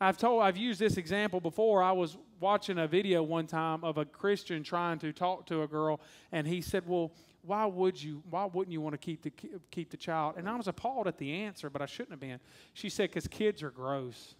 I've 0.00 0.18
told 0.18 0.42
I've 0.42 0.56
used 0.56 0.78
this 0.78 0.96
example 0.96 1.40
before. 1.40 1.82
I 1.82 1.92
was 1.92 2.16
watching 2.38 2.78
a 2.78 2.86
video 2.86 3.22
one 3.22 3.46
time 3.46 3.82
of 3.82 3.96
a 3.98 4.04
Christian 4.04 4.62
trying 4.62 4.98
to 4.98 5.12
talk 5.12 5.46
to 5.46 5.62
a 5.62 5.66
girl, 5.66 6.00
and 6.32 6.46
he 6.46 6.60
said, 6.60 6.86
"Well, 6.86 7.12
why 7.42 7.64
would 7.64 8.02
you? 8.02 8.22
Why 8.28 8.44
wouldn't 8.44 8.72
you 8.72 8.80
want 8.80 8.92
to 8.92 8.98
keep 8.98 9.22
the 9.22 9.32
keep 9.70 9.90
the 9.90 9.96
child?" 9.96 10.34
And 10.36 10.48
I 10.48 10.56
was 10.56 10.68
appalled 10.68 11.06
at 11.06 11.16
the 11.16 11.32
answer, 11.32 11.70
but 11.70 11.80
I 11.80 11.86
shouldn't 11.86 12.10
have 12.10 12.20
been. 12.20 12.40
She 12.74 12.90
said, 12.90 13.10
"Because 13.10 13.26
kids 13.26 13.62
are 13.62 13.70
gross." 13.70 14.34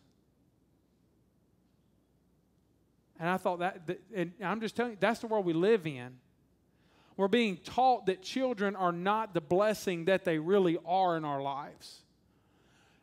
And 3.19 3.31
I 3.31 3.39
thought 3.39 3.61
that, 3.61 3.87
that, 3.87 4.03
and 4.15 4.33
I'm 4.43 4.61
just 4.61 4.77
telling 4.77 4.93
you, 4.93 4.99
that's 5.01 5.21
the 5.21 5.27
world 5.27 5.47
we 5.47 5.55
live 5.55 5.87
in. 5.87 6.19
We're 7.17 7.29
being 7.29 7.57
taught 7.57 8.07
that 8.07 8.21
children 8.21 8.77
are 8.77 8.93
not 8.93 9.33
the 9.33 9.41
blessing 9.41 10.05
that 10.05 10.27
they 10.27 10.39
really 10.39 10.77
are 10.85 11.17
in 11.17 11.25
our 11.25 11.41
lives. 11.41 12.03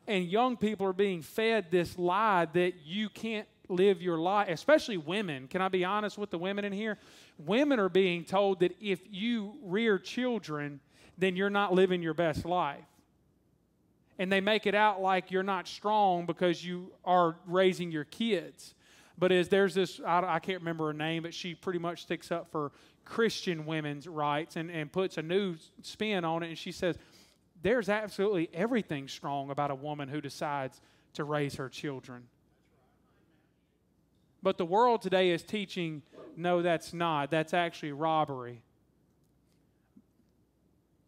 And 0.06 0.26
young 0.26 0.56
people 0.56 0.86
are 0.86 0.92
being 0.92 1.22
fed 1.22 1.70
this 1.70 1.98
lie 1.98 2.46
that 2.52 2.74
you 2.84 3.08
can't 3.08 3.48
live 3.68 4.02
your 4.02 4.18
life, 4.18 4.48
especially 4.50 4.98
women. 4.98 5.48
Can 5.48 5.62
I 5.62 5.68
be 5.68 5.84
honest 5.84 6.18
with 6.18 6.30
the 6.30 6.38
women 6.38 6.64
in 6.64 6.72
here? 6.72 6.98
Women 7.38 7.80
are 7.80 7.88
being 7.88 8.24
told 8.24 8.60
that 8.60 8.76
if 8.80 9.00
you 9.10 9.54
rear 9.62 9.98
children, 9.98 10.80
then 11.16 11.36
you're 11.36 11.50
not 11.50 11.72
living 11.72 12.02
your 12.02 12.14
best 12.14 12.44
life. 12.44 12.84
And 14.18 14.30
they 14.30 14.40
make 14.40 14.66
it 14.66 14.74
out 14.74 15.00
like 15.00 15.30
you're 15.30 15.42
not 15.42 15.66
strong 15.66 16.26
because 16.26 16.64
you 16.64 16.92
are 17.04 17.36
raising 17.46 17.90
your 17.90 18.04
kids. 18.04 18.74
But 19.18 19.32
as 19.32 19.48
there's 19.48 19.74
this, 19.74 20.00
I, 20.04 20.34
I 20.34 20.38
can't 20.38 20.60
remember 20.60 20.88
her 20.88 20.92
name, 20.92 21.22
but 21.22 21.34
she 21.34 21.54
pretty 21.54 21.78
much 21.78 22.02
sticks 22.02 22.30
up 22.30 22.50
for 22.50 22.72
Christian 23.04 23.66
women's 23.66 24.06
rights 24.06 24.56
and, 24.56 24.70
and 24.70 24.90
puts 24.90 25.18
a 25.18 25.22
new 25.22 25.56
spin 25.82 26.24
on 26.24 26.42
it. 26.42 26.48
And 26.48 26.58
she 26.58 26.72
says, 26.72 26.96
there's 27.64 27.88
absolutely 27.88 28.50
everything 28.52 29.08
strong 29.08 29.50
about 29.50 29.70
a 29.70 29.74
woman 29.74 30.08
who 30.08 30.20
decides 30.20 30.80
to 31.14 31.24
raise 31.24 31.54
her 31.54 31.70
children. 31.70 32.24
But 34.42 34.58
the 34.58 34.66
world 34.66 35.00
today 35.00 35.30
is 35.30 35.42
teaching 35.42 36.02
no, 36.36 36.60
that's 36.60 36.92
not. 36.92 37.30
That's 37.30 37.54
actually 37.54 37.92
robbery. 37.92 38.62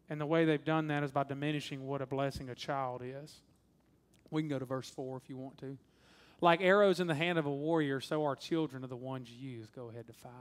And 0.09 0.19
the 0.19 0.25
way 0.25 0.45
they've 0.45 0.63
done 0.63 0.87
that 0.87 1.03
is 1.03 1.11
by 1.11 1.25
diminishing 1.25 1.85
what 1.85 2.01
a 2.01 2.07
blessing 2.07 2.49
a 2.49 2.55
child 2.55 3.03
is. 3.03 3.35
We 4.31 4.41
can 4.41 4.49
go 4.49 4.57
to 4.57 4.65
verse 4.65 4.89
4 4.89 5.17
if 5.17 5.29
you 5.29 5.37
want 5.37 5.59
to. 5.59 5.77
Like 6.41 6.61
arrows 6.61 6.99
in 6.99 7.05
the 7.05 7.15
hand 7.15 7.37
of 7.37 7.45
a 7.45 7.51
warrior, 7.53 7.99
so 7.99 8.25
are 8.25 8.35
children 8.35 8.83
of 8.83 8.89
the 8.89 8.95
ones 8.95 9.29
you 9.29 9.49
use. 9.49 9.69
Go 9.69 9.89
ahead 9.89 10.07
to 10.07 10.13
5. 10.13 10.31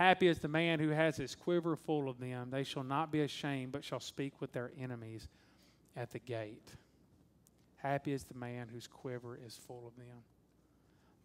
Happy 0.00 0.28
is 0.28 0.38
the 0.38 0.48
man 0.48 0.80
who 0.80 0.88
has 0.88 1.18
his 1.18 1.34
quiver 1.34 1.76
full 1.76 2.08
of 2.08 2.18
them. 2.18 2.48
They 2.50 2.64
shall 2.64 2.82
not 2.82 3.12
be 3.12 3.20
ashamed, 3.20 3.72
but 3.72 3.84
shall 3.84 4.00
speak 4.00 4.40
with 4.40 4.50
their 4.50 4.72
enemies 4.80 5.28
at 5.94 6.10
the 6.10 6.18
gate. 6.18 6.70
Happy 7.76 8.14
is 8.14 8.24
the 8.24 8.32
man 8.32 8.68
whose 8.72 8.86
quiver 8.86 9.38
is 9.46 9.58
full 9.58 9.86
of 9.86 9.94
them. 9.96 10.16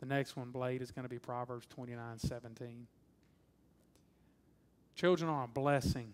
The 0.01 0.07
next 0.07 0.35
one, 0.35 0.51
Blade, 0.51 0.81
is 0.81 0.91
going 0.91 1.03
to 1.03 1.09
be 1.09 1.19
Proverbs 1.19 1.65
29 1.67 2.19
17. 2.19 2.87
Children 4.93 5.31
are 5.31 5.45
a 5.45 5.47
blessing. 5.47 6.11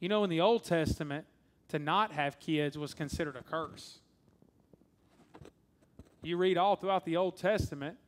You 0.00 0.08
know, 0.08 0.24
in 0.24 0.30
the 0.30 0.40
Old 0.40 0.64
Testament, 0.64 1.26
to 1.68 1.78
not 1.78 2.12
have 2.12 2.40
kids 2.40 2.78
was 2.78 2.94
considered 2.94 3.36
a 3.36 3.42
curse. 3.42 3.98
You 6.22 6.38
read 6.38 6.56
all 6.56 6.76
throughout 6.76 7.04
the 7.04 7.18
Old 7.18 7.36
Testament, 7.36 7.98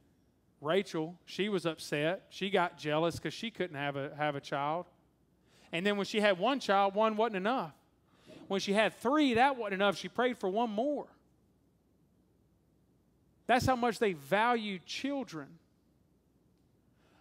Rachel, 0.60 1.14
she 1.26 1.48
was 1.48 1.66
upset. 1.66 2.26
She 2.30 2.50
got 2.50 2.78
jealous 2.78 3.16
because 3.16 3.34
she 3.34 3.50
couldn't 3.50 3.76
have 3.76 3.96
a, 3.96 4.12
have 4.16 4.36
a 4.36 4.40
child. 4.40 4.86
And 5.72 5.84
then 5.84 5.96
when 5.96 6.06
she 6.06 6.20
had 6.20 6.38
one 6.38 6.60
child, 6.60 6.94
one 6.94 7.16
wasn't 7.16 7.36
enough. 7.36 7.72
When 8.48 8.60
she 8.60 8.72
had 8.72 8.94
three, 8.94 9.34
that 9.34 9.56
wasn't 9.56 9.74
enough. 9.74 9.96
She 9.96 10.08
prayed 10.08 10.38
for 10.38 10.48
one 10.48 10.70
more. 10.70 11.06
That's 13.46 13.66
how 13.66 13.76
much 13.76 13.98
they 13.98 14.14
value 14.14 14.78
children. 14.86 15.48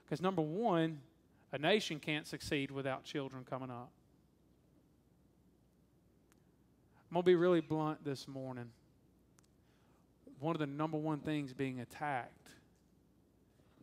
Because, 0.05 0.21
number 0.21 0.41
one, 0.41 0.99
a 1.51 1.57
nation 1.57 1.99
can't 1.99 2.27
succeed 2.27 2.71
without 2.71 3.03
children 3.03 3.43
coming 3.49 3.69
up. 3.69 3.89
I'm 7.09 7.15
going 7.15 7.23
to 7.23 7.25
be 7.25 7.35
really 7.35 7.61
blunt 7.61 8.03
this 8.03 8.27
morning. 8.27 8.69
One 10.39 10.55
of 10.55 10.59
the 10.59 10.67
number 10.67 10.97
one 10.97 11.19
things 11.19 11.53
being 11.53 11.79
attacked 11.79 12.49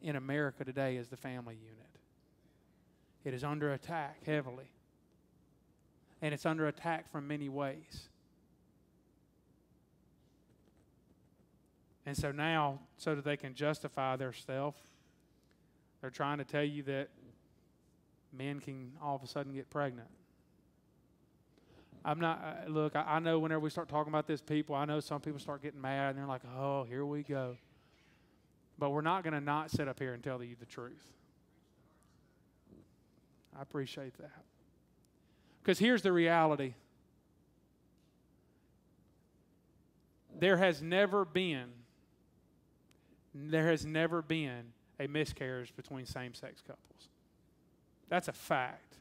in 0.02 0.16
America 0.16 0.64
today 0.64 0.96
is 0.96 1.08
the 1.08 1.16
family 1.16 1.54
unit. 1.54 1.78
It 3.24 3.34
is 3.34 3.44
under 3.44 3.72
attack 3.72 4.24
heavily. 4.26 4.70
And 6.20 6.34
it's 6.34 6.46
under 6.46 6.66
attack 6.66 7.10
from 7.10 7.26
many 7.26 7.48
ways. 7.48 8.08
And 12.04 12.16
so 12.16 12.32
now, 12.32 12.80
so 12.96 13.14
that 13.14 13.24
they 13.24 13.36
can 13.36 13.54
justify 13.54 14.16
their 14.16 14.32
self, 14.32 14.76
they're 16.00 16.10
trying 16.10 16.38
to 16.38 16.44
tell 16.44 16.64
you 16.64 16.82
that 16.84 17.08
men 18.32 18.60
can 18.60 18.92
all 19.00 19.14
of 19.14 19.22
a 19.22 19.26
sudden 19.26 19.52
get 19.52 19.70
pregnant. 19.70 20.08
I'm 22.04 22.18
not, 22.18 22.42
uh, 22.42 22.68
look, 22.68 22.96
I, 22.96 23.02
I 23.02 23.18
know 23.20 23.38
whenever 23.38 23.60
we 23.60 23.70
start 23.70 23.88
talking 23.88 24.12
about 24.12 24.26
this, 24.26 24.40
people, 24.40 24.74
I 24.74 24.84
know 24.84 24.98
some 24.98 25.20
people 25.20 25.38
start 25.38 25.62
getting 25.62 25.80
mad 25.80 26.10
and 26.10 26.18
they're 26.18 26.26
like, 26.26 26.42
oh, 26.56 26.82
here 26.84 27.06
we 27.06 27.22
go. 27.22 27.56
But 28.78 28.90
we're 28.90 29.02
not 29.02 29.22
going 29.22 29.34
to 29.34 29.40
not 29.40 29.70
sit 29.70 29.88
up 29.88 29.98
here 29.98 30.14
and 30.14 30.22
tell 30.22 30.42
you 30.42 30.56
the 30.58 30.66
truth. 30.66 31.12
I 33.58 33.62
appreciate 33.62 34.16
that. 34.18 34.42
Because 35.62 35.78
here's 35.78 36.02
the 36.02 36.12
reality 36.12 36.74
there 40.38 40.56
has 40.56 40.82
never 40.82 41.24
been 41.24 41.68
there 43.34 43.68
has 43.68 43.86
never 43.86 44.20
been 44.22 44.72
a 45.00 45.06
miscarriage 45.06 45.74
between 45.74 46.04
same 46.04 46.34
sex 46.34 46.60
couples. 46.60 47.08
That's 48.08 48.28
a 48.28 48.32
fact. 48.32 48.98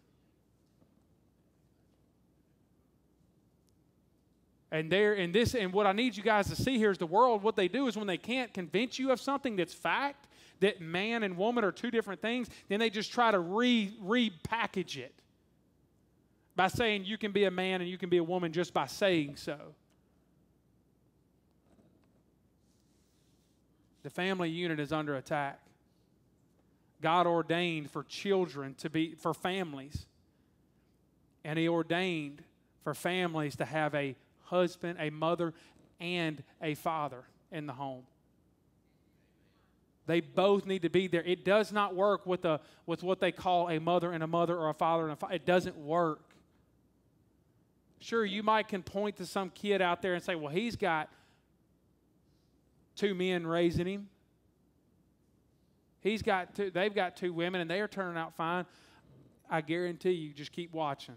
And 4.71 4.89
there 4.89 5.13
and 5.13 5.35
this 5.35 5.53
and 5.53 5.73
what 5.73 5.85
I 5.85 5.91
need 5.91 6.15
you 6.15 6.23
guys 6.23 6.47
to 6.49 6.55
see 6.55 6.77
here 6.77 6.91
is 6.91 6.97
the 6.97 7.05
world 7.05 7.43
what 7.43 7.57
they 7.57 7.67
do 7.67 7.87
is 7.87 7.97
when 7.97 8.07
they 8.07 8.17
can't 8.17 8.53
convince 8.53 8.97
you 8.97 9.11
of 9.11 9.19
something 9.19 9.57
that's 9.57 9.73
fact, 9.73 10.27
that 10.61 10.79
man 10.79 11.23
and 11.23 11.37
woman 11.37 11.65
are 11.65 11.71
two 11.71 11.91
different 11.91 12.21
things, 12.21 12.47
then 12.69 12.79
they 12.79 12.89
just 12.89 13.11
try 13.11 13.31
to 13.31 13.39
re 13.39 13.93
repackage 14.01 14.97
it 14.97 15.13
by 16.55 16.67
saying 16.67 17.03
you 17.03 17.17
can 17.17 17.31
be 17.31 17.43
a 17.43 17.51
man 17.51 17.81
and 17.81 17.89
you 17.89 17.97
can 17.97 18.09
be 18.09 18.17
a 18.17 18.23
woman 18.23 18.53
just 18.53 18.73
by 18.73 18.85
saying 18.85 19.35
so. 19.35 19.57
The 24.03 24.09
family 24.09 24.49
unit 24.49 24.79
is 24.79 24.91
under 24.91 25.15
attack. 25.15 25.59
God 27.01 27.27
ordained 27.27 27.91
for 27.91 28.03
children 28.03 28.75
to 28.75 28.89
be, 28.89 29.15
for 29.15 29.33
families. 29.33 30.05
And 31.43 31.57
He 31.57 31.67
ordained 31.67 32.43
for 32.83 32.93
families 32.93 33.55
to 33.57 33.65
have 33.65 33.93
a 33.95 34.15
husband, 34.51 34.97
a 34.99 35.09
mother, 35.09 35.53
and 35.99 36.43
a 36.61 36.75
father 36.75 37.23
in 37.51 37.65
the 37.65 37.73
home. 37.73 38.03
They 40.05 40.19
both 40.19 40.65
need 40.65 40.81
to 40.81 40.89
be 40.89 41.07
there. 41.07 41.23
It 41.23 41.45
does 41.45 41.71
not 41.71 41.95
work 41.95 42.25
with, 42.25 42.43
a, 42.45 42.59
with 42.85 43.01
what 43.01 43.19
they 43.19 43.31
call 43.31 43.69
a 43.69 43.79
mother 43.79 44.11
and 44.11 44.23
a 44.23 44.27
mother 44.27 44.57
or 44.57 44.69
a 44.69 44.73
father 44.73 45.03
and 45.03 45.13
a 45.13 45.15
father. 45.15 45.33
It 45.33 45.45
doesn't 45.45 45.77
work. 45.77 46.33
Sure, 47.99 48.25
you 48.25 48.43
might 48.43 48.67
can 48.67 48.83
point 48.83 49.17
to 49.17 49.25
some 49.25 49.49
kid 49.49 49.81
out 49.81 50.01
there 50.01 50.13
and 50.13 50.23
say, 50.23 50.35
well, 50.35 50.51
he's 50.51 50.75
got 50.75 51.09
two 52.95 53.13
men 53.15 53.47
raising 53.47 53.87
him. 53.87 54.09
He's 56.01 56.23
got 56.23 56.55
two, 56.55 56.71
they've 56.71 56.93
got 56.93 57.15
two 57.15 57.31
women 57.31 57.61
and 57.61 57.69
they 57.69 57.79
are 57.79 57.87
turning 57.87 58.17
out 58.17 58.35
fine. 58.35 58.65
I 59.49 59.61
guarantee 59.61 60.11
you, 60.11 60.33
just 60.33 60.51
keep 60.51 60.73
watching. 60.73 61.15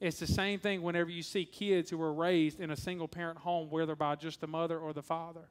It's 0.00 0.18
the 0.18 0.26
same 0.26 0.58
thing 0.58 0.82
whenever 0.82 1.10
you 1.10 1.22
see 1.22 1.44
kids 1.44 1.90
who 1.90 1.98
were 1.98 2.12
raised 2.12 2.60
in 2.60 2.70
a 2.70 2.76
single 2.76 3.08
parent 3.08 3.38
home, 3.38 3.70
whether 3.70 3.94
by 3.94 4.16
just 4.16 4.40
the 4.40 4.46
mother 4.46 4.78
or 4.78 4.92
the 4.92 5.02
father. 5.02 5.48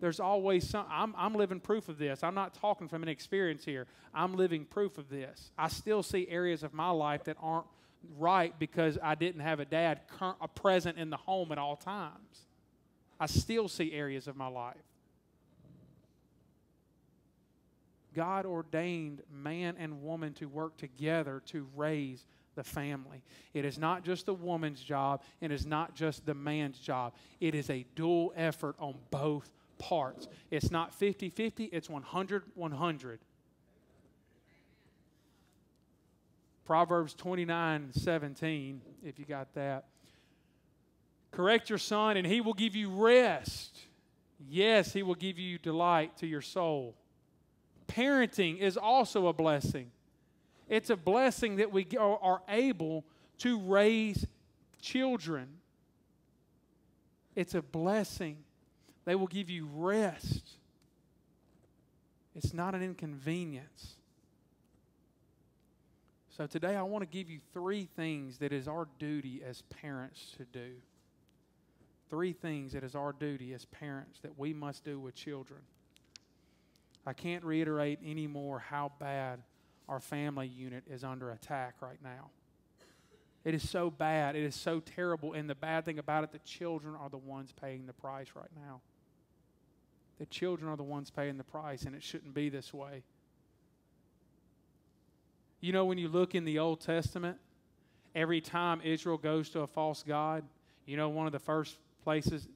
There's 0.00 0.18
always 0.18 0.68
some, 0.68 0.86
I'm, 0.88 1.14
I'm 1.16 1.34
living 1.34 1.60
proof 1.60 1.88
of 1.88 1.98
this. 1.98 2.24
I'm 2.24 2.34
not 2.34 2.54
talking 2.54 2.88
from 2.88 3.02
an 3.02 3.08
experience 3.08 3.64
here. 3.64 3.86
I'm 4.14 4.34
living 4.34 4.64
proof 4.64 4.96
of 4.96 5.10
this. 5.10 5.52
I 5.58 5.68
still 5.68 6.02
see 6.02 6.26
areas 6.28 6.62
of 6.62 6.72
my 6.72 6.90
life 6.90 7.24
that 7.24 7.36
aren't 7.40 7.66
right 8.18 8.58
because 8.58 8.98
I 9.02 9.14
didn't 9.14 9.42
have 9.42 9.60
a 9.60 9.66
dad 9.66 10.00
a 10.40 10.48
present 10.48 10.96
in 10.96 11.10
the 11.10 11.18
home 11.18 11.52
at 11.52 11.58
all 11.58 11.76
times. 11.76 12.46
I 13.18 13.26
still 13.26 13.68
see 13.68 13.92
areas 13.92 14.26
of 14.26 14.36
my 14.36 14.46
life. 14.46 14.76
God 18.14 18.46
ordained 18.46 19.22
man 19.30 19.76
and 19.78 20.02
woman 20.02 20.32
to 20.34 20.46
work 20.46 20.76
together 20.78 21.42
to 21.46 21.68
raise 21.76 22.26
the 22.60 22.64
family. 22.64 23.22
It 23.54 23.64
is 23.64 23.78
not 23.78 24.04
just 24.04 24.26
the 24.26 24.34
woman's 24.34 24.82
job, 24.82 25.22
it 25.40 25.50
is 25.50 25.64
not 25.64 25.94
just 25.94 26.26
the 26.26 26.34
man's 26.34 26.78
job. 26.78 27.14
It 27.40 27.54
is 27.54 27.70
a 27.70 27.86
dual 27.94 28.34
effort 28.36 28.76
on 28.78 28.96
both 29.10 29.50
parts. 29.78 30.28
It's 30.50 30.70
not 30.70 30.92
50 30.92 31.30
50, 31.30 31.64
it's 31.64 31.88
100 31.88 32.42
100. 32.54 33.20
Proverbs 36.66 37.14
29 37.14 37.92
17, 37.94 38.82
if 39.02 39.18
you 39.18 39.24
got 39.24 39.54
that. 39.54 39.86
Correct 41.30 41.70
your 41.70 41.78
son, 41.78 42.18
and 42.18 42.26
he 42.26 42.42
will 42.42 42.52
give 42.52 42.76
you 42.76 42.90
rest. 42.90 43.78
Yes, 44.50 44.92
he 44.92 45.02
will 45.02 45.14
give 45.14 45.38
you 45.38 45.56
delight 45.56 46.18
to 46.18 46.26
your 46.26 46.42
soul. 46.42 46.94
Parenting 47.88 48.58
is 48.58 48.76
also 48.76 49.28
a 49.28 49.32
blessing. 49.32 49.90
It's 50.70 50.88
a 50.88 50.96
blessing 50.96 51.56
that 51.56 51.72
we 51.72 51.84
are 51.98 52.40
able 52.48 53.04
to 53.38 53.58
raise 53.58 54.24
children. 54.80 55.48
It's 57.34 57.56
a 57.56 57.60
blessing. 57.60 58.38
They 59.04 59.16
will 59.16 59.26
give 59.26 59.50
you 59.50 59.68
rest. 59.74 60.48
It's 62.36 62.54
not 62.54 62.76
an 62.76 62.82
inconvenience. 62.84 63.96
So 66.36 66.46
today 66.46 66.76
I 66.76 66.82
want 66.82 67.02
to 67.02 67.18
give 67.18 67.28
you 67.28 67.40
three 67.52 67.88
things 67.96 68.38
that 68.38 68.52
is 68.52 68.68
our 68.68 68.86
duty 69.00 69.42
as 69.44 69.62
parents 69.62 70.34
to 70.36 70.44
do. 70.44 70.70
Three 72.08 72.32
things 72.32 72.72
that 72.72 72.84
is 72.84 72.94
our 72.94 73.12
duty 73.12 73.54
as 73.54 73.64
parents 73.64 74.20
that 74.20 74.38
we 74.38 74.54
must 74.54 74.84
do 74.84 75.00
with 75.00 75.16
children. 75.16 75.60
I 77.04 77.12
can't 77.12 77.42
reiterate 77.42 77.98
anymore 78.06 78.60
how 78.60 78.92
bad 79.00 79.40
our 79.90 80.00
family 80.00 80.46
unit 80.46 80.84
is 80.88 81.02
under 81.02 81.32
attack 81.32 81.74
right 81.82 81.98
now. 82.02 82.30
It 83.44 83.54
is 83.54 83.68
so 83.68 83.90
bad. 83.90 84.36
It 84.36 84.44
is 84.44 84.54
so 84.54 84.78
terrible. 84.80 85.32
And 85.32 85.50
the 85.50 85.54
bad 85.54 85.84
thing 85.84 85.98
about 85.98 86.22
it, 86.22 86.30
the 86.30 86.38
children 86.38 86.94
are 86.94 87.10
the 87.10 87.18
ones 87.18 87.52
paying 87.60 87.86
the 87.86 87.92
price 87.92 88.28
right 88.34 88.50
now. 88.54 88.80
The 90.20 90.26
children 90.26 90.70
are 90.70 90.76
the 90.76 90.84
ones 90.84 91.10
paying 91.10 91.38
the 91.38 91.44
price, 91.44 91.82
and 91.82 91.96
it 91.96 92.02
shouldn't 92.04 92.34
be 92.34 92.50
this 92.50 92.72
way. 92.72 93.02
You 95.60 95.72
know, 95.72 95.86
when 95.86 95.98
you 95.98 96.08
look 96.08 96.34
in 96.34 96.44
the 96.44 96.58
Old 96.60 96.80
Testament, 96.80 97.38
every 98.14 98.40
time 98.40 98.80
Israel 98.84 99.18
goes 99.18 99.50
to 99.50 99.60
a 99.60 99.66
false 99.66 100.04
God, 100.06 100.44
you 100.86 100.96
know, 100.96 101.08
one 101.08 101.26
of 101.26 101.32
the 101.32 101.38
first 101.38 101.78
places 102.04 102.46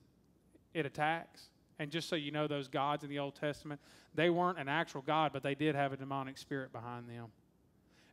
it 0.72 0.86
attacks. 0.86 1.48
And 1.78 1.90
just 1.90 2.08
so 2.08 2.16
you 2.16 2.30
know, 2.30 2.46
those 2.46 2.68
gods 2.68 3.02
in 3.02 3.10
the 3.10 3.18
Old 3.18 3.34
Testament, 3.34 3.80
they 4.14 4.30
weren't 4.30 4.58
an 4.58 4.68
actual 4.68 5.02
God, 5.02 5.32
but 5.32 5.42
they 5.42 5.54
did 5.54 5.74
have 5.74 5.92
a 5.92 5.96
demonic 5.96 6.38
spirit 6.38 6.72
behind 6.72 7.08
them. 7.08 7.26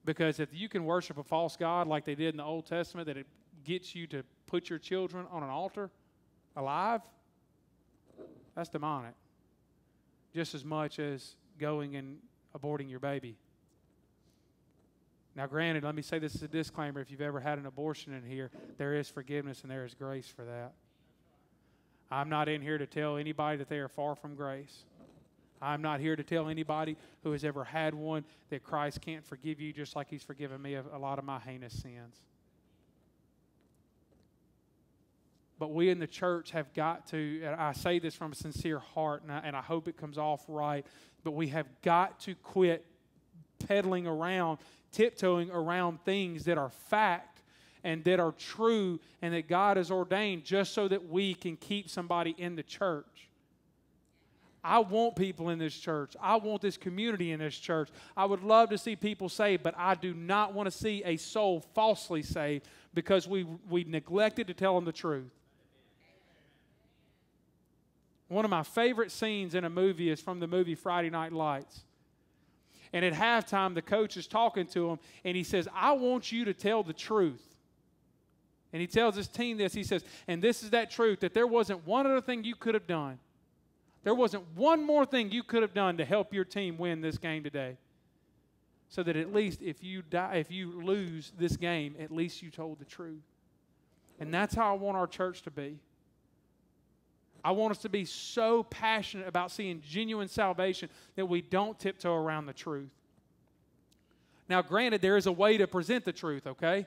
Because 0.03 0.39
if 0.39 0.49
you 0.51 0.67
can 0.67 0.85
worship 0.85 1.17
a 1.17 1.23
false 1.23 1.55
God 1.55 1.87
like 1.87 2.05
they 2.05 2.15
did 2.15 2.33
in 2.33 2.37
the 2.37 2.43
Old 2.43 2.65
Testament, 2.65 3.05
that 3.07 3.17
it 3.17 3.27
gets 3.63 3.93
you 3.93 4.07
to 4.07 4.23
put 4.47 4.69
your 4.69 4.79
children 4.79 5.27
on 5.31 5.43
an 5.43 5.49
altar 5.49 5.91
alive, 6.55 7.01
that's 8.55 8.69
demonic. 8.69 9.13
Just 10.33 10.55
as 10.55 10.65
much 10.65 10.97
as 10.97 11.35
going 11.59 11.95
and 11.95 12.17
aborting 12.57 12.89
your 12.89 12.99
baby. 12.99 13.37
Now, 15.35 15.45
granted, 15.45 15.83
let 15.83 15.95
me 15.95 16.01
say 16.01 16.19
this 16.19 16.35
as 16.35 16.43
a 16.43 16.47
disclaimer 16.47 16.99
if 16.99 17.09
you've 17.09 17.21
ever 17.21 17.39
had 17.39 17.57
an 17.57 17.65
abortion 17.65 18.13
in 18.13 18.23
here, 18.23 18.51
there 18.77 18.95
is 18.95 19.07
forgiveness 19.07 19.61
and 19.61 19.71
there 19.71 19.85
is 19.85 19.93
grace 19.93 20.27
for 20.27 20.43
that. 20.43 20.73
I'm 22.11 22.29
not 22.29 22.49
in 22.49 22.61
here 22.61 22.77
to 22.77 22.85
tell 22.85 23.17
anybody 23.17 23.57
that 23.57 23.69
they 23.69 23.77
are 23.77 23.87
far 23.87 24.15
from 24.15 24.35
grace. 24.35 24.83
I'm 25.61 25.81
not 25.81 25.99
here 25.99 26.15
to 26.15 26.23
tell 26.23 26.49
anybody 26.49 26.97
who 27.23 27.31
has 27.31 27.45
ever 27.45 27.63
had 27.63 27.93
one 27.93 28.25
that 28.49 28.63
Christ 28.63 28.99
can't 29.01 29.23
forgive 29.23 29.61
you 29.61 29.71
just 29.71 29.95
like 29.95 30.09
He's 30.09 30.23
forgiven 30.23 30.61
me 30.61 30.75
a 30.75 30.97
lot 30.97 31.19
of 31.19 31.25
my 31.25 31.39
heinous 31.39 31.73
sins. 31.73 32.21
But 35.59 35.73
we 35.73 35.89
in 35.89 35.99
the 35.99 36.07
church 36.07 36.51
have 36.51 36.73
got 36.73 37.05
to, 37.09 37.41
and 37.45 37.53
I 37.55 37.73
say 37.73 37.99
this 37.99 38.15
from 38.15 38.31
a 38.31 38.35
sincere 38.35 38.79
heart, 38.79 39.21
and 39.21 39.31
I, 39.31 39.41
and 39.45 39.55
I 39.55 39.61
hope 39.61 39.87
it 39.87 39.95
comes 39.95 40.17
off 40.17 40.43
right, 40.47 40.83
but 41.23 41.31
we 41.31 41.49
have 41.49 41.67
got 41.83 42.19
to 42.21 42.33
quit 42.33 42.83
peddling 43.67 44.07
around, 44.07 44.57
tiptoeing 44.91 45.51
around 45.51 46.03
things 46.03 46.45
that 46.45 46.57
are 46.57 46.71
fact 46.71 47.30
and 47.83 48.03
that 48.03 48.19
are 48.19 48.31
true 48.33 48.99
and 49.21 49.33
that 49.33 49.47
God 49.47 49.77
has 49.77 49.91
ordained 49.91 50.43
just 50.43 50.73
so 50.73 50.87
that 50.87 51.09
we 51.09 51.33
can 51.33 51.57
keep 51.57 51.89
somebody 51.89 52.35
in 52.37 52.55
the 52.55 52.63
church. 52.63 53.05
I 54.63 54.79
want 54.79 55.15
people 55.15 55.49
in 55.49 55.57
this 55.57 55.75
church. 55.75 56.15
I 56.21 56.35
want 56.35 56.61
this 56.61 56.77
community 56.77 57.31
in 57.31 57.39
this 57.39 57.57
church. 57.57 57.89
I 58.15 58.25
would 58.25 58.43
love 58.43 58.69
to 58.69 58.77
see 58.77 58.95
people 58.95 59.27
saved, 59.27 59.63
but 59.63 59.73
I 59.75 59.95
do 59.95 60.13
not 60.13 60.53
want 60.53 60.67
to 60.67 60.71
see 60.71 61.01
a 61.03 61.17
soul 61.17 61.61
falsely 61.73 62.21
saved 62.21 62.67
because 62.93 63.27
we, 63.27 63.47
we 63.69 63.83
neglected 63.85 64.47
to 64.47 64.53
tell 64.53 64.75
them 64.75 64.85
the 64.85 64.91
truth. 64.91 65.31
One 68.27 68.45
of 68.45 68.51
my 68.51 68.63
favorite 68.63 69.11
scenes 69.11 69.55
in 69.55 69.65
a 69.65 69.69
movie 69.69 70.09
is 70.09 70.21
from 70.21 70.39
the 70.39 70.47
movie 70.47 70.75
Friday 70.75 71.09
Night 71.09 71.33
Lights. 71.33 71.81
And 72.93 73.03
at 73.03 73.13
halftime, 73.13 73.73
the 73.73 73.81
coach 73.81 74.15
is 74.15 74.27
talking 74.27 74.67
to 74.67 74.91
him, 74.91 74.99
and 75.25 75.35
he 75.35 75.43
says, 75.43 75.67
I 75.73 75.93
want 75.93 76.31
you 76.31 76.45
to 76.45 76.53
tell 76.53 76.83
the 76.83 76.93
truth. 76.93 77.50
And 78.73 78.79
he 78.81 78.87
tells 78.87 79.15
his 79.15 79.27
team 79.27 79.57
this. 79.57 79.73
He 79.73 79.83
says, 79.83 80.03
and 80.27 80.41
this 80.41 80.63
is 80.63 80.69
that 80.69 80.91
truth 80.91 81.19
that 81.21 81.33
there 81.33 81.47
wasn't 81.47 81.85
one 81.85 82.05
other 82.05 82.21
thing 82.21 82.43
you 82.43 82.55
could 82.55 82.73
have 82.73 82.87
done. 82.87 83.19
There 84.03 84.15
wasn't 84.15 84.43
one 84.55 84.83
more 84.85 85.05
thing 85.05 85.31
you 85.31 85.43
could 85.43 85.61
have 85.61 85.73
done 85.73 85.97
to 85.97 86.05
help 86.05 86.33
your 86.33 86.45
team 86.45 86.77
win 86.77 87.01
this 87.01 87.17
game 87.17 87.43
today. 87.43 87.77
So 88.89 89.03
that 89.03 89.15
at 89.15 89.33
least 89.33 89.61
if 89.61 89.83
you 89.83 90.01
die, 90.01 90.35
if 90.35 90.51
you 90.51 90.83
lose 90.83 91.31
this 91.37 91.55
game, 91.55 91.95
at 91.99 92.11
least 92.11 92.41
you 92.41 92.49
told 92.49 92.79
the 92.79 92.85
truth. 92.85 93.21
And 94.19 94.33
that's 94.33 94.55
how 94.55 94.73
I 94.73 94.77
want 94.77 94.97
our 94.97 95.07
church 95.07 95.41
to 95.43 95.51
be. 95.51 95.77
I 97.43 97.51
want 97.51 97.71
us 97.71 97.79
to 97.79 97.89
be 97.89 98.05
so 98.05 98.63
passionate 98.63 99.27
about 99.27 99.51
seeing 99.51 99.81
genuine 99.87 100.27
salvation 100.27 100.89
that 101.15 101.25
we 101.25 101.41
don't 101.41 101.79
tiptoe 101.79 102.13
around 102.13 102.45
the 102.45 102.53
truth. 102.53 102.91
Now, 104.47 104.61
granted, 104.61 105.01
there 105.01 105.17
is 105.17 105.25
a 105.25 105.31
way 105.31 105.57
to 105.57 105.67
present 105.67 106.05
the 106.05 106.11
truth, 106.11 106.45
okay? 106.45 106.85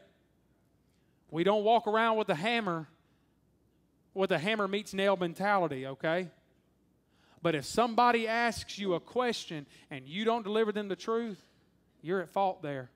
We 1.35 1.43
don't 1.43 1.65
walk 1.65 1.89
around 1.89 2.17
with 2.17 2.29
a 2.29 2.35
hammer, 2.37 2.87
with 4.15 4.31
a 4.31 4.39
hammer 4.39 4.69
meets 4.69 4.95
nail 4.95 5.17
mentality, 5.17 5.85
okay? 5.85 6.29
But 7.43 7.57
if 7.57 7.65
somebody 7.65 8.29
asks 8.29 8.79
you 8.79 8.95
a 8.95 9.01
question 9.01 9.67
and 9.91 10.07
you 10.07 10.25
don't 10.25 10.45
deliver 10.45 10.71
them 10.71 10.87
the 10.87 10.95
truth, 10.95 11.45
you're 12.03 12.21
at 12.21 12.29
fault 12.29 12.63
there. 12.63 12.89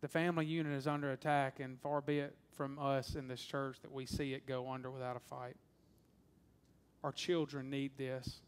The 0.00 0.08
family 0.08 0.46
unit 0.46 0.72
is 0.72 0.86
under 0.86 1.12
attack, 1.12 1.60
and 1.60 1.78
far 1.82 2.00
be 2.00 2.20
it 2.20 2.34
from 2.56 2.78
us 2.78 3.14
in 3.14 3.28
this 3.28 3.42
church 3.42 3.76
that 3.82 3.92
we 3.92 4.06
see 4.06 4.32
it 4.32 4.46
go 4.46 4.70
under 4.70 4.90
without 4.90 5.16
a 5.16 5.20
fight. 5.20 5.56
Our 7.04 7.12
children 7.12 7.68
need 7.68 7.98
this. 7.98 8.40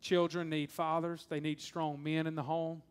Children 0.00 0.50
need 0.50 0.70
fathers, 0.70 1.26
they 1.28 1.40
need 1.40 1.60
strong 1.60 2.00
men 2.00 2.28
in 2.28 2.36
the 2.36 2.44
home. 2.44 2.82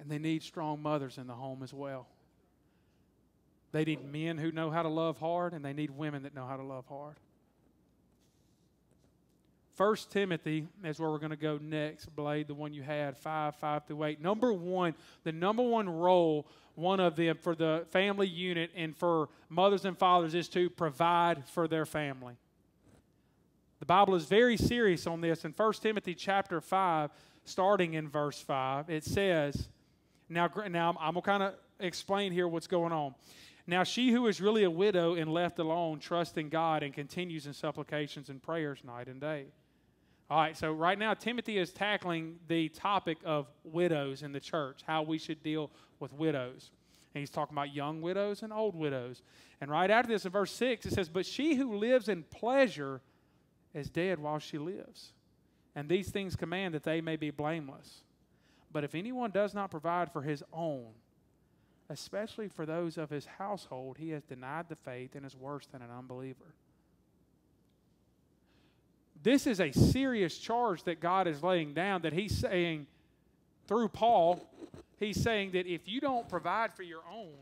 And 0.00 0.10
they 0.10 0.18
need 0.18 0.42
strong 0.42 0.80
mothers 0.82 1.18
in 1.18 1.26
the 1.26 1.34
home 1.34 1.62
as 1.62 1.72
well. 1.72 2.06
They 3.72 3.84
need 3.84 4.10
men 4.10 4.38
who 4.38 4.52
know 4.52 4.70
how 4.70 4.82
to 4.82 4.88
love 4.88 5.18
hard, 5.18 5.52
and 5.52 5.64
they 5.64 5.72
need 5.72 5.90
women 5.90 6.22
that 6.22 6.34
know 6.34 6.46
how 6.46 6.56
to 6.56 6.62
love 6.62 6.86
hard. 6.88 7.16
First 9.74 10.10
Timothy 10.10 10.66
is 10.82 10.98
where 10.98 11.08
we're 11.08 11.18
going 11.18 11.30
to 11.30 11.36
go 11.36 11.58
next, 11.62 12.06
Blade, 12.16 12.48
the 12.48 12.54
one 12.54 12.72
you 12.72 12.82
had, 12.82 13.16
5, 13.16 13.54
5 13.54 13.86
through 13.86 14.04
8. 14.04 14.20
Number 14.20 14.52
one, 14.52 14.94
the 15.22 15.30
number 15.30 15.62
one 15.62 15.88
role, 15.88 16.48
one 16.74 16.98
of 16.98 17.14
them 17.14 17.36
for 17.40 17.54
the 17.54 17.86
family 17.90 18.26
unit 18.26 18.72
and 18.74 18.96
for 18.96 19.28
mothers 19.48 19.84
and 19.84 19.96
fathers 19.96 20.34
is 20.34 20.48
to 20.48 20.68
provide 20.68 21.46
for 21.46 21.68
their 21.68 21.86
family. 21.86 22.34
The 23.78 23.86
Bible 23.86 24.16
is 24.16 24.24
very 24.24 24.56
serious 24.56 25.06
on 25.06 25.20
this. 25.20 25.44
In 25.44 25.52
1 25.52 25.72
Timothy 25.74 26.14
chapter 26.14 26.60
5, 26.60 27.10
starting 27.44 27.94
in 27.94 28.08
verse 28.08 28.40
5, 28.40 28.90
it 28.90 29.04
says, 29.04 29.68
now, 30.28 30.50
now 30.68 30.96
I'm 31.00 31.14
going 31.14 31.22
to 31.22 31.28
kind 31.28 31.42
of 31.42 31.54
explain 31.80 32.32
here 32.32 32.48
what's 32.48 32.66
going 32.66 32.92
on. 32.92 33.14
Now, 33.66 33.84
she 33.84 34.10
who 34.10 34.26
is 34.26 34.40
really 34.40 34.64
a 34.64 34.70
widow 34.70 35.14
and 35.14 35.30
left 35.30 35.58
alone 35.58 35.98
trusts 35.98 36.36
in 36.38 36.48
God 36.48 36.82
and 36.82 36.94
continues 36.94 37.46
in 37.46 37.52
supplications 37.52 38.30
and 38.30 38.42
prayers 38.42 38.80
night 38.82 39.08
and 39.08 39.20
day. 39.20 39.46
All 40.30 40.38
right, 40.38 40.56
so 40.56 40.72
right 40.72 40.98
now, 40.98 41.14
Timothy 41.14 41.58
is 41.58 41.72
tackling 41.72 42.36
the 42.48 42.68
topic 42.70 43.18
of 43.24 43.46
widows 43.64 44.22
in 44.22 44.32
the 44.32 44.40
church, 44.40 44.80
how 44.86 45.02
we 45.02 45.18
should 45.18 45.42
deal 45.42 45.70
with 46.00 46.12
widows. 46.12 46.70
And 47.14 47.20
he's 47.20 47.30
talking 47.30 47.54
about 47.54 47.74
young 47.74 48.02
widows 48.02 48.42
and 48.42 48.52
old 48.52 48.74
widows. 48.74 49.22
And 49.60 49.70
right 49.70 49.90
after 49.90 50.12
this, 50.12 50.26
in 50.26 50.32
verse 50.32 50.52
6, 50.52 50.86
it 50.86 50.92
says, 50.92 51.08
But 51.08 51.24
she 51.26 51.54
who 51.54 51.76
lives 51.76 52.08
in 52.08 52.22
pleasure 52.24 53.00
is 53.74 53.88
dead 53.88 54.18
while 54.18 54.38
she 54.38 54.58
lives. 54.58 55.12
And 55.74 55.88
these 55.88 56.10
things 56.10 56.36
command 56.36 56.74
that 56.74 56.84
they 56.84 57.00
may 57.00 57.16
be 57.16 57.30
blameless. 57.30 58.02
But 58.72 58.84
if 58.84 58.94
anyone 58.94 59.30
does 59.30 59.54
not 59.54 59.70
provide 59.70 60.12
for 60.12 60.22
his 60.22 60.42
own, 60.52 60.88
especially 61.88 62.48
for 62.48 62.66
those 62.66 62.98
of 62.98 63.10
his 63.10 63.24
household, 63.24 63.96
he 63.98 64.10
has 64.10 64.22
denied 64.24 64.66
the 64.68 64.76
faith 64.76 65.14
and 65.14 65.24
is 65.24 65.34
worse 65.34 65.66
than 65.66 65.82
an 65.82 65.90
unbeliever. 65.90 66.54
This 69.22 69.46
is 69.46 69.60
a 69.60 69.72
serious 69.72 70.38
charge 70.38 70.84
that 70.84 71.00
God 71.00 71.26
is 71.26 71.42
laying 71.42 71.74
down 71.74 72.02
that 72.02 72.12
he's 72.12 72.36
saying 72.36 72.86
through 73.66 73.88
Paul. 73.88 74.46
He's 75.00 75.20
saying 75.20 75.52
that 75.52 75.66
if 75.66 75.88
you 75.88 76.00
don't 76.00 76.28
provide 76.28 76.72
for 76.72 76.82
your 76.82 77.02
own, 77.12 77.34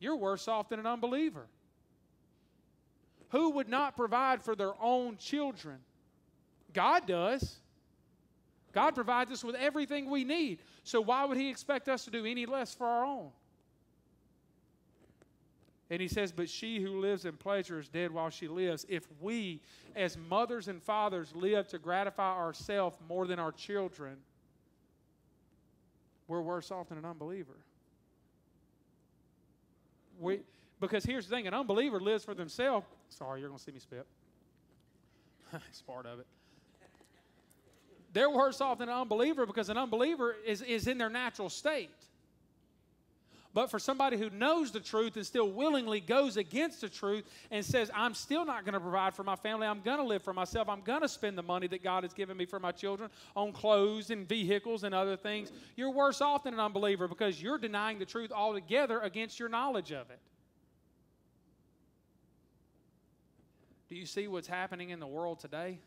you're 0.00 0.16
worse 0.16 0.48
off 0.48 0.68
than 0.68 0.80
an 0.80 0.86
unbeliever. 0.86 1.46
Who 3.30 3.50
would 3.50 3.68
not 3.68 3.96
provide 3.96 4.42
for 4.42 4.56
their 4.56 4.72
own 4.80 5.16
children? 5.16 5.78
God 6.72 7.06
does. 7.06 7.58
God 8.72 8.94
provides 8.94 9.30
us 9.30 9.44
with 9.44 9.54
everything 9.54 10.10
we 10.10 10.24
need. 10.24 10.60
So 10.84 11.00
why 11.00 11.24
would 11.24 11.36
He 11.36 11.48
expect 11.48 11.88
us 11.88 12.04
to 12.04 12.10
do 12.10 12.24
any 12.24 12.46
less 12.46 12.74
for 12.74 12.86
our 12.86 13.04
own? 13.04 13.30
And 15.92 16.00
he 16.00 16.08
says, 16.08 16.32
But 16.32 16.48
she 16.48 16.80
who 16.80 17.00
lives 17.00 17.26
in 17.26 17.36
pleasure 17.36 17.78
is 17.78 17.86
dead 17.86 18.12
while 18.12 18.30
she 18.30 18.48
lives. 18.48 18.86
If 18.88 19.06
we, 19.20 19.60
as 19.94 20.16
mothers 20.16 20.68
and 20.68 20.82
fathers, 20.82 21.34
live 21.34 21.68
to 21.68 21.78
gratify 21.78 22.34
ourselves 22.34 22.96
more 23.10 23.26
than 23.26 23.38
our 23.38 23.52
children, 23.52 24.16
we're 26.28 26.40
worse 26.40 26.70
off 26.70 26.88
than 26.88 26.96
an 26.96 27.04
unbeliever. 27.04 27.58
We, 30.18 30.40
because 30.80 31.04
here's 31.04 31.28
the 31.28 31.36
thing 31.36 31.46
an 31.46 31.52
unbeliever 31.52 32.00
lives 32.00 32.24
for 32.24 32.32
themselves. 32.32 32.86
Sorry, 33.10 33.40
you're 33.40 33.50
going 33.50 33.58
to 33.58 33.64
see 33.64 33.72
me 33.72 33.78
spit. 33.78 34.06
it's 35.68 35.82
part 35.82 36.06
of 36.06 36.20
it. 36.20 36.26
They're 38.12 38.30
worse 38.30 38.60
off 38.60 38.78
than 38.78 38.88
an 38.88 38.94
unbeliever 38.94 39.46
because 39.46 39.68
an 39.68 39.78
unbeliever 39.78 40.36
is, 40.46 40.62
is 40.62 40.86
in 40.86 40.98
their 40.98 41.10
natural 41.10 41.48
state. 41.48 41.90
But 43.54 43.70
for 43.70 43.78
somebody 43.78 44.16
who 44.16 44.30
knows 44.30 44.70
the 44.70 44.80
truth 44.80 45.16
and 45.16 45.26
still 45.26 45.50
willingly 45.50 46.00
goes 46.00 46.38
against 46.38 46.80
the 46.80 46.88
truth 46.88 47.24
and 47.50 47.62
says, 47.62 47.90
I'm 47.94 48.14
still 48.14 48.46
not 48.46 48.64
going 48.64 48.72
to 48.72 48.80
provide 48.80 49.14
for 49.14 49.24
my 49.24 49.36
family, 49.36 49.66
I'm 49.66 49.82
going 49.82 49.98
to 49.98 50.04
live 50.04 50.22
for 50.22 50.32
myself, 50.32 50.70
I'm 50.70 50.80
going 50.80 51.02
to 51.02 51.08
spend 51.08 51.36
the 51.36 51.42
money 51.42 51.66
that 51.66 51.82
God 51.82 52.02
has 52.04 52.14
given 52.14 52.36
me 52.36 52.46
for 52.46 52.58
my 52.58 52.72
children 52.72 53.10
on 53.36 53.52
clothes 53.52 54.10
and 54.10 54.26
vehicles 54.26 54.84
and 54.84 54.94
other 54.94 55.16
things, 55.16 55.52
you're 55.76 55.90
worse 55.90 56.22
off 56.22 56.44
than 56.44 56.54
an 56.54 56.60
unbeliever 56.60 57.08
because 57.08 57.42
you're 57.42 57.58
denying 57.58 57.98
the 57.98 58.06
truth 58.06 58.32
altogether 58.32 59.00
against 59.00 59.38
your 59.38 59.50
knowledge 59.50 59.92
of 59.92 60.10
it. 60.10 60.20
Do 63.90 63.96
you 63.96 64.06
see 64.06 64.28
what's 64.28 64.48
happening 64.48 64.88
in 64.88 64.98
the 64.98 65.06
world 65.06 65.40
today? 65.40 65.78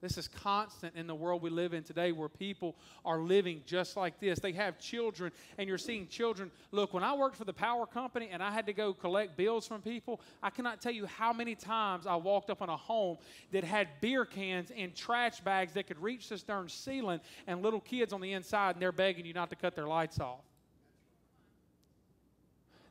This 0.00 0.16
is 0.16 0.28
constant 0.28 0.94
in 0.94 1.08
the 1.08 1.14
world 1.14 1.42
we 1.42 1.50
live 1.50 1.74
in 1.74 1.82
today 1.82 2.12
where 2.12 2.28
people 2.28 2.76
are 3.04 3.18
living 3.18 3.62
just 3.66 3.96
like 3.96 4.20
this. 4.20 4.38
They 4.38 4.52
have 4.52 4.78
children, 4.78 5.32
and 5.58 5.68
you're 5.68 5.76
seeing 5.76 6.06
children. 6.06 6.52
Look, 6.70 6.94
when 6.94 7.02
I 7.02 7.14
worked 7.14 7.34
for 7.34 7.44
the 7.44 7.52
power 7.52 7.84
company 7.84 8.28
and 8.30 8.40
I 8.40 8.52
had 8.52 8.66
to 8.66 8.72
go 8.72 8.94
collect 8.94 9.36
bills 9.36 9.66
from 9.66 9.82
people, 9.82 10.20
I 10.40 10.50
cannot 10.50 10.80
tell 10.80 10.92
you 10.92 11.06
how 11.06 11.32
many 11.32 11.56
times 11.56 12.06
I 12.06 12.14
walked 12.14 12.48
up 12.48 12.62
on 12.62 12.68
a 12.68 12.76
home 12.76 13.18
that 13.50 13.64
had 13.64 13.88
beer 14.00 14.24
cans 14.24 14.70
and 14.76 14.94
trash 14.94 15.40
bags 15.40 15.72
that 15.72 15.88
could 15.88 16.00
reach 16.00 16.28
this 16.28 16.44
darn 16.44 16.68
ceiling 16.68 17.20
and 17.48 17.60
little 17.60 17.80
kids 17.80 18.12
on 18.12 18.20
the 18.20 18.32
inside, 18.32 18.76
and 18.76 18.82
they're 18.82 18.92
begging 18.92 19.26
you 19.26 19.34
not 19.34 19.50
to 19.50 19.56
cut 19.56 19.74
their 19.74 19.88
lights 19.88 20.20
off. 20.20 20.44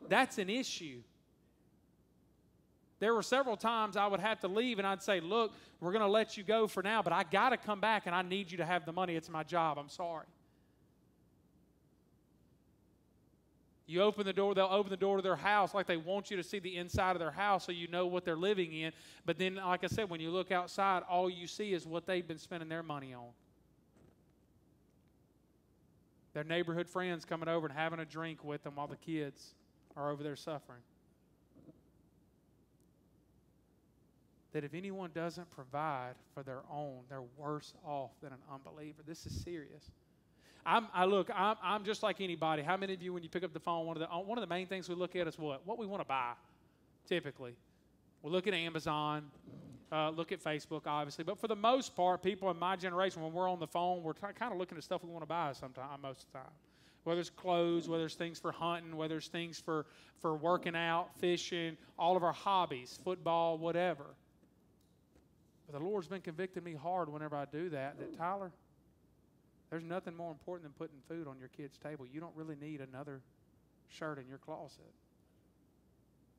That's 0.09 0.37
an 0.39 0.49
issue. 0.49 1.01
There 2.99 3.13
were 3.13 3.21
several 3.21 3.55
times 3.55 3.95
I 3.95 4.07
would 4.07 4.19
have 4.19 4.39
to 4.39 4.47
leave 4.47 4.79
and 4.79 4.87
I'd 4.87 5.03
say, 5.03 5.19
Look, 5.19 5.53
we're 5.79 5.91
going 5.91 6.03
to 6.03 6.09
let 6.09 6.37
you 6.37 6.43
go 6.43 6.67
for 6.67 6.81
now, 6.81 7.01
but 7.01 7.13
I 7.13 7.23
got 7.23 7.49
to 7.49 7.57
come 7.57 7.79
back 7.79 8.07
and 8.07 8.15
I 8.15 8.21
need 8.21 8.51
you 8.51 8.57
to 8.57 8.65
have 8.65 8.85
the 8.85 8.91
money. 8.91 9.15
It's 9.15 9.29
my 9.29 9.43
job. 9.43 9.77
I'm 9.77 9.89
sorry. 9.89 10.25
You 13.89 14.01
open 14.01 14.25
the 14.25 14.33
door, 14.33 14.53
they'll 14.53 14.65
open 14.65 14.89
the 14.89 14.97
door 14.97 15.15
to 15.15 15.23
their 15.23 15.37
house 15.37 15.73
like 15.73 15.87
they 15.87 15.95
want 15.95 16.29
you 16.29 16.35
to 16.35 16.43
see 16.43 16.59
the 16.59 16.75
inside 16.75 17.11
of 17.11 17.19
their 17.19 17.31
house 17.31 17.65
so 17.65 17.71
you 17.71 17.87
know 17.87 18.05
what 18.05 18.25
they're 18.25 18.35
living 18.35 18.73
in. 18.73 18.91
But 19.25 19.37
then, 19.37 19.55
like 19.55 19.85
I 19.85 19.87
said, 19.87 20.09
when 20.09 20.19
you 20.19 20.29
look 20.29 20.51
outside, 20.51 21.03
all 21.09 21.29
you 21.29 21.47
see 21.47 21.71
is 21.71 21.87
what 21.87 22.05
they've 22.05 22.27
been 22.27 22.37
spending 22.37 22.67
their 22.67 22.83
money 22.83 23.13
on. 23.13 23.29
Their 26.33 26.43
neighborhood 26.43 26.89
friends 26.89 27.23
coming 27.23 27.47
over 27.47 27.65
and 27.65 27.75
having 27.75 27.99
a 27.99 28.05
drink 28.05 28.43
with 28.43 28.61
them 28.63 28.75
while 28.75 28.87
the 28.87 28.97
kids 28.97 29.53
are 29.95 30.11
over 30.11 30.21
there 30.21 30.35
suffering. 30.35 30.81
That 34.57 34.63
if 34.63 34.73
anyone 34.73 35.11
doesn't 35.13 35.47
provide 35.51 36.15
for 36.33 36.41
their 36.41 36.61
own, 36.71 37.01
they're 37.09 37.21
worse 37.37 37.75
off 37.85 38.09
than 38.23 38.31
an 38.31 38.39
unbeliever. 38.51 39.03
This 39.05 39.27
is 39.27 39.43
serious. 39.43 39.91
I'm, 40.65 40.87
I 40.95 41.05
look, 41.05 41.29
I'm, 41.31 41.57
I'm 41.61 41.83
just 41.85 42.01
like 42.01 42.21
anybody. 42.21 42.63
How 42.63 42.75
many 42.75 42.95
of 42.95 43.03
you, 43.03 43.13
when 43.13 43.21
you 43.21 43.29
pick 43.29 43.43
up 43.43 43.53
the 43.53 43.59
phone, 43.59 43.85
one 43.85 43.97
of 43.97 44.01
the, 44.01 44.07
one 44.07 44.35
of 44.35 44.41
the 44.41 44.47
main 44.47 44.65
things 44.65 44.89
we 44.89 44.95
look 44.95 45.15
at 45.15 45.27
is 45.27 45.37
what? 45.37 45.61
What 45.67 45.77
we 45.77 45.85
want 45.85 46.01
to 46.01 46.07
buy, 46.07 46.31
typically. 47.07 47.53
We 48.23 48.31
look 48.31 48.47
at 48.47 48.55
Amazon, 48.55 49.25
uh, 49.91 50.09
look 50.09 50.31
at 50.31 50.43
Facebook, 50.43 50.87
obviously. 50.87 51.23
But 51.23 51.39
for 51.39 51.47
the 51.47 51.55
most 51.55 51.95
part, 51.95 52.23
people 52.23 52.49
in 52.49 52.57
my 52.57 52.75
generation, 52.75 53.21
when 53.21 53.33
we're 53.33 53.47
on 53.47 53.59
the 53.59 53.67
phone, 53.67 54.01
we're 54.01 54.13
t- 54.13 54.21
kind 54.39 54.51
of 54.51 54.57
looking 54.57 54.75
at 54.75 54.83
stuff 54.83 55.03
we 55.03 55.11
want 55.11 55.21
to 55.21 55.27
buy 55.27 55.53
sometimes, 55.53 56.01
most 56.01 56.23
of 56.23 56.31
the 56.31 56.39
time. 56.39 56.51
Whether 57.03 57.21
it's 57.21 57.29
clothes, 57.29 57.87
whether 57.87 58.05
it's 58.05 58.15
things 58.15 58.39
for 58.39 58.51
hunting, 58.51 58.97
whether 58.97 59.17
it's 59.17 59.27
things 59.27 59.59
for, 59.59 59.85
for 60.19 60.35
working 60.35 60.75
out, 60.75 61.09
fishing, 61.19 61.77
all 61.99 62.17
of 62.17 62.23
our 62.23 62.33
hobbies, 62.33 62.97
football, 63.03 63.59
whatever. 63.59 64.07
But 65.69 65.79
the 65.79 65.85
Lord's 65.85 66.07
been 66.07 66.21
convicting 66.21 66.63
me 66.63 66.73
hard 66.73 67.09
whenever 67.09 67.35
I 67.35 67.45
do 67.45 67.69
that, 67.69 67.99
that 67.99 68.17
Tyler, 68.17 68.51
there's 69.69 69.83
nothing 69.83 70.15
more 70.15 70.31
important 70.31 70.63
than 70.63 70.73
putting 70.77 71.01
food 71.09 71.27
on 71.27 71.37
your 71.39 71.49
kid's 71.49 71.77
table. 71.77 72.05
You 72.11 72.21
don't 72.21 72.35
really 72.35 72.55
need 72.55 72.79
another 72.79 73.21
shirt 73.89 74.17
in 74.17 74.27
your 74.27 74.37
closet. 74.37 74.93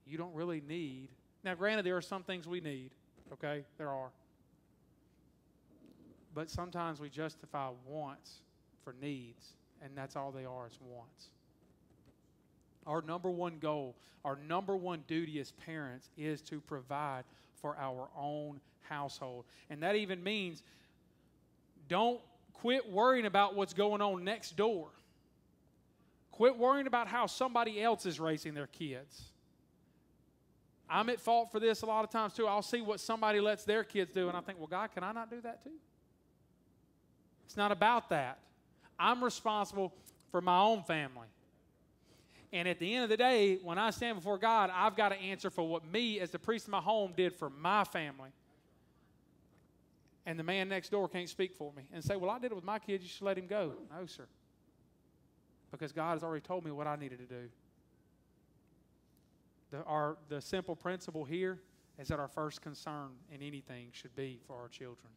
You 0.07 0.17
don't 0.17 0.35
really 0.35 0.63
need. 0.67 1.09
Now, 1.45 1.55
granted, 1.55 1.85
there 1.85 1.97
are 1.97 2.03
some 2.03 2.23
things 2.23 2.49
we 2.49 2.61
need, 2.61 2.91
okay? 3.35 3.65
There 3.77 3.91
are. 3.91 4.11
But 6.35 6.49
sometimes 6.49 7.01
we 7.01 7.11
justify 7.11 7.71
wants 7.87 8.37
for 8.83 8.95
needs, 9.01 9.53
and 9.83 9.93
that's 9.95 10.17
all 10.17 10.33
they 10.33 10.47
are 10.47 10.67
is 10.67 10.79
wants. 10.81 11.29
Our 12.87 13.03
number 13.03 13.31
one 13.31 13.59
goal, 13.59 13.95
our 14.25 14.39
number 14.49 14.75
one 14.75 15.05
duty 15.07 15.39
as 15.41 15.53
parents 15.53 16.09
is 16.17 16.41
to 16.43 16.61
provide 16.61 17.25
for 17.61 17.77
our 17.77 18.09
own 18.17 18.61
household. 18.89 19.45
And 19.71 19.83
that 19.83 19.97
even 19.97 20.23
means 20.23 20.63
don't 21.89 22.21
quit 22.53 22.91
worrying 22.91 23.27
about 23.27 23.55
what's 23.55 23.73
going 23.73 24.01
on 24.01 24.25
next 24.25 24.57
door. 24.57 24.89
Quit 26.33 26.57
worrying 26.57 26.87
about 26.87 27.09
how 27.09 27.27
somebody 27.27 27.83
else 27.83 28.07
is 28.07 28.21
raising 28.21 28.55
their 28.55 28.67
kids. 28.67 29.33
I'm 30.91 31.09
at 31.11 31.21
fault 31.21 31.53
for 31.53 31.61
this 31.61 31.83
a 31.83 31.87
lot 31.87 32.05
of 32.05 32.11
times 32.11 32.33
too. 32.33 32.47
I'll 32.47 32.63
see 32.63 32.81
what 32.81 33.01
somebody 33.01 33.41
lets 33.41 33.65
their 33.65 33.85
kids 33.85 34.13
do, 34.13 34.29
and 34.29 34.37
I 34.37 34.41
think, 34.41 34.59
well, 34.59 34.69
God, 34.69 34.91
can 34.93 35.05
I 35.05 35.13
not 35.13 35.31
do 35.31 35.41
that 35.43 35.63
too? 35.63 35.73
It's 37.45 37.57
not 37.57 37.73
about 37.73 38.09
that. 38.11 38.39
I'm 38.99 39.23
responsible 39.23 39.93
for 40.31 40.41
my 40.41 40.61
own 40.61 40.83
family. 40.83 41.29
And 42.53 42.67
at 42.67 42.79
the 42.79 42.95
end 42.95 43.05
of 43.05 43.11
the 43.11 43.17
day, 43.17 43.59
when 43.63 43.79
I 43.79 43.91
stand 43.91 44.17
before 44.17 44.39
God, 44.39 44.71
I've 44.73 44.97
got 44.97 45.11
to 45.11 45.17
answer 45.17 45.51
for 45.51 45.69
what 45.69 45.85
me, 45.85 46.19
as 46.21 46.31
the 46.31 46.39
priest 46.39 46.67
of 46.67 46.71
my 46.71 46.81
home, 46.81 47.13
did 47.17 47.35
for 47.35 47.51
my 47.51 47.85
family 47.85 48.31
and 50.29 50.39
the 50.39 50.45
man 50.45 50.69
next 50.69 50.91
door 50.91 51.09
can't 51.09 51.27
speak 51.27 51.55
for 51.55 51.73
me 51.75 51.85
and 51.91 52.05
say, 52.05 52.15
Well, 52.15 52.29
I 52.29 52.39
did 52.39 52.53
it 52.53 52.55
with 52.55 52.65
my 52.65 52.79
kids, 52.79 53.03
you 53.03 53.09
should 53.09 53.25
let 53.25 53.39
him 53.39 53.47
go. 53.47 53.73
No, 53.91 54.05
sir. 54.05 54.27
Because 55.71 55.91
God 55.91 56.13
has 56.13 56.23
already 56.23 56.43
told 56.43 56.67
me 56.67 56.71
what 56.71 56.87
I 56.87 56.97
needed 56.97 57.19
to 57.19 57.25
do. 57.25 57.49
The, 59.71 59.83
our, 59.85 60.19
the 60.29 60.43
simple 60.43 60.77
principle 60.77 61.25
here 61.25 61.61
is 61.99 62.09
that 62.09 62.21
our 62.21 62.29
first 62.29 62.61
concern 62.61 63.09
in 63.33 63.41
anything 63.41 63.89
should 63.93 64.15
be 64.15 64.39
for 64.47 64.55
our 64.55 64.69
children. 64.69 65.09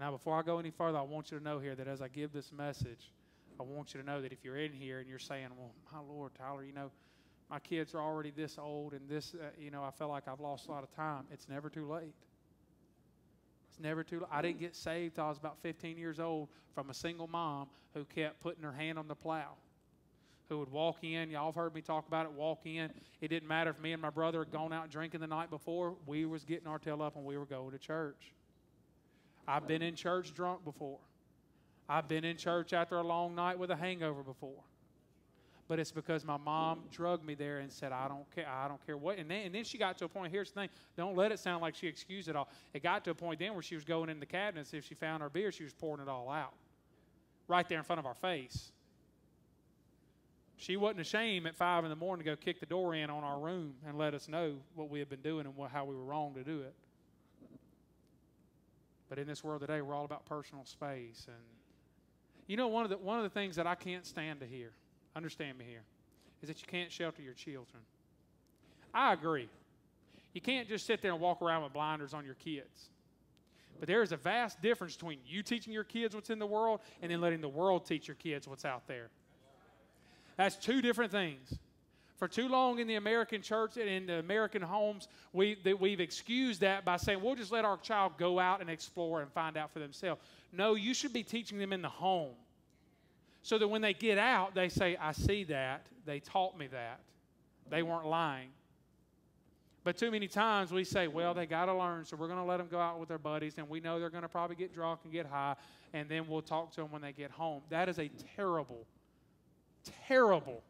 Now, 0.00 0.10
before 0.10 0.38
I 0.38 0.42
go 0.42 0.58
any 0.58 0.70
further, 0.70 0.96
I 0.96 1.02
want 1.02 1.30
you 1.30 1.38
to 1.38 1.44
know 1.44 1.58
here 1.58 1.74
that 1.74 1.86
as 1.86 2.00
I 2.00 2.08
give 2.08 2.32
this 2.32 2.52
message, 2.52 3.12
I 3.62 3.74
want 3.74 3.94
you 3.94 4.00
to 4.00 4.06
know 4.06 4.20
that 4.20 4.32
if 4.32 4.44
you're 4.44 4.56
in 4.56 4.72
here 4.72 4.98
and 4.98 5.08
you're 5.08 5.18
saying, 5.18 5.48
Well, 5.56 5.72
my 5.92 6.00
Lord, 6.00 6.32
Tyler, 6.36 6.64
you 6.64 6.72
know, 6.72 6.90
my 7.50 7.58
kids 7.58 7.94
are 7.94 8.00
already 8.00 8.30
this 8.30 8.58
old 8.58 8.92
and 8.92 9.08
this, 9.08 9.34
uh, 9.34 9.44
you 9.58 9.70
know, 9.70 9.84
I 9.84 9.90
feel 9.90 10.08
like 10.08 10.26
I've 10.26 10.40
lost 10.40 10.68
a 10.68 10.70
lot 10.70 10.82
of 10.82 10.94
time, 10.94 11.24
it's 11.30 11.48
never 11.48 11.68
too 11.68 11.86
late. 11.86 12.14
It's 13.68 13.80
never 13.80 14.02
too. 14.02 14.20
Late. 14.20 14.28
I 14.30 14.42
didn't 14.42 14.60
get 14.60 14.74
saved 14.74 15.14
till 15.14 15.24
I 15.24 15.28
was 15.28 15.38
about 15.38 15.58
15 15.62 15.96
years 15.96 16.18
old 16.18 16.48
from 16.74 16.90
a 16.90 16.94
single 16.94 17.26
mom 17.26 17.68
who 17.94 18.04
kept 18.04 18.40
putting 18.40 18.62
her 18.62 18.72
hand 18.72 18.98
on 18.98 19.08
the 19.08 19.14
plow. 19.14 19.54
Who 20.48 20.58
would 20.58 20.70
walk 20.70 21.04
in? 21.04 21.30
Y'all 21.30 21.46
have 21.46 21.54
heard 21.54 21.74
me 21.74 21.80
talk 21.80 22.06
about 22.08 22.26
it. 22.26 22.32
Walk 22.32 22.66
in. 22.66 22.90
It 23.20 23.28
didn't 23.28 23.48
matter 23.48 23.70
if 23.70 23.78
me 23.80 23.92
and 23.92 24.02
my 24.02 24.10
brother 24.10 24.40
had 24.40 24.50
gone 24.50 24.72
out 24.72 24.90
drinking 24.90 25.20
the 25.20 25.26
night 25.26 25.48
before. 25.48 25.94
We 26.04 26.26
was 26.26 26.44
getting 26.44 26.66
our 26.66 26.78
tail 26.78 27.00
up 27.00 27.16
and 27.16 27.24
we 27.24 27.38
were 27.38 27.46
going 27.46 27.70
to 27.70 27.78
church. 27.78 28.32
I've 29.46 29.66
been 29.66 29.82
in 29.82 29.94
church 29.94 30.34
drunk 30.34 30.64
before. 30.64 30.98
I've 31.88 32.08
been 32.08 32.24
in 32.24 32.36
church 32.36 32.72
after 32.72 32.98
a 32.98 33.02
long 33.02 33.34
night 33.34 33.58
with 33.58 33.70
a 33.70 33.76
hangover 33.76 34.22
before 34.22 34.62
but 35.72 35.78
it's 35.78 35.90
because 35.90 36.22
my 36.22 36.36
mom 36.36 36.80
drugged 36.90 37.24
me 37.24 37.34
there 37.34 37.60
and 37.60 37.72
said, 37.72 37.92
I 37.92 38.06
don't 38.06 38.30
care, 38.34 38.46
I 38.46 38.68
don't 38.68 38.84
care 38.84 38.98
what. 38.98 39.16
And 39.16 39.30
then, 39.30 39.46
and 39.46 39.54
then 39.54 39.64
she 39.64 39.78
got 39.78 39.96
to 39.98 40.04
a 40.04 40.08
point, 40.08 40.30
here's 40.30 40.50
the 40.50 40.60
thing, 40.60 40.68
don't 40.98 41.16
let 41.16 41.32
it 41.32 41.38
sound 41.38 41.62
like 41.62 41.74
she 41.74 41.86
excused 41.86 42.28
it 42.28 42.36
all. 42.36 42.50
It 42.74 42.82
got 42.82 43.04
to 43.04 43.12
a 43.12 43.14
point 43.14 43.38
then 43.38 43.54
where 43.54 43.62
she 43.62 43.74
was 43.74 43.82
going 43.82 44.10
in 44.10 44.20
the 44.20 44.26
cabinets. 44.26 44.74
If 44.74 44.84
she 44.86 44.94
found 44.94 45.22
our 45.22 45.30
beer, 45.30 45.50
she 45.50 45.64
was 45.64 45.72
pouring 45.72 46.02
it 46.02 46.10
all 46.10 46.28
out 46.28 46.52
right 47.48 47.66
there 47.68 47.78
in 47.78 47.84
front 47.84 48.00
of 48.00 48.04
our 48.04 48.14
face. 48.14 48.70
She 50.58 50.76
wasn't 50.76 51.00
ashamed 51.00 51.46
at 51.46 51.56
five 51.56 51.84
in 51.84 51.90
the 51.90 51.96
morning 51.96 52.22
to 52.24 52.30
go 52.30 52.36
kick 52.36 52.60
the 52.60 52.66
door 52.66 52.94
in 52.94 53.08
on 53.08 53.24
our 53.24 53.38
room 53.38 53.72
and 53.86 53.96
let 53.96 54.12
us 54.12 54.28
know 54.28 54.56
what 54.74 54.90
we 54.90 54.98
had 54.98 55.08
been 55.08 55.22
doing 55.22 55.46
and 55.46 55.56
what, 55.56 55.70
how 55.70 55.86
we 55.86 55.96
were 55.96 56.04
wrong 56.04 56.34
to 56.34 56.44
do 56.44 56.60
it. 56.60 56.74
But 59.08 59.18
in 59.18 59.26
this 59.26 59.42
world 59.42 59.62
today, 59.62 59.80
we're 59.80 59.94
all 59.94 60.04
about 60.04 60.26
personal 60.26 60.66
space. 60.66 61.24
And 61.28 61.36
you 62.52 62.58
know, 62.58 62.68
one 62.68 62.84
of 62.84 62.90
the, 62.90 62.98
one 62.98 63.16
of 63.16 63.22
the 63.22 63.30
things 63.30 63.56
that 63.56 63.66
I 63.66 63.74
can't 63.74 64.04
stand 64.04 64.40
to 64.40 64.46
hear 64.46 64.72
understand 65.16 65.56
me 65.56 65.64
here, 65.66 65.84
is 66.42 66.48
that 66.48 66.60
you 66.60 66.66
can't 66.66 66.92
shelter 66.92 67.22
your 67.22 67.32
children. 67.32 67.82
I 68.92 69.14
agree. 69.14 69.48
You 70.34 70.42
can't 70.42 70.68
just 70.68 70.84
sit 70.84 71.00
there 71.00 71.12
and 71.12 71.20
walk 71.20 71.40
around 71.40 71.62
with 71.62 71.72
blinders 71.72 72.12
on 72.12 72.26
your 72.26 72.34
kids. 72.34 72.90
But 73.80 73.88
there 73.88 74.02
is 74.02 74.12
a 74.12 74.18
vast 74.18 74.60
difference 74.60 74.96
between 74.96 75.20
you 75.26 75.42
teaching 75.42 75.72
your 75.72 75.82
kids 75.82 76.14
what's 76.14 76.28
in 76.28 76.38
the 76.38 76.46
world 76.46 76.80
and 77.00 77.10
then 77.10 77.22
letting 77.22 77.40
the 77.40 77.48
world 77.48 77.86
teach 77.86 78.06
your 78.06 78.16
kids 78.16 78.46
what's 78.46 78.66
out 78.66 78.86
there. 78.86 79.08
That's 80.36 80.56
two 80.56 80.82
different 80.82 81.10
things. 81.10 81.58
For 82.16 82.28
too 82.28 82.48
long 82.48 82.80
in 82.80 82.86
the 82.86 82.96
American 82.96 83.40
church 83.40 83.78
and 83.78 83.88
in 83.88 84.06
the 84.06 84.18
American 84.18 84.60
homes, 84.60 85.08
we, 85.32 85.56
that 85.64 85.80
we've 85.80 86.00
excused 86.00 86.60
that 86.60 86.84
by 86.84 86.98
saying, 86.98 87.22
we'll 87.22 87.34
just 87.34 87.50
let 87.50 87.64
our 87.64 87.78
child 87.78 88.12
go 88.18 88.38
out 88.38 88.60
and 88.60 88.68
explore 88.68 89.22
and 89.22 89.32
find 89.32 89.56
out 89.56 89.72
for 89.72 89.78
themselves. 89.78 90.20
No, 90.52 90.74
you 90.74 90.92
should 90.92 91.14
be 91.14 91.22
teaching 91.22 91.56
them 91.56 91.72
in 91.72 91.80
the 91.80 91.88
home. 91.88 92.34
So 93.42 93.58
that 93.58 93.68
when 93.68 93.82
they 93.82 93.92
get 93.92 94.18
out, 94.18 94.54
they 94.54 94.68
say, 94.68 94.96
I 94.96 95.12
see 95.12 95.44
that. 95.44 95.86
They 96.06 96.20
taught 96.20 96.56
me 96.56 96.68
that. 96.68 97.00
They 97.68 97.82
weren't 97.82 98.06
lying. 98.06 98.50
But 99.84 99.96
too 99.96 100.12
many 100.12 100.28
times 100.28 100.70
we 100.70 100.84
say, 100.84 101.08
well, 101.08 101.34
they 101.34 101.46
got 101.46 101.66
to 101.66 101.74
learn, 101.74 102.04
so 102.04 102.16
we're 102.16 102.28
going 102.28 102.38
to 102.38 102.44
let 102.44 102.58
them 102.58 102.68
go 102.70 102.78
out 102.78 103.00
with 103.00 103.08
their 103.08 103.18
buddies, 103.18 103.54
and 103.58 103.68
we 103.68 103.80
know 103.80 103.98
they're 103.98 104.10
going 104.10 104.22
to 104.22 104.28
probably 104.28 104.54
get 104.54 104.72
drunk 104.72 105.00
and 105.02 105.12
get 105.12 105.26
high, 105.26 105.56
and 105.92 106.08
then 106.08 106.28
we'll 106.28 106.42
talk 106.42 106.70
to 106.72 106.82
them 106.82 106.92
when 106.92 107.02
they 107.02 107.12
get 107.12 107.32
home. 107.32 107.62
That 107.68 107.88
is 107.88 107.98
a 107.98 108.08
terrible, 108.36 108.86
terrible 110.06 110.62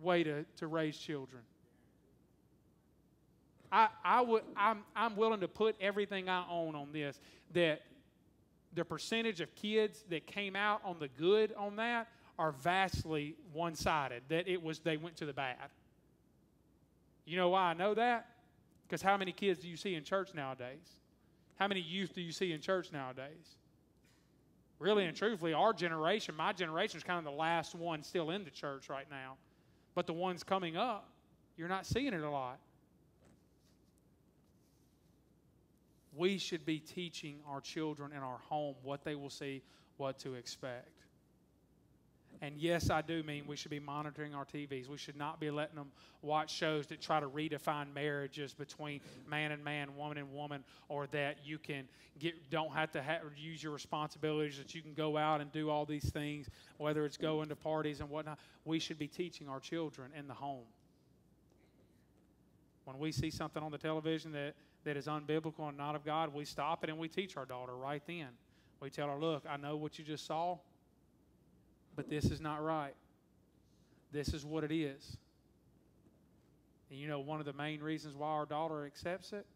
way 0.00 0.24
to, 0.24 0.44
to 0.56 0.66
raise 0.66 0.96
children. 0.98 1.42
I, 3.70 3.88
I 4.04 4.20
would, 4.20 4.42
I'm, 4.56 4.82
I'm 4.96 5.14
willing 5.14 5.40
to 5.40 5.48
put 5.48 5.76
everything 5.80 6.28
I 6.28 6.44
own 6.50 6.74
on 6.74 6.92
this 6.92 7.20
that 7.52 7.82
the 8.74 8.84
percentage 8.84 9.40
of 9.40 9.54
kids 9.54 10.04
that 10.10 10.26
came 10.26 10.56
out 10.56 10.80
on 10.84 10.98
the 10.98 11.08
good 11.08 11.52
on 11.56 11.76
that 11.76 12.08
are 12.38 12.52
vastly 12.52 13.36
one 13.52 13.74
sided, 13.74 14.22
that 14.28 14.48
it 14.48 14.62
was 14.62 14.80
they 14.80 14.96
went 14.96 15.16
to 15.16 15.26
the 15.26 15.32
bad. 15.32 15.70
You 17.24 17.36
know 17.36 17.50
why 17.50 17.70
I 17.70 17.74
know 17.74 17.94
that? 17.94 18.26
Because 18.86 19.00
how 19.00 19.16
many 19.16 19.32
kids 19.32 19.60
do 19.60 19.68
you 19.68 19.76
see 19.76 19.94
in 19.94 20.04
church 20.04 20.34
nowadays? 20.34 21.00
How 21.56 21.68
many 21.68 21.80
youth 21.80 22.14
do 22.14 22.20
you 22.20 22.32
see 22.32 22.52
in 22.52 22.60
church 22.60 22.92
nowadays? 22.92 23.56
Really 24.78 25.04
and 25.06 25.16
truthfully, 25.16 25.52
our 25.52 25.72
generation, 25.72 26.34
my 26.34 26.52
generation, 26.52 26.98
is 26.98 27.04
kind 27.04 27.18
of 27.18 27.24
the 27.24 27.38
last 27.38 27.74
one 27.74 28.02
still 28.02 28.30
in 28.30 28.44
the 28.44 28.50
church 28.50 28.88
right 28.90 29.06
now. 29.10 29.36
But 29.94 30.06
the 30.06 30.12
ones 30.12 30.42
coming 30.42 30.76
up, 30.76 31.08
you're 31.56 31.68
not 31.68 31.86
seeing 31.86 32.12
it 32.12 32.22
a 32.22 32.30
lot. 32.30 32.58
We 36.16 36.38
should 36.38 36.64
be 36.64 36.78
teaching 36.78 37.38
our 37.48 37.60
children 37.60 38.12
in 38.12 38.18
our 38.18 38.38
home 38.48 38.74
what 38.82 39.04
they 39.04 39.14
will 39.14 39.30
see, 39.30 39.62
what 39.96 40.18
to 40.20 40.34
expect. 40.34 41.04
And 42.40 42.56
yes, 42.58 42.90
I 42.90 43.00
do 43.00 43.22
mean 43.22 43.46
we 43.46 43.56
should 43.56 43.70
be 43.70 43.80
monitoring 43.80 44.34
our 44.34 44.44
TVs. 44.44 44.88
We 44.88 44.98
should 44.98 45.16
not 45.16 45.40
be 45.40 45.50
letting 45.50 45.76
them 45.76 45.90
watch 46.22 46.52
shows 46.52 46.86
that 46.88 47.00
try 47.00 47.20
to 47.20 47.28
redefine 47.28 47.92
marriages 47.94 48.52
between 48.52 49.00
man 49.28 49.52
and 49.52 49.64
man, 49.64 49.96
woman 49.96 50.18
and 50.18 50.32
woman, 50.32 50.64
or 50.88 51.06
that 51.08 51.38
you 51.44 51.58
can 51.58 51.88
get 52.18 52.50
don't 52.50 52.72
have 52.72 52.90
to 52.92 53.02
use 53.36 53.62
your 53.62 53.72
responsibilities. 53.72 54.58
That 54.58 54.74
you 54.74 54.82
can 54.82 54.94
go 54.94 55.16
out 55.16 55.40
and 55.40 55.50
do 55.52 55.70
all 55.70 55.84
these 55.84 56.10
things, 56.10 56.48
whether 56.78 57.04
it's 57.04 57.16
going 57.16 57.48
to 57.48 57.56
parties 57.56 58.00
and 58.00 58.10
whatnot. 58.10 58.38
We 58.64 58.78
should 58.78 58.98
be 58.98 59.08
teaching 59.08 59.48
our 59.48 59.60
children 59.60 60.10
in 60.16 60.26
the 60.26 60.34
home. 60.34 60.66
When 62.84 62.98
we 62.98 63.12
see 63.12 63.30
something 63.30 63.62
on 63.62 63.72
the 63.72 63.78
television 63.78 64.32
that 64.32 64.54
that 64.84 64.96
is 64.96 65.06
unbiblical 65.06 65.68
and 65.68 65.76
not 65.76 65.94
of 65.94 66.04
God, 66.04 66.32
we 66.32 66.44
stop 66.44 66.84
it 66.84 66.90
and 66.90 66.98
we 66.98 67.08
teach 67.08 67.36
our 67.36 67.46
daughter 67.46 67.74
right 67.74 68.02
then. 68.06 68.28
We 68.80 68.90
tell 68.90 69.08
her, 69.08 69.18
"Look, 69.18 69.44
I 69.48 69.56
know 69.56 69.76
what 69.76 69.98
you 69.98 70.04
just 70.04 70.26
saw." 70.26 70.58
but 71.96 72.08
this 72.08 72.26
is 72.26 72.40
not 72.40 72.62
right. 72.62 72.94
This 74.12 74.32
is 74.34 74.44
what 74.44 74.64
it 74.64 74.72
is. 74.72 75.16
And 76.90 76.98
you 76.98 77.08
know, 77.08 77.20
one 77.20 77.40
of 77.40 77.46
the 77.46 77.52
main 77.52 77.80
reasons 77.80 78.14
why 78.14 78.28
our 78.28 78.46
daughter 78.46 78.86
accepts 78.86 79.32
it 79.32 79.46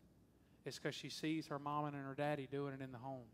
is 0.64 0.78
because 0.78 0.94
she 0.94 1.08
sees 1.08 1.46
her 1.46 1.58
mom 1.58 1.86
and 1.86 1.94
her 1.94 2.14
daddy 2.16 2.48
doing 2.50 2.74
it 2.74 2.82
in 2.82 2.92
the 2.92 2.98
home. 2.98 3.26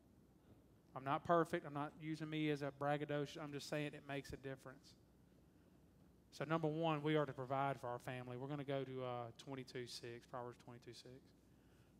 I'm 0.96 1.04
not 1.04 1.24
perfect. 1.24 1.66
I'm 1.66 1.74
not 1.74 1.92
using 2.00 2.30
me 2.30 2.50
as 2.50 2.62
a 2.62 2.70
braggadocio. 2.78 3.42
I'm 3.42 3.52
just 3.52 3.68
saying 3.68 3.86
it 3.86 4.02
makes 4.08 4.32
a 4.32 4.36
difference. 4.36 4.94
So, 6.30 6.44
number 6.44 6.68
one, 6.68 7.02
we 7.02 7.16
are 7.16 7.26
to 7.26 7.32
provide 7.32 7.80
for 7.80 7.88
our 7.88 7.98
family. 8.00 8.36
We're 8.36 8.48
going 8.48 8.58
to 8.58 8.64
go 8.64 8.84
to 8.84 9.04
uh, 9.04 9.08
22 9.44 9.86
6, 9.86 10.26
Proverbs 10.30 10.58
22 10.64 10.92
6. 10.92 11.08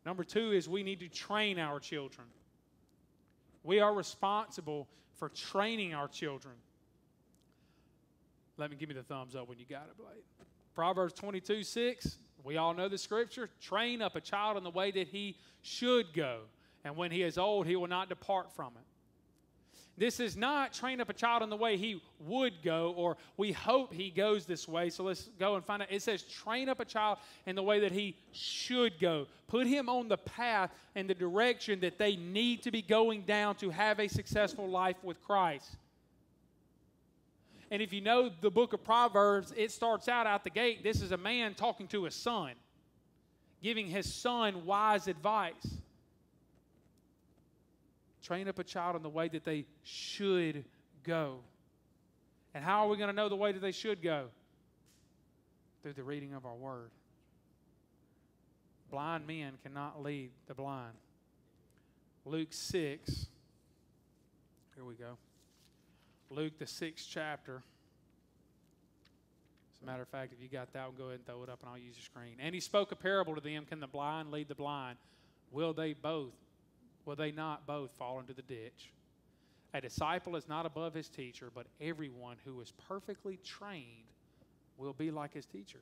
Number 0.05 0.23
two 0.23 0.51
is 0.51 0.69
we 0.69 0.83
need 0.83 0.99
to 0.99 1.07
train 1.07 1.57
our 1.57 1.79
children. 1.79 2.27
We 3.63 3.79
are 3.79 3.93
responsible 3.93 4.87
for 5.15 5.29
training 5.29 5.93
our 5.93 6.07
children. 6.07 6.53
Let 8.57 8.69
me 8.69 8.77
give 8.77 8.89
me 8.89 8.95
the 8.95 9.03
thumbs 9.03 9.35
up 9.35 9.49
when 9.49 9.57
you 9.57 9.65
got 9.67 9.87
it, 9.89 9.97
Blade. 9.97 10.23
Proverbs 10.75 11.13
22 11.13 11.63
6. 11.63 12.17
We 12.43 12.57
all 12.57 12.73
know 12.73 12.87
the 12.87 12.97
scripture. 12.97 13.49
Train 13.59 14.01
up 14.01 14.15
a 14.15 14.21
child 14.21 14.57
in 14.57 14.63
the 14.63 14.69
way 14.69 14.91
that 14.91 15.07
he 15.07 15.35
should 15.63 16.13
go, 16.13 16.41
and 16.83 16.95
when 16.95 17.11
he 17.11 17.23
is 17.23 17.37
old, 17.37 17.65
he 17.65 17.75
will 17.75 17.87
not 17.87 18.07
depart 18.07 18.53
from 18.55 18.73
it. 18.75 18.85
This 19.97 20.19
is 20.19 20.35
not 20.35 20.73
train 20.73 20.99
up 20.99 21.09
a 21.09 21.13
child 21.13 21.41
in 21.41 21.49
the 21.49 21.55
way 21.55 21.77
he 21.77 22.01
would 22.19 22.61
go, 22.61 22.93
or 22.97 23.15
we 23.37 23.53
hope 23.53 23.93
he 23.93 24.09
goes 24.09 24.45
this 24.45 24.67
way. 24.67 24.89
So 24.89 25.05
let's 25.05 25.29
go 25.39 25.55
and 25.55 25.63
find 25.63 25.81
out. 25.81 25.87
It 25.89 26.01
says, 26.01 26.23
train 26.23 26.67
up 26.67 26.81
a 26.81 26.85
child 26.85 27.19
in 27.45 27.55
the 27.55 27.63
way 27.63 27.79
that 27.79 27.93
he 27.93 28.17
should 28.33 28.99
go. 28.99 29.27
Put 29.47 29.67
him 29.67 29.87
on 29.87 30.09
the 30.09 30.17
path 30.17 30.71
and 30.95 31.09
the 31.09 31.13
direction 31.13 31.79
that 31.79 31.97
they 31.97 32.17
need 32.17 32.63
to 32.63 32.71
be 32.71 32.81
going 32.81 33.21
down 33.21 33.55
to 33.55 33.69
have 33.69 33.99
a 34.01 34.09
successful 34.09 34.67
life 34.67 34.97
with 35.01 35.21
Christ. 35.21 35.77
And 37.71 37.81
if 37.81 37.93
you 37.93 38.01
know 38.01 38.29
the 38.41 38.51
book 38.51 38.73
of 38.73 38.83
Proverbs, 38.83 39.53
it 39.55 39.71
starts 39.71 40.09
out 40.09 40.27
out 40.27 40.43
the 40.43 40.49
gate. 40.49 40.83
This 40.83 41.01
is 41.01 41.13
a 41.13 41.17
man 41.17 41.53
talking 41.53 41.87
to 41.87 42.03
his 42.03 42.15
son, 42.15 42.51
giving 43.63 43.87
his 43.87 44.13
son 44.13 44.65
wise 44.65 45.07
advice. 45.07 45.77
Train 48.25 48.47
up 48.47 48.57
a 48.57 48.63
child 48.63 48.95
in 48.95 49.03
the 49.03 49.09
way 49.09 49.27
that 49.27 49.43
they 49.43 49.65
should 49.83 50.65
go. 51.03 51.41
And 52.55 52.63
how 52.63 52.83
are 52.83 52.89
we 52.89 52.97
going 52.97 53.09
to 53.09 53.15
know 53.15 53.29
the 53.29 53.35
way 53.35 53.51
that 53.51 53.59
they 53.59 53.71
should 53.71 54.01
go? 54.01 54.29
Through 55.83 55.93
the 55.93 56.03
reading 56.03 56.33
of 56.33 56.43
our 56.43 56.55
word. 56.55 56.89
Blind 58.89 59.27
men 59.27 59.53
cannot 59.61 60.01
lead 60.01 60.31
the 60.47 60.55
blind. 60.55 60.95
Luke 62.25 62.47
6. 62.49 63.27
Here 64.73 64.83
we 64.83 64.95
go. 64.95 65.17
Luke, 66.31 66.57
the 66.57 66.65
sixth 66.65 67.07
chapter. 67.07 67.61
As 69.75 69.83
a 69.83 69.85
matter 69.85 70.01
of 70.01 70.07
fact, 70.07 70.33
if 70.33 70.41
you 70.41 70.49
got 70.49 70.73
that 70.73 70.87
one, 70.87 70.95
go 70.97 71.03
ahead 71.05 71.17
and 71.17 71.25
throw 71.27 71.43
it 71.43 71.49
up 71.49 71.59
and 71.61 71.69
I'll 71.69 71.77
use 71.77 71.95
the 71.95 72.01
screen. 72.01 72.37
And 72.39 72.55
he 72.55 72.59
spoke 72.59 72.91
a 72.91 72.95
parable 72.95 73.35
to 73.35 73.41
them 73.41 73.65
Can 73.65 73.79
the 73.79 73.87
blind 73.87 74.31
lead 74.31 74.47
the 74.47 74.55
blind? 74.55 74.97
Will 75.51 75.73
they 75.73 75.93
both, 75.93 76.33
will 77.05 77.15
they 77.15 77.31
not 77.31 77.65
both 77.65 77.91
fall 77.91 78.19
into 78.19 78.33
the 78.33 78.41
ditch? 78.41 78.91
A 79.73 79.81
disciple 79.81 80.35
is 80.35 80.47
not 80.47 80.65
above 80.65 80.93
his 80.93 81.09
teacher, 81.09 81.51
but 81.53 81.67
everyone 81.81 82.37
who 82.45 82.61
is 82.61 82.71
perfectly 82.87 83.37
trained 83.43 84.07
will 84.77 84.93
be 84.93 85.11
like 85.11 85.33
his 85.33 85.45
teacher. 85.45 85.79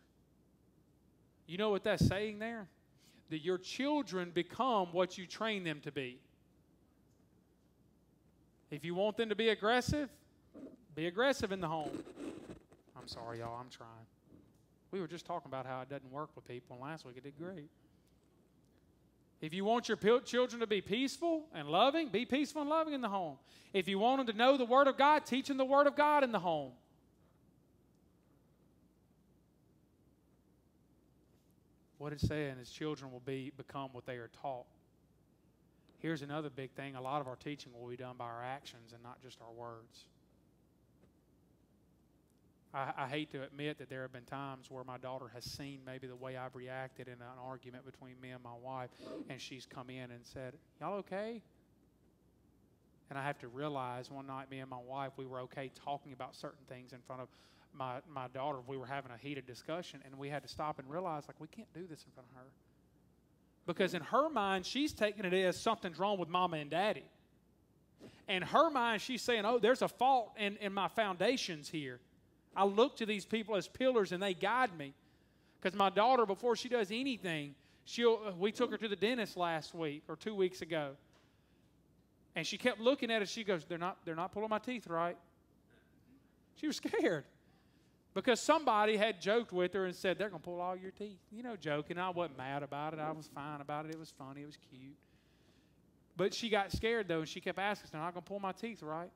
You 1.46 1.58
know 1.58 1.70
what 1.70 1.84
that's 1.84 2.06
saying 2.06 2.40
there? 2.40 2.68
That 3.30 3.40
your 3.40 3.58
children 3.58 4.32
become 4.34 4.88
what 4.92 5.18
you 5.18 5.28
train 5.28 5.64
them 5.64 5.80
to 5.82 5.92
be. 5.92 6.20
If 8.72 8.84
you 8.84 8.96
want 8.96 9.18
them 9.18 9.30
to 9.30 9.36
be 9.36 9.50
aggressive, 9.50 10.10
be 10.96 11.06
aggressive 11.06 11.52
in 11.52 11.62
the 11.62 11.68
home. 11.68 12.04
I'm 13.00 13.08
sorry, 13.08 13.40
y'all. 13.40 13.60
I'm 13.60 13.70
trying. 13.70 13.90
We 14.92 15.00
were 15.00 15.08
just 15.08 15.26
talking 15.26 15.50
about 15.50 15.66
how 15.66 15.82
it 15.82 15.90
doesn't 15.90 16.12
work 16.12 16.30
with 16.36 16.48
people, 16.48 16.76
and 16.76 16.84
last 16.84 17.06
week 17.06 17.18
it 17.18 17.24
did 17.24 17.38
great. 17.38 17.70
If 19.44 19.54
you 19.54 19.66
want 19.66 19.90
your 19.90 19.98
children 19.98 20.62
to 20.62 20.68
be 20.68 20.80
peaceful 20.80 21.44
and 21.54 21.68
loving, 21.68 22.08
be 22.08 22.24
peaceful 22.24 22.62
and 22.62 22.70
loving 22.70 22.94
in 22.94 23.02
the 23.02 23.10
home. 23.10 23.36
If 23.74 23.90
you 23.90 24.00
want 24.00 24.20
them 24.20 24.28
to 24.28 24.34
know 24.34 24.56
the 24.56 24.64
Word 24.64 24.88
of 24.88 24.98
God, 24.98 25.26
teach 25.26 25.50
them 25.50 25.58
the 25.58 25.66
Word 25.66 25.86
of 25.86 25.98
God 25.98 26.24
in 26.24 26.32
the 26.32 26.40
home. 26.40 26.72
What 31.98 32.14
it's 32.14 32.26
saying 32.26 32.56
is 32.62 32.70
children 32.70 33.12
will 33.12 33.20
be 33.20 33.52
become 33.58 33.90
what 33.92 34.06
they 34.06 34.16
are 34.16 34.30
taught. 34.42 34.66
Here's 36.00 36.22
another 36.22 36.50
big 36.50 36.72
thing. 36.72 36.96
A 36.96 37.02
lot 37.02 37.20
of 37.20 37.28
our 37.28 37.36
teaching 37.36 37.74
will 37.78 37.90
be 37.90 37.98
done 37.98 38.16
by 38.18 38.24
our 38.24 38.44
actions 38.46 38.94
and 38.94 39.04
not 39.04 39.22
just 39.22 39.42
our 39.42 39.52
words. 39.52 40.06
I, 42.74 42.92
I, 42.98 43.08
hate 43.08 43.30
to 43.32 43.44
admit 43.44 43.78
that 43.78 43.90
there 43.90 44.02
have 44.02 44.12
been 44.12 44.24
times 44.24 44.72
where 44.72 44.84
my 44.84 44.98
daughter 44.98 45.30
has 45.34 45.44
seen 45.44 45.80
maybe 45.86 46.08
the 46.08 46.16
way 46.16 46.38
I've 46.38 46.56
reacted 46.56 47.08
in 47.08 47.14
an 47.14 47.38
argument 47.42 47.86
between 47.86 48.20
me 48.20 48.32
and 48.32 48.44
my 48.44 48.56
wife, 48.62 48.90
and 49.30 49.40
she's 49.40 49.66
come 49.66 49.90
in 49.90 50.12
and 50.12 50.26
said, 50.26 50.54
Y'all 50.82 50.96
okay? 50.96 51.42
And 53.10 53.20
I 53.20 53.24
have 53.24 53.38
to 53.40 53.48
realize 53.48 54.10
one 54.10 54.26
night, 54.26 54.50
me 54.50 54.60
and 54.60 54.70
my 54.70 54.82
wife, 54.88 55.12
we 55.18 55.26
were 55.26 55.42
okay 55.42 55.70
talking 55.86 56.14
about 56.14 56.36
certain 56.36 56.66
things 56.68 56.94
in 56.94 57.00
front 57.06 57.22
of 57.22 57.28
my, 57.74 57.98
my 58.12 58.28
daughter. 58.30 58.60
We 58.66 58.78
were 58.78 58.88
having 58.88 59.12
a 59.12 59.18
heated 59.18 59.46
discussion, 59.46 60.02
and 60.06 60.18
we 60.18 60.30
had 60.30 60.42
to 60.42 60.50
stop 60.50 60.80
and 60.80 60.90
realize, 60.90 61.26
like, 61.28 61.40
we 61.40 61.48
can't 61.48 61.72
do 61.74 61.86
this 61.88 62.04
in 62.06 62.12
front 62.14 62.28
of 62.32 62.36
her. 62.38 62.48
Because 63.68 63.94
in 63.94 64.02
her 64.02 64.30
mind, 64.30 64.66
she's 64.66 64.94
taking 64.94 65.26
it 65.26 65.34
as 65.34 65.60
something's 65.60 66.00
wrong 66.00 66.18
with 66.18 66.28
mama 66.28 66.58
and 66.58 66.70
daddy. 66.70 67.06
In 68.28 68.42
her 68.42 68.70
mind, 68.70 69.02
she's 69.02 69.22
saying, 69.22 69.46
oh, 69.46 69.60
there's 69.60 69.82
a 69.82 69.88
fault 69.88 70.34
in, 70.38 70.58
in 70.58 70.74
my 70.74 70.88
foundations 70.88 71.70
here. 71.70 72.00
I 72.56 72.66
look 72.66 72.98
to 72.98 73.06
these 73.06 73.26
people 73.26 73.56
as 73.56 73.68
pillars 73.68 74.12
and 74.12 74.22
they 74.22 74.34
guide 74.34 74.78
me. 74.78 74.94
Because 75.62 75.78
my 75.78 75.90
daughter, 75.90 76.26
before 76.26 76.56
she 76.56 76.70
does 76.70 76.92
anything, 76.92 77.56
She'll, 77.86 78.20
uh, 78.26 78.32
we 78.38 78.52
took 78.52 78.72
her 78.72 78.78
to 78.78 78.88
the 78.88 78.96
dentist 78.96 79.36
last 79.36 79.74
week 79.74 80.04
or 80.08 80.16
two 80.16 80.36
weeks 80.36 80.62
ago. 80.62 80.92
And 82.36 82.48
she 82.48 82.58
kept 82.58 82.80
looking 82.80 83.12
at 83.12 83.22
us. 83.22 83.30
She 83.30 83.44
goes, 83.44 83.66
they're 83.66 83.78
not, 83.78 83.98
they're 84.06 84.16
not 84.16 84.32
pulling 84.32 84.50
my 84.50 84.60
teeth 84.60 84.88
right. 84.88 85.18
She 86.56 86.68
was 86.68 86.78
scared 86.78 87.26
because 88.14 88.40
somebody 88.40 88.96
had 88.96 89.22
joked 89.22 89.52
with 89.52 89.74
her 89.74 89.86
and 89.86 89.96
said, 89.96 90.18
they're 90.18 90.30
going 90.30 90.42
to 90.42 90.46
pull 90.46 90.62
all 90.62 90.76
your 90.76 90.92
teeth. 90.92 91.20
You 91.32 91.44
know, 91.44 91.56
joking. 91.56 91.98
I 91.98 92.10
wasn't 92.10 92.38
mad 92.38 92.64
about 92.64 92.94
it. 92.94 93.00
I 93.00 93.12
was 93.12 93.30
fine 93.36 93.62
about 93.62 93.86
it. 93.86 93.92
It 93.92 94.00
was 94.00 94.14
funny. 94.18 94.42
It 94.42 94.46
was 94.46 94.58
cute. 94.70 94.96
But 96.16 96.34
she 96.34 96.50
got 96.50 96.72
scared, 96.72 97.08
though, 97.08 97.20
and 97.20 97.28
she 97.28 97.42
kept 97.42 97.60
asking, 97.60 97.90
they're 97.92 98.02
not 98.02 98.14
going 98.14 98.24
to 98.24 98.28
pull 98.28 98.40
my 98.40 98.52
teeth 98.52 98.82
right. 98.82 99.10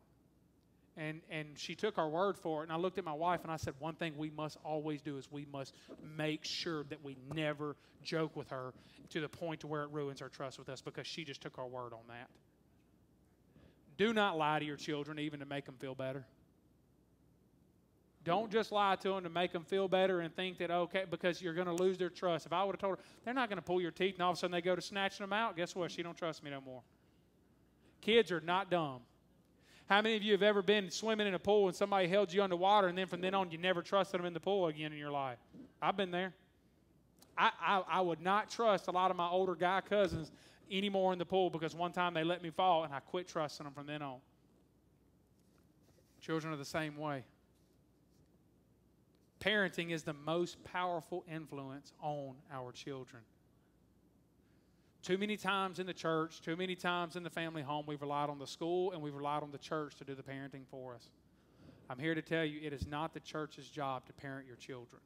And, 0.97 1.21
and 1.29 1.49
she 1.55 1.75
took 1.75 1.99
our 1.99 2.09
word 2.09 2.37
for 2.37 2.61
it. 2.61 2.63
And 2.63 2.71
I 2.71 2.75
looked 2.75 2.97
at 2.97 3.05
my 3.05 3.13
wife 3.13 3.43
and 3.43 3.51
I 3.51 3.57
said, 3.57 3.75
One 3.79 3.93
thing 3.93 4.17
we 4.17 4.31
must 4.31 4.57
always 4.63 5.01
do 5.01 5.17
is 5.17 5.31
we 5.31 5.45
must 5.51 5.75
make 6.17 6.43
sure 6.43 6.83
that 6.85 7.03
we 7.03 7.15
never 7.35 7.75
joke 8.03 8.35
with 8.35 8.49
her 8.49 8.73
to 9.11 9.21
the 9.21 9.29
point 9.29 9.61
to 9.61 9.67
where 9.67 9.83
it 9.83 9.89
ruins 9.91 10.19
her 10.21 10.29
trust 10.29 10.57
with 10.57 10.69
us 10.69 10.81
because 10.81 11.05
she 11.05 11.23
just 11.23 11.41
took 11.41 11.59
our 11.59 11.67
word 11.67 11.93
on 11.93 12.01
that. 12.09 12.29
Do 13.97 14.13
not 14.13 14.37
lie 14.37 14.59
to 14.59 14.65
your 14.65 14.75
children, 14.75 15.19
even 15.19 15.39
to 15.39 15.45
make 15.45 15.65
them 15.65 15.75
feel 15.79 15.95
better. 15.95 16.25
Don't 18.23 18.51
just 18.51 18.71
lie 18.71 18.95
to 18.97 19.09
them 19.09 19.23
to 19.23 19.29
make 19.29 19.53
them 19.53 19.63
feel 19.63 19.87
better 19.87 20.19
and 20.19 20.35
think 20.35 20.57
that, 20.57 20.69
okay, 20.69 21.05
because 21.09 21.41
you're 21.41 21.53
going 21.53 21.67
to 21.67 21.81
lose 21.81 21.97
their 21.97 22.09
trust. 22.09 22.45
If 22.45 22.53
I 22.53 22.63
would 22.63 22.73
have 22.73 22.81
told 22.81 22.97
her, 22.97 23.03
they're 23.23 23.33
not 23.33 23.49
going 23.49 23.57
to 23.57 23.63
pull 23.63 23.79
your 23.79 23.91
teeth 23.91 24.15
and 24.15 24.23
all 24.23 24.31
of 24.31 24.37
a 24.37 24.39
sudden 24.39 24.51
they 24.51 24.61
go 24.61 24.75
to 24.75 24.81
snatching 24.81 25.23
them 25.23 25.31
out, 25.31 25.55
guess 25.55 25.75
what? 25.75 25.91
She 25.91 26.03
don't 26.03 26.17
trust 26.17 26.43
me 26.43 26.51
no 26.51 26.59
more. 26.59 26.81
Kids 28.01 28.31
are 28.31 28.41
not 28.41 28.69
dumb. 28.69 28.99
How 29.89 30.01
many 30.01 30.17
of 30.17 30.23
you 30.23 30.33
have 30.33 30.43
ever 30.43 30.61
been 30.61 30.89
swimming 30.89 31.27
in 31.27 31.33
a 31.33 31.39
pool 31.39 31.67
and 31.67 31.75
somebody 31.75 32.07
held 32.07 32.31
you 32.33 32.43
underwater 32.43 32.87
and 32.87 32.97
then 32.97 33.07
from 33.07 33.21
then 33.21 33.33
on 33.33 33.51
you 33.51 33.57
never 33.57 33.81
trusted 33.81 34.19
them 34.19 34.25
in 34.25 34.33
the 34.33 34.39
pool 34.39 34.67
again 34.67 34.91
in 34.91 34.99
your 34.99 35.11
life? 35.11 35.37
I've 35.81 35.95
been 35.95 36.11
there. 36.11 36.33
I, 37.37 37.51
I, 37.61 37.83
I 37.87 38.01
would 38.01 38.19
not 38.19 38.49
trust 38.49 38.87
a 38.87 38.91
lot 38.91 39.11
of 39.11 39.17
my 39.17 39.29
older 39.29 39.55
guy 39.55 39.81
cousins 39.81 40.31
anymore 40.69 41.13
in 41.13 41.19
the 41.19 41.25
pool 41.25 41.49
because 41.49 41.73
one 41.73 41.93
time 41.93 42.13
they 42.13 42.25
let 42.25 42.43
me 42.43 42.49
fall 42.49 42.83
and 42.83 42.93
I 42.93 42.99
quit 42.99 43.29
trusting 43.29 43.63
them 43.63 43.73
from 43.73 43.87
then 43.87 44.01
on. 44.01 44.17
Children 46.19 46.53
are 46.53 46.57
the 46.57 46.65
same 46.65 46.97
way. 46.97 47.23
Parenting 49.39 49.91
is 49.91 50.03
the 50.03 50.13
most 50.13 50.61
powerful 50.65 51.23
influence 51.31 51.93
on 52.01 52.35
our 52.51 52.73
children. 52.73 53.21
Too 55.07 55.17
many 55.17 55.37
times 55.37 55.79
in 55.79 55.85
the 55.85 55.93
church, 55.93 56.41
too 56.41 56.57
many 56.57 56.75
times 56.75 57.15
in 57.15 57.23
the 57.23 57.29
family 57.29 57.61
home, 57.61 57.85
we've 57.87 58.01
relied 58.01 58.29
on 58.29 58.39
the 58.39 58.45
school 58.45 58.91
and 58.91 59.01
we've 59.01 59.15
relied 59.15 59.41
on 59.41 59.51
the 59.51 59.57
church 59.57 59.95
to 59.95 60.03
do 60.03 60.13
the 60.13 60.21
parenting 60.21 60.67
for 60.69 60.95
us. 60.95 61.07
I'm 61.89 61.97
here 61.97 62.13
to 62.13 62.21
tell 62.21 62.43
you 62.43 62.59
it 62.61 62.73
is 62.73 62.85
not 62.85 63.13
the 63.13 63.21
church's 63.21 63.69
job 63.69 64.05
to 64.07 64.11
parent 64.11 64.45
your 64.45 64.57
children. 64.57 65.01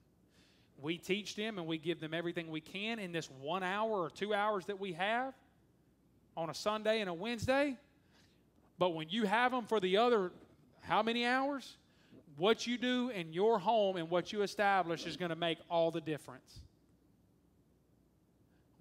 We 0.82 0.98
teach 0.98 1.36
them 1.36 1.60
and 1.60 1.68
we 1.68 1.78
give 1.78 2.00
them 2.00 2.16
everything 2.16 2.50
we 2.50 2.62
can 2.62 2.98
in 2.98 3.12
this 3.12 3.30
one 3.30 3.62
hour 3.62 3.92
or 3.92 4.10
two 4.10 4.34
hours 4.34 4.66
that 4.66 4.80
we 4.80 4.94
have 4.94 5.36
on 6.36 6.50
a 6.50 6.56
Sunday 6.56 7.02
and 7.02 7.08
a 7.08 7.14
Wednesday. 7.14 7.78
But 8.80 8.96
when 8.96 9.08
you 9.08 9.26
have 9.26 9.52
them 9.52 9.66
for 9.68 9.80
the 9.80 9.98
other, 9.98 10.32
how 10.80 11.04
many 11.04 11.28
hours? 11.28 11.78
What 12.38 12.66
you 12.66 12.80
do 12.80 13.10
in 13.10 13.34
your 13.34 13.60
home 13.60 13.98
and 13.98 14.10
what 14.10 14.34
you 14.34 14.42
establish 14.42 15.06
is 15.06 15.16
going 15.16 15.30
to 15.30 15.36
make 15.36 15.60
all 15.70 15.92
the 15.92 16.02
difference. 16.02 16.62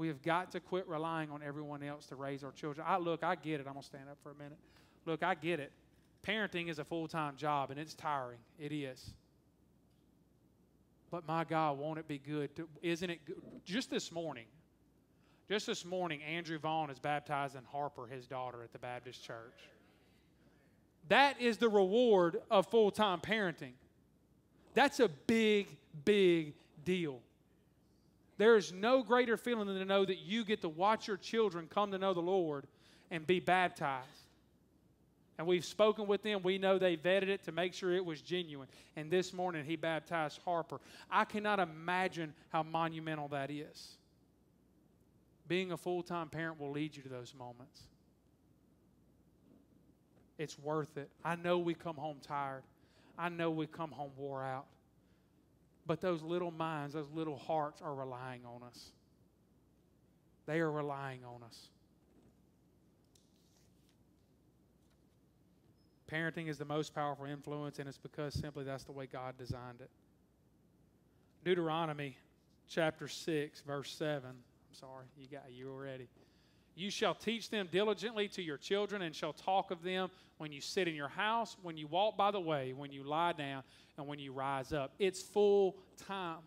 We 0.00 0.08
have 0.08 0.22
got 0.22 0.50
to 0.52 0.60
quit 0.60 0.88
relying 0.88 1.30
on 1.30 1.42
everyone 1.42 1.82
else 1.82 2.06
to 2.06 2.16
raise 2.16 2.42
our 2.42 2.52
children. 2.52 2.86
I 2.88 2.96
look, 2.96 3.22
I 3.22 3.34
get 3.34 3.60
it. 3.60 3.66
I'm 3.68 3.74
to 3.74 3.82
stand 3.82 4.08
up 4.10 4.16
for 4.22 4.30
a 4.30 4.34
minute. 4.34 4.56
Look, 5.04 5.22
I 5.22 5.34
get 5.34 5.60
it. 5.60 5.72
Parenting 6.26 6.70
is 6.70 6.78
a 6.78 6.84
full-time 6.86 7.36
job 7.36 7.70
and 7.70 7.78
it's 7.78 7.92
tiring. 7.92 8.38
It 8.58 8.72
is. 8.72 9.10
But 11.10 11.28
my 11.28 11.44
God, 11.44 11.76
won't 11.76 11.98
it 11.98 12.08
be 12.08 12.16
good? 12.16 12.56
To, 12.56 12.66
isn't 12.80 13.10
it 13.10 13.26
good? 13.26 13.42
Just 13.66 13.90
this 13.90 14.10
morning, 14.10 14.46
just 15.50 15.66
this 15.66 15.84
morning, 15.84 16.22
Andrew 16.22 16.58
Vaughn 16.58 16.88
is 16.88 16.98
baptizing 16.98 17.60
Harper, 17.70 18.06
his 18.06 18.26
daughter, 18.26 18.62
at 18.62 18.72
the 18.72 18.78
Baptist 18.78 19.22
church. 19.22 19.68
That 21.10 21.38
is 21.38 21.58
the 21.58 21.68
reward 21.68 22.40
of 22.50 22.66
full 22.68 22.90
time 22.90 23.20
parenting. 23.20 23.72
That's 24.72 24.98
a 24.98 25.08
big, 25.08 25.68
big 26.06 26.54
deal. 26.86 27.20
There 28.40 28.56
is 28.56 28.72
no 28.72 29.02
greater 29.02 29.36
feeling 29.36 29.66
than 29.66 29.76
to 29.76 29.84
know 29.84 30.02
that 30.06 30.20
you 30.20 30.46
get 30.46 30.62
to 30.62 30.68
watch 30.70 31.06
your 31.06 31.18
children 31.18 31.68
come 31.68 31.90
to 31.90 31.98
know 31.98 32.14
the 32.14 32.22
Lord 32.22 32.66
and 33.10 33.26
be 33.26 33.38
baptized. 33.38 34.06
And 35.36 35.46
we've 35.46 35.62
spoken 35.62 36.06
with 36.06 36.22
them. 36.22 36.40
We 36.42 36.56
know 36.56 36.78
they 36.78 36.96
vetted 36.96 37.28
it 37.28 37.44
to 37.44 37.52
make 37.52 37.74
sure 37.74 37.92
it 37.92 38.02
was 38.02 38.22
genuine. 38.22 38.68
And 38.96 39.10
this 39.10 39.34
morning 39.34 39.66
he 39.66 39.76
baptized 39.76 40.40
Harper. 40.42 40.80
I 41.10 41.26
cannot 41.26 41.60
imagine 41.60 42.32
how 42.48 42.62
monumental 42.62 43.28
that 43.28 43.50
is. 43.50 43.98
Being 45.46 45.72
a 45.72 45.76
full 45.76 46.02
time 46.02 46.30
parent 46.30 46.58
will 46.58 46.70
lead 46.70 46.96
you 46.96 47.02
to 47.02 47.10
those 47.10 47.34
moments. 47.38 47.82
It's 50.38 50.58
worth 50.58 50.96
it. 50.96 51.10
I 51.22 51.36
know 51.36 51.58
we 51.58 51.74
come 51.74 51.96
home 51.96 52.16
tired. 52.26 52.62
I 53.18 53.28
know 53.28 53.50
we 53.50 53.66
come 53.66 53.90
home 53.90 54.12
wore 54.16 54.42
out. 54.42 54.64
But 55.90 56.00
those 56.00 56.22
little 56.22 56.52
minds, 56.52 56.94
those 56.94 57.10
little 57.12 57.36
hearts 57.36 57.82
are 57.82 57.92
relying 57.92 58.42
on 58.46 58.62
us. 58.62 58.92
They 60.46 60.60
are 60.60 60.70
relying 60.70 61.24
on 61.24 61.42
us. 61.42 61.68
Parenting 66.08 66.46
is 66.46 66.58
the 66.58 66.64
most 66.64 66.94
powerful 66.94 67.24
influence, 67.24 67.80
and 67.80 67.88
it's 67.88 67.98
because 67.98 68.34
simply 68.34 68.62
that's 68.62 68.84
the 68.84 68.92
way 68.92 69.06
God 69.06 69.36
designed 69.36 69.80
it. 69.80 69.90
Deuteronomy 71.44 72.16
chapter 72.68 73.08
6, 73.08 73.60
verse 73.62 73.92
7. 73.92 74.30
I'm 74.30 74.36
sorry, 74.70 75.06
you 75.18 75.26
got 75.26 75.50
you 75.50 75.72
already. 75.72 76.06
You 76.80 76.90
shall 76.90 77.14
teach 77.14 77.50
them 77.50 77.68
diligently 77.70 78.26
to 78.28 78.42
your 78.42 78.56
children 78.56 79.02
and 79.02 79.14
shall 79.14 79.34
talk 79.34 79.70
of 79.70 79.82
them 79.82 80.10
when 80.38 80.50
you 80.50 80.62
sit 80.62 80.88
in 80.88 80.94
your 80.94 81.08
house, 81.08 81.58
when 81.62 81.76
you 81.76 81.86
walk 81.86 82.16
by 82.16 82.30
the 82.30 82.40
way, 82.40 82.72
when 82.72 82.90
you 82.90 83.04
lie 83.04 83.34
down, 83.34 83.62
and 83.98 84.06
when 84.06 84.18
you 84.18 84.32
rise 84.32 84.72
up. 84.72 84.94
It's 84.98 85.20
full 85.20 85.76
time. 86.08 86.38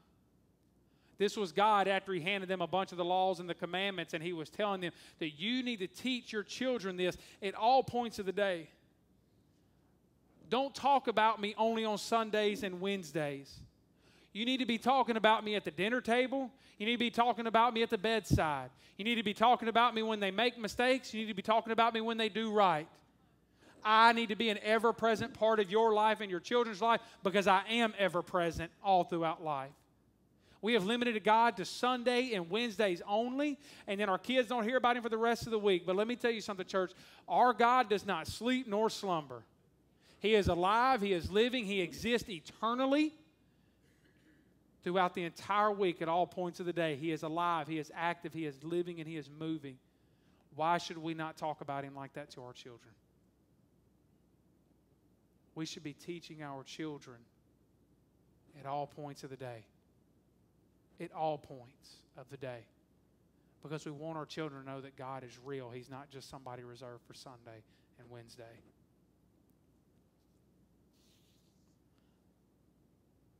This 1.19 1.37
was 1.37 1.51
God 1.51 1.87
after 1.87 2.11
He 2.13 2.19
handed 2.19 2.49
them 2.49 2.61
a 2.61 2.67
bunch 2.67 2.91
of 2.91 2.97
the 2.97 3.05
laws 3.05 3.39
and 3.39 3.47
the 3.47 3.53
commandments, 3.53 4.15
and 4.15 4.23
He 4.23 4.33
was 4.33 4.49
telling 4.49 4.81
them 4.81 4.91
that 5.19 5.39
you 5.39 5.61
need 5.61 5.77
to 5.77 5.87
teach 5.87 6.33
your 6.33 6.41
children 6.41 6.97
this 6.97 7.15
at 7.43 7.53
all 7.53 7.83
points 7.83 8.17
of 8.17 8.25
the 8.25 8.31
day. 8.31 8.69
Don't 10.49 10.73
talk 10.73 11.07
about 11.07 11.39
me 11.39 11.53
only 11.59 11.85
on 11.85 11.99
Sundays 11.99 12.63
and 12.63 12.81
Wednesdays. 12.81 13.59
You 14.33 14.45
need 14.45 14.57
to 14.57 14.65
be 14.65 14.79
talking 14.79 15.15
about 15.15 15.45
me 15.45 15.55
at 15.55 15.63
the 15.63 15.71
dinner 15.71 16.01
table. 16.01 16.51
You 16.79 16.87
need 16.87 16.93
to 16.93 16.99
be 16.99 17.11
talking 17.11 17.45
about 17.45 17.73
me 17.73 17.83
at 17.83 17.91
the 17.91 17.99
bedside. 17.99 18.71
You 18.97 19.05
need 19.05 19.15
to 19.15 19.23
be 19.23 19.33
talking 19.33 19.69
about 19.69 19.93
me 19.93 20.01
when 20.01 20.19
they 20.19 20.31
make 20.31 20.57
mistakes. 20.57 21.13
You 21.13 21.21
need 21.21 21.27
to 21.27 21.35
be 21.35 21.43
talking 21.43 21.71
about 21.71 21.93
me 21.93 22.01
when 22.01 22.17
they 22.17 22.29
do 22.29 22.51
right. 22.51 22.87
I 23.85 24.13
need 24.13 24.29
to 24.29 24.35
be 24.35 24.49
an 24.49 24.59
ever 24.63 24.91
present 24.91 25.33
part 25.33 25.59
of 25.59 25.69
your 25.69 25.93
life 25.93 26.19
and 26.21 26.31
your 26.31 26.39
children's 26.39 26.81
life 26.81 27.01
because 27.21 27.47
I 27.47 27.63
am 27.69 27.93
ever 27.99 28.21
present 28.21 28.71
all 28.83 29.03
throughout 29.03 29.43
life. 29.43 29.71
We 30.61 30.73
have 30.73 30.85
limited 30.85 31.21
God 31.23 31.57
to 31.57 31.65
Sunday 31.65 32.31
and 32.33 32.49
Wednesdays 32.49 33.01
only, 33.05 33.59
and 33.85 33.99
then 33.99 34.07
our 34.07 34.17
kids 34.17 34.47
don't 34.47 34.63
hear 34.63 34.77
about 34.77 34.95
Him 34.95 35.03
for 35.03 35.09
the 35.09 35.17
rest 35.17 35.45
of 35.45 35.51
the 35.51 35.59
week. 35.59 35.85
But 35.85 35.97
let 35.97 36.07
me 36.07 36.15
tell 36.15 36.31
you 36.31 36.39
something, 36.39 36.65
church. 36.65 36.93
Our 37.27 37.51
God 37.51 37.89
does 37.89 38.05
not 38.05 38.27
sleep 38.27 38.65
nor 38.65 38.89
slumber. 38.89 39.43
He 40.21 40.33
is 40.33 40.47
alive, 40.47 41.01
He 41.01 41.11
is 41.11 41.29
living, 41.29 41.65
He 41.65 41.81
exists 41.81 42.29
eternally 42.29 43.13
throughout 44.83 45.13
the 45.13 45.23
entire 45.23 45.71
week 45.71 46.01
at 46.01 46.09
all 46.09 46.27
points 46.27 46.59
of 46.59 46.65
the 46.65 46.73
day. 46.73 46.95
He 46.95 47.11
is 47.11 47.23
alive, 47.23 47.67
He 47.67 47.79
is 47.79 47.91
active, 47.95 48.33
He 48.33 48.45
is 48.45 48.55
living, 48.63 48.99
and 48.99 49.07
He 49.07 49.17
is 49.17 49.29
moving. 49.39 49.77
Why 50.55 50.77
should 50.77 50.97
we 50.97 51.13
not 51.13 51.37
talk 51.37 51.61
about 51.61 51.83
Him 51.83 51.95
like 51.95 52.13
that 52.13 52.31
to 52.31 52.43
our 52.43 52.53
children? 52.53 52.93
We 55.55 55.65
should 55.65 55.83
be 55.83 55.93
teaching 55.93 56.41
our 56.41 56.63
children 56.63 57.17
at 58.59 58.65
all 58.65 58.87
points 58.87 59.23
of 59.23 59.29
the 59.29 59.37
day. 59.37 59.65
At 60.99 61.13
all 61.13 61.37
points 61.37 61.97
of 62.17 62.29
the 62.29 62.37
day. 62.37 62.59
Because 63.61 63.85
we 63.85 63.91
want 63.91 64.17
our 64.17 64.25
children 64.25 64.63
to 64.63 64.69
know 64.69 64.81
that 64.81 64.97
God 64.97 65.23
is 65.23 65.37
real. 65.43 65.69
He's 65.69 65.89
not 65.89 66.09
just 66.09 66.29
somebody 66.29 66.63
reserved 66.63 67.01
for 67.07 67.13
Sunday 67.13 67.63
and 67.99 68.09
Wednesday. 68.09 68.43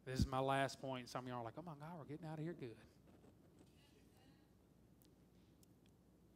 This 0.05 0.19
is 0.19 0.27
my 0.27 0.39
last 0.39 0.81
point. 0.81 1.09
Some 1.09 1.25
of 1.25 1.27
y'all 1.29 1.41
are 1.41 1.43
like, 1.43 1.53
oh 1.57 1.63
my 1.65 1.73
God, 1.79 1.91
we're 1.97 2.05
getting 2.05 2.27
out 2.27 2.37
of 2.37 2.43
here 2.43 2.55
good. 2.59 2.75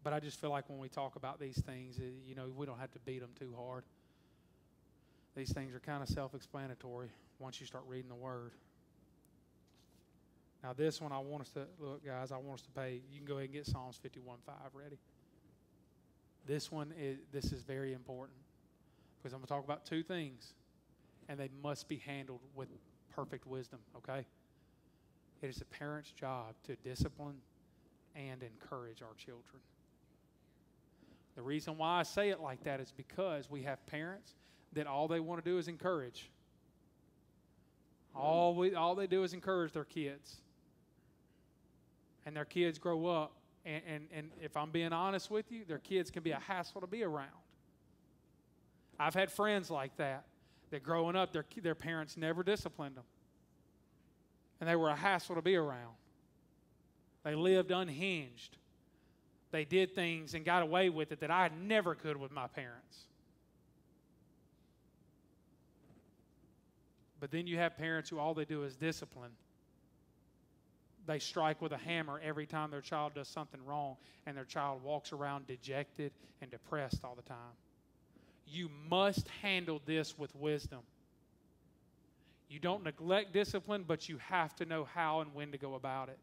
But 0.04 0.14
I 0.14 0.22
just 0.22 0.40
feel 0.40 0.52
like 0.52 0.70
when 0.70 0.80
we 0.80 0.88
talk 0.88 1.18
about 1.18 1.38
these 1.38 1.60
things, 1.62 2.00
eh, 2.00 2.04
you 2.26 2.34
know, 2.34 2.50
we 2.56 2.66
don't 2.66 2.80
have 2.80 2.92
to 2.92 3.00
beat 3.00 3.20
them 3.20 3.32
too 3.38 3.54
hard. 3.58 3.84
These 5.36 5.52
things 5.52 5.76
are 5.76 5.80
kind 5.80 6.02
of 6.02 6.08
self 6.08 6.34
explanatory 6.34 7.10
once 7.40 7.60
you 7.60 7.68
start 7.68 7.84
reading 7.88 8.08
the 8.08 8.16
Word. 8.16 8.54
Now, 10.64 10.72
this 10.74 11.02
one 11.02 11.12
I 11.12 11.20
want 11.20 11.42
us 11.42 11.50
to 11.52 11.68
look, 11.80 12.06
guys, 12.06 12.32
I 12.32 12.38
want 12.38 12.62
us 12.62 12.66
to 12.66 12.72
pay. 12.72 13.02
You 13.12 13.20
can 13.20 13.28
go 13.28 13.34
ahead 13.34 13.46
and 13.46 13.54
get 13.54 13.66
Psalms 13.66 13.98
51 14.02 14.38
5 14.46 14.56
ready. 14.74 14.98
This 16.46 16.72
one 16.72 16.94
is 16.98 17.18
this 17.34 17.52
is 17.52 17.64
very 17.64 17.94
important 17.94 18.38
because 19.18 19.34
I'm 19.34 19.40
going 19.40 19.48
to 19.48 19.54
talk 19.54 19.66
about 19.66 19.86
two 19.86 20.04
things, 20.04 20.54
and 21.28 21.38
they 21.38 21.50
must 21.62 21.90
be 21.90 21.98
handled 21.98 22.40
with 22.56 22.70
perfect 23.18 23.48
wisdom, 23.48 23.80
okay? 23.98 24.26
It 25.42 25.48
is 25.48 25.60
a 25.60 25.66
parent's 25.66 26.12
job 26.12 26.54
to 26.68 26.76
discipline 26.88 27.38
and 28.16 28.44
encourage 28.44 29.02
our 29.02 29.16
children. 29.18 29.60
The 31.36 31.42
reason 31.42 31.78
why 31.78 32.00
I 32.00 32.04
say 32.04 32.30
it 32.30 32.40
like 32.40 32.64
that 32.64 32.80
is 32.80 32.94
because 32.96 33.50
we 33.50 33.64
have 33.64 33.84
parents 33.88 34.36
that 34.74 34.86
all 34.86 35.08
they 35.08 35.20
want 35.20 35.44
to 35.44 35.50
do 35.50 35.58
is 35.58 35.68
encourage. 35.68 36.30
All, 38.16 38.54
we, 38.56 38.76
all 38.76 38.94
they 38.94 39.08
do 39.08 39.24
is 39.24 39.34
encourage 39.34 39.74
their 39.74 39.84
kids. 39.84 40.38
And 42.28 42.36
their 42.36 42.46
kids 42.46 42.78
grow 42.78 43.08
up, 43.08 43.32
and, 43.66 43.82
and, 43.88 44.08
and 44.14 44.32
if 44.42 44.56
I'm 44.56 44.70
being 44.70 44.94
honest 44.94 45.32
with 45.32 45.52
you, 45.52 45.66
their 45.68 45.80
kids 45.80 46.12
can 46.12 46.22
be 46.22 46.32
a 46.32 46.40
hassle 46.40 46.82
to 46.82 46.88
be 46.88 47.04
around. 47.04 47.30
I've 49.00 49.16
had 49.16 49.32
friends 49.32 49.72
like 49.72 49.96
that, 49.98 50.26
that 50.72 50.84
growing 50.84 51.16
up, 51.16 51.32
their, 51.32 51.46
their 51.62 51.76
parents 51.76 52.18
never 52.18 52.44
disciplined 52.44 52.96
them. 52.96 53.04
And 54.60 54.70
they 54.70 54.76
were 54.76 54.90
a 54.90 54.96
hassle 54.96 55.36
to 55.36 55.42
be 55.42 55.56
around. 55.56 55.96
They 57.24 57.36
lived 57.36 57.72
unhinged. 57.72 58.58
They 59.52 59.66
did 59.66 59.96
things 59.96 60.34
and 60.34 60.44
got 60.44 60.64
away 60.64 60.90
with 60.90 61.12
it 61.12 61.22
that 61.22 61.32
I 61.32 61.50
never 61.62 61.96
could 61.96 62.18
with 62.18 62.32
my 62.32 62.48
parents. 62.48 63.06
But 67.20 67.32
then 67.32 67.48
you 67.48 67.58
have 67.58 67.78
parents 67.78 68.10
who 68.10 68.20
all 68.20 68.34
they 68.34 68.46
do 68.46 68.64
is 68.64 68.76
discipline. 68.76 69.32
They 71.08 71.20
strike 71.20 71.62
with 71.62 71.72
a 71.72 71.78
hammer 71.78 72.22
every 72.24 72.46
time 72.46 72.70
their 72.70 72.82
child 72.82 73.14
does 73.16 73.30
something 73.30 73.64
wrong, 73.66 73.96
and 74.26 74.36
their 74.36 74.46
child 74.46 74.84
walks 74.84 75.14
around 75.14 75.48
dejected 75.48 76.12
and 76.42 76.52
depressed 76.52 77.04
all 77.04 77.16
the 77.16 77.22
time. 77.22 77.56
You 78.50 78.70
must 78.90 79.28
handle 79.42 79.82
this 79.86 80.18
with 80.18 80.34
wisdom. 80.36 80.80
You 82.50 82.60
don't 82.60 82.84
neglect 82.84 83.34
discipline, 83.34 83.84
but 83.86 84.08
you 84.08 84.18
have 84.30 84.56
to 84.56 84.66
know 84.66 84.88
how 84.94 85.20
and 85.20 85.34
when 85.34 85.52
to 85.52 85.58
go 85.58 85.76
about 85.76 86.10
it. 86.10 86.18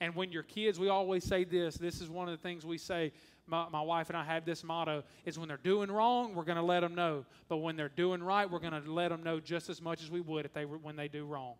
And 0.00 0.14
when 0.14 0.32
your 0.32 0.42
kids, 0.42 0.78
we 0.78 0.88
always 0.88 1.24
say 1.24 1.44
this 1.44 1.76
this 1.76 2.00
is 2.00 2.08
one 2.08 2.28
of 2.28 2.32
the 2.32 2.42
things 2.42 2.64
we 2.64 2.78
say. 2.78 3.12
My, 3.46 3.68
my 3.68 3.80
wife 3.80 4.08
and 4.10 4.16
I 4.16 4.22
have 4.22 4.44
this 4.44 4.62
motto 4.62 5.02
is 5.24 5.36
when 5.36 5.48
they're 5.48 5.56
doing 5.56 5.90
wrong, 5.90 6.36
we're 6.36 6.44
going 6.44 6.56
to 6.56 6.62
let 6.62 6.80
them 6.80 6.94
know. 6.94 7.24
But 7.48 7.56
when 7.56 7.76
they're 7.76 7.88
doing 7.88 8.22
right, 8.22 8.48
we're 8.48 8.60
going 8.60 8.80
to 8.80 8.90
let 8.90 9.08
them 9.08 9.24
know 9.24 9.40
just 9.40 9.68
as 9.68 9.82
much 9.82 10.04
as 10.04 10.10
we 10.10 10.20
would 10.20 10.44
if 10.44 10.52
they 10.52 10.64
were, 10.64 10.78
when 10.78 10.94
they 10.94 11.08
do 11.08 11.24
wrong. 11.24 11.54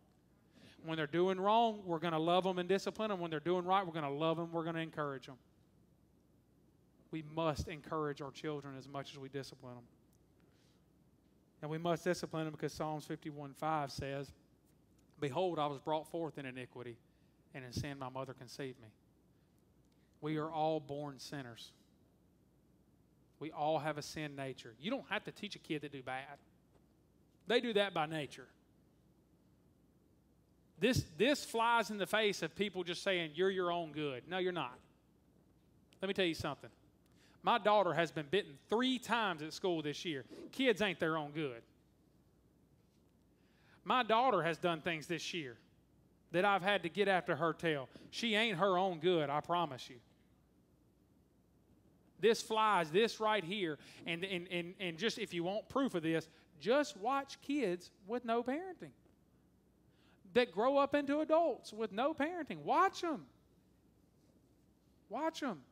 When 0.87 0.97
they're 0.97 1.09
doing 1.09 1.41
wrong, 1.41 1.83
we're 1.85 1.99
going 1.99 2.13
to 2.13 2.19
love 2.19 2.45
them 2.45 2.61
and 2.61 2.69
discipline 2.69 3.09
them. 3.11 3.19
When 3.19 3.31
they're 3.31 3.41
doing 3.41 3.65
right, 3.65 3.85
we're 3.85 3.93
going 3.93 4.05
to 4.05 4.11
love 4.11 4.37
them, 4.37 4.51
we're 4.53 4.63
going 4.63 4.77
to 4.77 4.81
encourage 4.81 5.27
them. 5.27 5.37
We 7.11 7.25
must 7.35 7.69
encourage 7.69 8.21
our 8.21 8.31
children 8.31 8.75
as 8.79 8.89
much 8.89 9.13
as 9.13 9.19
we 9.19 9.29
discipline 9.29 9.75
them. 9.75 9.85
And 11.63 11.71
we 11.71 11.79
must 11.79 12.05
discipline 12.05 12.45
them 12.45 12.53
because 12.53 12.73
Psalms 12.73 13.05
51 13.05 13.55
5 13.55 13.93
says, 13.93 14.33
Behold, 15.21 15.59
I 15.59 15.67
was 15.67 15.81
brought 15.81 16.11
forth 16.11 16.39
in 16.39 16.47
iniquity 16.47 16.97
and 17.55 17.65
in 17.65 17.73
sin 17.73 17.99
my 17.99 18.09
mother 18.09 18.33
conceived 18.33 18.81
me. 18.81 18.89
We 20.21 20.37
are 20.37 20.51
all 20.51 20.81
born 20.81 21.19
sinners. 21.19 21.73
We 23.39 23.51
all 23.51 23.79
have 23.79 23.99
a 23.99 24.03
sin 24.03 24.37
nature. 24.37 24.75
You 24.81 24.91
don't 24.91 25.07
have 25.09 25.25
to 25.25 25.33
teach 25.33 25.57
a 25.57 25.59
kid 25.59 25.83
to 25.83 25.89
do 25.89 26.03
bad. 26.03 26.39
They 27.47 27.61
do 27.61 27.73
that 27.75 27.95
by 27.95 28.07
nature. 28.07 28.47
This, 30.79 31.05
this 31.19 31.45
flies 31.45 31.91
in 31.91 31.99
the 31.99 32.07
face 32.07 32.43
of 32.43 32.55
people 32.55 32.85
just 32.85 33.03
saying, 33.03 33.33
You're 33.35 33.51
your 33.51 33.71
own 33.71 33.93
good. 33.93 34.23
No, 34.29 34.39
you're 34.39 34.53
not. 34.53 34.79
Let 36.01 36.09
me 36.09 36.15
tell 36.15 36.25
you 36.25 36.35
something. 36.35 36.71
My 37.43 37.59
daughter 37.59 37.95
has 37.95 38.11
been 38.11 38.27
bitten 38.31 38.53
three 38.69 38.99
times 38.99 39.43
at 39.43 39.53
school 39.53 39.83
this 39.83 40.05
year. 40.05 40.25
Kids 40.53 40.83
ain't 40.83 41.01
their 41.01 41.17
own 41.17 41.31
good. 41.31 41.63
My 43.85 44.03
daughter 44.03 44.43
has 44.43 44.59
done 44.59 44.83
things 44.83 45.07
this 45.07 45.33
year 45.33 45.57
that 46.33 46.45
I've 46.45 46.63
had 46.63 46.83
to 46.83 46.89
get 46.89 47.09
after 47.09 47.35
her 47.35 47.53
tail. 47.53 47.89
She 48.11 48.35
ain't 48.35 48.59
her 48.59 48.77
own 48.77 48.99
good, 48.99 49.31
I 49.31 49.41
promise 49.41 49.89
you. 49.89 49.97
This 52.21 52.43
flies, 52.43 52.91
this 52.91 53.19
right 53.19 53.43
here, 53.43 53.79
and, 54.07 54.23
and, 54.25 54.47
and, 54.51 54.75
and 54.79 54.99
just 54.99 55.19
if 55.19 55.33
you 55.33 55.43
want 55.43 55.69
proof 55.71 55.95
of 55.95 56.03
this, 56.03 56.29
just 56.61 56.97
watch 56.99 57.41
kids 57.41 57.91
with 58.07 58.27
no 58.27 58.43
parenting 58.43 58.93
that 60.35 60.53
grow 60.53 60.77
up 60.77 60.95
into 60.95 61.21
adults 61.21 61.73
with 61.73 61.93
no 61.93 62.13
parenting. 62.15 62.59
Watch 62.59 63.01
them. 63.01 63.25
Watch 65.09 65.41
them. 65.41 65.63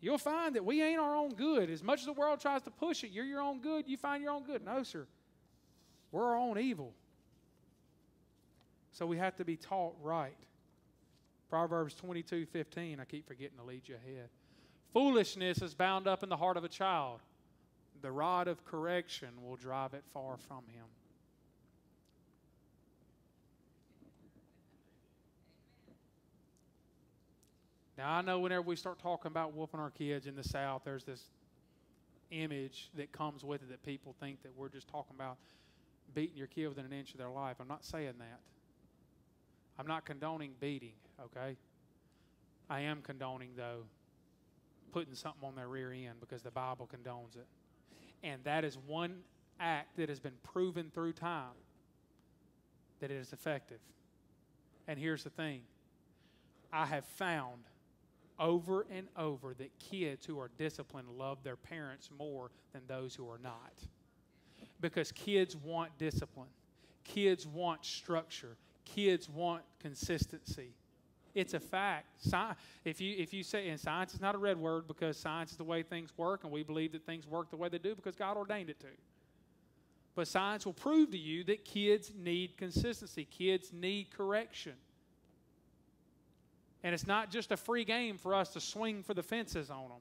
You'll 0.00 0.18
find 0.18 0.54
that 0.56 0.64
we 0.64 0.82
ain't 0.82 1.00
our 1.00 1.16
own 1.16 1.34
good. 1.34 1.70
As 1.70 1.82
much 1.82 2.00
as 2.00 2.06
the 2.06 2.12
world 2.12 2.40
tries 2.40 2.62
to 2.62 2.70
push 2.70 3.02
it, 3.02 3.10
you're 3.10 3.24
your 3.24 3.40
own 3.40 3.60
good, 3.60 3.88
you 3.88 3.96
find 3.96 4.22
your 4.22 4.32
own 4.32 4.44
good. 4.44 4.64
No, 4.64 4.82
sir. 4.82 5.06
We're 6.12 6.24
our 6.24 6.36
own 6.36 6.58
evil. 6.58 6.92
So 8.92 9.06
we 9.06 9.18
have 9.18 9.36
to 9.36 9.44
be 9.44 9.56
taught 9.56 9.94
right. 10.02 10.36
Proverbs 11.50 11.94
22 11.94 12.46
15, 12.46 13.00
I 13.00 13.04
keep 13.04 13.26
forgetting 13.26 13.56
to 13.58 13.64
lead 13.64 13.82
you 13.86 13.94
ahead. 13.94 14.28
Foolishness 14.92 15.62
is 15.62 15.74
bound 15.74 16.06
up 16.06 16.22
in 16.22 16.28
the 16.28 16.36
heart 16.36 16.56
of 16.56 16.64
a 16.64 16.68
child. 16.68 17.20
The 18.02 18.10
rod 18.10 18.48
of 18.48 18.64
correction 18.64 19.28
will 19.42 19.56
drive 19.56 19.94
it 19.94 20.02
far 20.12 20.36
from 20.36 20.64
him. 20.68 20.84
Now, 27.98 28.12
I 28.12 28.22
know 28.22 28.40
whenever 28.40 28.62
we 28.62 28.76
start 28.76 28.98
talking 28.98 29.30
about 29.30 29.54
whooping 29.54 29.80
our 29.80 29.90
kids 29.90 30.26
in 30.26 30.36
the 30.36 30.44
South, 30.44 30.82
there's 30.84 31.04
this 31.04 31.30
image 32.30 32.90
that 32.96 33.10
comes 33.12 33.44
with 33.44 33.62
it 33.62 33.70
that 33.70 33.82
people 33.84 34.14
think 34.20 34.42
that 34.42 34.52
we're 34.56 34.68
just 34.68 34.88
talking 34.88 35.14
about 35.16 35.38
beating 36.14 36.36
your 36.36 36.46
kid 36.46 36.68
within 36.68 36.84
an 36.84 36.92
inch 36.92 37.12
of 37.12 37.18
their 37.18 37.30
life. 37.30 37.56
I'm 37.60 37.68
not 37.68 37.84
saying 37.84 38.14
that. 38.18 38.40
I'm 39.78 39.86
not 39.86 40.04
condoning 40.04 40.52
beating, 40.60 40.94
okay? 41.20 41.56
I 42.68 42.80
am 42.80 43.00
condoning, 43.02 43.50
though, 43.56 43.84
putting 44.92 45.14
something 45.14 45.46
on 45.46 45.54
their 45.54 45.68
rear 45.68 45.92
end 45.92 46.20
because 46.20 46.42
the 46.42 46.50
Bible 46.50 46.88
condones 46.92 47.36
it. 47.36 47.46
And 48.22 48.42
that 48.44 48.64
is 48.64 48.76
one 48.86 49.18
act 49.60 49.96
that 49.96 50.08
has 50.08 50.20
been 50.20 50.36
proven 50.42 50.90
through 50.92 51.12
time 51.12 51.54
that 53.00 53.10
it 53.10 53.16
is 53.16 53.32
effective. 53.32 53.78
And 54.88 54.98
here's 54.98 55.24
the 55.24 55.30
thing 55.30 55.62
I 56.72 56.86
have 56.86 57.04
found 57.04 57.62
over 58.38 58.86
and 58.90 59.08
over 59.16 59.54
that 59.54 59.70
kids 59.78 60.26
who 60.26 60.38
are 60.38 60.50
disciplined 60.58 61.08
love 61.08 61.38
their 61.42 61.56
parents 61.56 62.10
more 62.18 62.50
than 62.72 62.82
those 62.86 63.14
who 63.14 63.28
are 63.28 63.38
not. 63.42 63.72
Because 64.80 65.12
kids 65.12 65.56
want 65.56 65.96
discipline, 65.98 66.48
kids 67.04 67.46
want 67.46 67.84
structure, 67.84 68.56
kids 68.84 69.28
want 69.28 69.62
consistency. 69.80 70.70
It's 71.34 71.52
a 71.52 71.60
fact. 71.60 72.06
if 72.84 73.00
you 73.00 73.14
if 73.18 73.34
you 73.34 73.42
say 73.42 73.68
and 73.68 73.78
science 73.78 74.14
is 74.14 74.20
not 74.22 74.34
a 74.34 74.38
red 74.38 74.56
word 74.56 74.88
because 74.88 75.18
science 75.18 75.50
is 75.50 75.58
the 75.58 75.64
way 75.64 75.82
things 75.82 76.10
work, 76.16 76.44
and 76.44 76.52
we 76.52 76.62
believe 76.62 76.92
that 76.92 77.04
things 77.04 77.26
work 77.26 77.50
the 77.50 77.56
way 77.56 77.68
they 77.68 77.78
do 77.78 77.94
because 77.94 78.16
God 78.16 78.38
ordained 78.38 78.70
it 78.70 78.80
to. 78.80 78.86
But 80.14 80.28
science 80.28 80.64
will 80.64 80.72
prove 80.72 81.10
to 81.10 81.18
you 81.18 81.44
that 81.44 81.66
kids 81.66 82.10
need 82.18 82.56
consistency. 82.56 83.26
Kids 83.26 83.70
need 83.70 84.10
correction. 84.10 84.72
And 86.86 86.94
it's 86.94 87.08
not 87.08 87.32
just 87.32 87.50
a 87.50 87.56
free 87.56 87.84
game 87.84 88.16
for 88.16 88.32
us 88.32 88.50
to 88.50 88.60
swing 88.60 89.02
for 89.02 89.12
the 89.12 89.22
fences 89.24 89.70
on 89.70 89.88
them. 89.88 89.98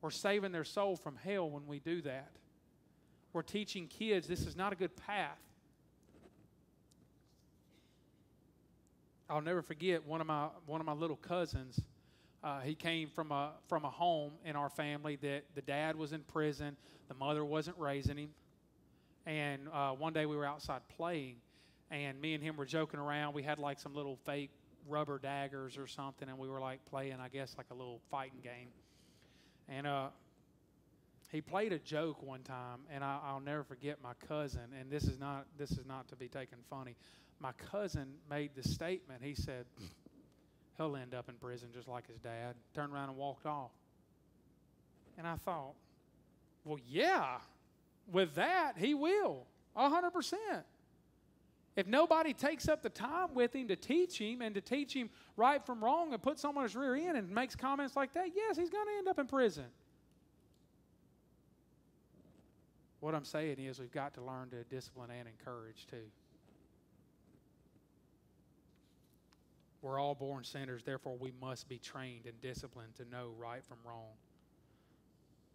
We're 0.00 0.10
saving 0.12 0.50
their 0.50 0.64
soul 0.64 0.96
from 0.96 1.14
hell 1.22 1.50
when 1.50 1.66
we 1.66 1.78
do 1.78 2.00
that. 2.00 2.30
We're 3.34 3.42
teaching 3.42 3.86
kids 3.88 4.26
this 4.26 4.46
is 4.46 4.56
not 4.56 4.72
a 4.72 4.76
good 4.76 4.96
path. 4.96 5.36
I'll 9.28 9.42
never 9.42 9.60
forget 9.60 10.06
one 10.06 10.22
of 10.22 10.26
my 10.26 10.48
one 10.64 10.80
of 10.80 10.86
my 10.86 10.94
little 10.94 11.16
cousins. 11.16 11.78
Uh, 12.42 12.60
he 12.60 12.74
came 12.74 13.10
from 13.10 13.30
a 13.30 13.50
from 13.68 13.84
a 13.84 13.90
home 13.90 14.32
in 14.42 14.56
our 14.56 14.70
family 14.70 15.16
that 15.16 15.42
the 15.54 15.60
dad 15.60 15.96
was 15.96 16.14
in 16.14 16.22
prison, 16.22 16.78
the 17.08 17.14
mother 17.14 17.44
wasn't 17.44 17.76
raising 17.78 18.16
him, 18.16 18.30
and 19.26 19.68
uh, 19.70 19.90
one 19.90 20.14
day 20.14 20.24
we 20.24 20.34
were 20.34 20.46
outside 20.46 20.80
playing, 20.96 21.36
and 21.90 22.18
me 22.22 22.32
and 22.32 22.42
him 22.42 22.56
were 22.56 22.64
joking 22.64 22.98
around. 22.98 23.34
We 23.34 23.42
had 23.42 23.58
like 23.58 23.78
some 23.78 23.94
little 23.94 24.16
fake 24.24 24.50
rubber 24.88 25.18
daggers 25.18 25.76
or 25.76 25.86
something, 25.86 26.28
and 26.28 26.38
we 26.38 26.48
were 26.48 26.60
like 26.60 26.84
playing, 26.86 27.16
I 27.20 27.28
guess, 27.28 27.54
like 27.56 27.66
a 27.70 27.74
little 27.74 28.00
fighting 28.10 28.40
game. 28.42 28.68
And 29.68 29.86
uh, 29.86 30.08
he 31.30 31.40
played 31.40 31.72
a 31.72 31.78
joke 31.78 32.22
one 32.22 32.42
time, 32.42 32.80
and 32.90 33.02
I, 33.02 33.32
will 33.32 33.40
never 33.40 33.64
forget 33.64 33.98
my 34.02 34.12
cousin. 34.28 34.62
And 34.78 34.90
this 34.90 35.04
is 35.04 35.18
not 35.18 35.46
this 35.58 35.72
is 35.72 35.86
not 35.86 36.08
to 36.08 36.16
be 36.16 36.28
taken 36.28 36.58
funny 36.68 36.96
my 37.40 37.52
cousin 37.70 38.08
made 38.30 38.50
the 38.54 38.66
statement. 38.66 39.22
He 39.22 39.34
said, 39.34 39.66
He'll 40.76 40.96
end 40.96 41.14
up 41.14 41.28
in 41.28 41.36
prison 41.36 41.68
just 41.72 41.86
like 41.86 42.08
his 42.08 42.18
dad. 42.18 42.56
Turned 42.74 42.92
around 42.92 43.10
and 43.10 43.18
walked 43.18 43.46
off. 43.46 43.70
And 45.16 45.26
I 45.26 45.36
thought, 45.36 45.74
well, 46.64 46.80
yeah, 46.88 47.36
with 48.10 48.34
that, 48.34 48.72
he 48.76 48.92
will. 48.94 49.46
100%. 49.76 50.34
If 51.76 51.88
nobody 51.88 52.32
takes 52.32 52.68
up 52.68 52.82
the 52.82 52.88
time 52.88 53.34
with 53.34 53.54
him 53.54 53.68
to 53.68 53.76
teach 53.76 54.18
him 54.18 54.42
and 54.42 54.54
to 54.54 54.60
teach 54.60 54.92
him 54.92 55.10
right 55.36 55.64
from 55.64 55.82
wrong 55.82 56.12
and 56.12 56.22
put 56.22 56.38
someone 56.38 56.62
on 56.62 56.68
his 56.68 56.76
rear 56.76 56.94
end 56.94 57.16
and 57.16 57.28
makes 57.30 57.56
comments 57.56 57.96
like 57.96 58.12
that, 58.14 58.28
yes, 58.34 58.56
he's 58.56 58.70
going 58.70 58.86
to 58.86 58.92
end 58.98 59.08
up 59.08 59.18
in 59.18 59.26
prison. 59.26 59.64
What 63.00 63.14
I'm 63.14 63.24
saying 63.24 63.58
is, 63.58 63.80
we've 63.80 63.92
got 63.92 64.14
to 64.14 64.22
learn 64.22 64.50
to 64.50 64.62
discipline 64.64 65.10
and 65.10 65.28
encourage 65.28 65.86
too. 65.90 66.06
We're 69.82 70.00
all 70.00 70.14
born 70.14 70.44
sinners, 70.44 70.82
therefore, 70.84 71.16
we 71.18 71.32
must 71.42 71.68
be 71.68 71.76
trained 71.76 72.24
and 72.24 72.40
disciplined 72.40 72.94
to 72.94 73.04
know 73.04 73.32
right 73.36 73.62
from 73.62 73.76
wrong. 73.86 74.14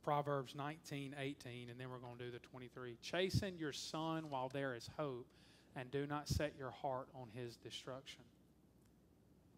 Proverbs 0.04 0.54
19, 0.54 1.16
18, 1.18 1.70
and 1.70 1.80
then 1.80 1.90
we're 1.90 1.98
going 1.98 2.18
to 2.20 2.26
do 2.26 2.32
the 2.32 2.40
23. 2.40 2.98
Chasten 3.02 3.58
your 3.58 3.74
son 3.74 4.30
while 4.30 4.50
there 4.50 4.76
is 4.76 4.88
hope, 4.98 5.26
and 5.80 5.90
do 5.92 6.06
not 6.06 6.28
set 6.28 6.54
your 6.58 6.72
heart 6.72 7.08
on 7.16 7.28
his 7.34 7.56
destruction. 7.56 8.22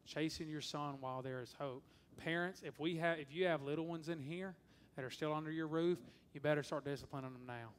Chasing 0.05 0.47
your 0.47 0.61
son 0.61 0.95
while 0.99 1.21
there 1.23 1.41
is 1.41 1.55
hope. 1.57 1.81
Parents, 2.17 2.61
if 2.63 2.79
we 2.79 2.97
have 2.97 3.17
if 3.17 3.33
you 3.33 3.47
have 3.47 3.63
little 3.63 3.87
ones 3.87 4.07
in 4.07 4.19
here 4.19 4.53
that 4.95 5.03
are 5.03 5.09
still 5.09 5.33
under 5.33 5.51
your 5.51 5.67
roof, 5.67 5.97
you 6.33 6.41
better 6.41 6.61
start 6.61 6.85
disciplining 6.85 7.31
them 7.31 7.41
now. 7.47 7.69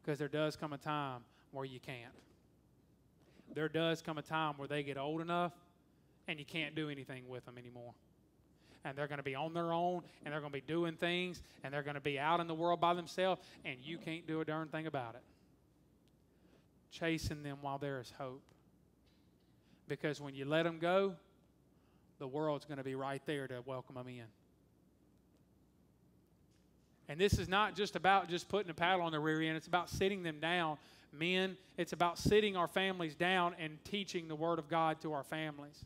Because 0.00 0.18
there 0.18 0.28
does 0.28 0.54
come 0.54 0.72
a 0.72 0.78
time 0.78 1.22
where 1.50 1.64
you 1.64 1.80
can't. 1.80 2.12
There 3.54 3.68
does 3.68 4.00
come 4.00 4.18
a 4.18 4.22
time 4.22 4.54
where 4.58 4.68
they 4.68 4.82
get 4.82 4.96
old 4.96 5.20
enough 5.20 5.52
and 6.28 6.38
you 6.38 6.44
can't 6.44 6.74
do 6.74 6.88
anything 6.88 7.28
with 7.28 7.44
them 7.46 7.58
anymore. 7.58 7.94
And 8.84 8.96
they're 8.96 9.08
going 9.08 9.18
to 9.18 9.24
be 9.24 9.34
on 9.34 9.54
their 9.54 9.72
own 9.72 10.02
and 10.24 10.32
they're 10.32 10.40
going 10.40 10.52
to 10.52 10.58
be 10.58 10.66
doing 10.66 10.94
things 10.94 11.42
and 11.64 11.74
they're 11.74 11.82
going 11.82 11.94
to 11.94 12.00
be 12.00 12.18
out 12.18 12.38
in 12.40 12.46
the 12.46 12.54
world 12.54 12.80
by 12.80 12.94
themselves 12.94 13.40
and 13.64 13.76
you 13.82 13.98
can't 13.98 14.26
do 14.26 14.40
a 14.40 14.44
darn 14.44 14.68
thing 14.68 14.86
about 14.86 15.14
it. 15.14 15.22
Chasing 16.92 17.42
them 17.42 17.58
while 17.60 17.78
there 17.78 17.98
is 17.98 18.12
hope. 18.18 18.42
Because 19.88 20.20
when 20.20 20.34
you 20.34 20.44
let 20.44 20.62
them 20.62 20.78
go, 20.78 21.14
the 22.18 22.28
world's 22.28 22.64
going 22.64 22.78
to 22.78 22.84
be 22.84 22.94
right 22.94 23.22
there 23.26 23.48
to 23.48 23.62
welcome 23.66 23.96
them 23.96 24.06
in. 24.06 24.24
And 27.08 27.20
this 27.20 27.38
is 27.38 27.48
not 27.48 27.74
just 27.74 27.96
about 27.96 28.28
just 28.28 28.48
putting 28.48 28.70
a 28.70 28.74
paddle 28.74 29.04
on 29.04 29.12
the 29.12 29.18
rear 29.18 29.42
end, 29.42 29.56
it's 29.56 29.66
about 29.66 29.90
sitting 29.90 30.22
them 30.22 30.38
down. 30.38 30.78
Men, 31.12 31.56
it's 31.76 31.92
about 31.92 32.16
sitting 32.16 32.56
our 32.56 32.68
families 32.68 33.14
down 33.14 33.54
and 33.58 33.82
teaching 33.84 34.28
the 34.28 34.34
Word 34.34 34.58
of 34.58 34.68
God 34.68 35.00
to 35.02 35.12
our 35.12 35.24
families. 35.24 35.84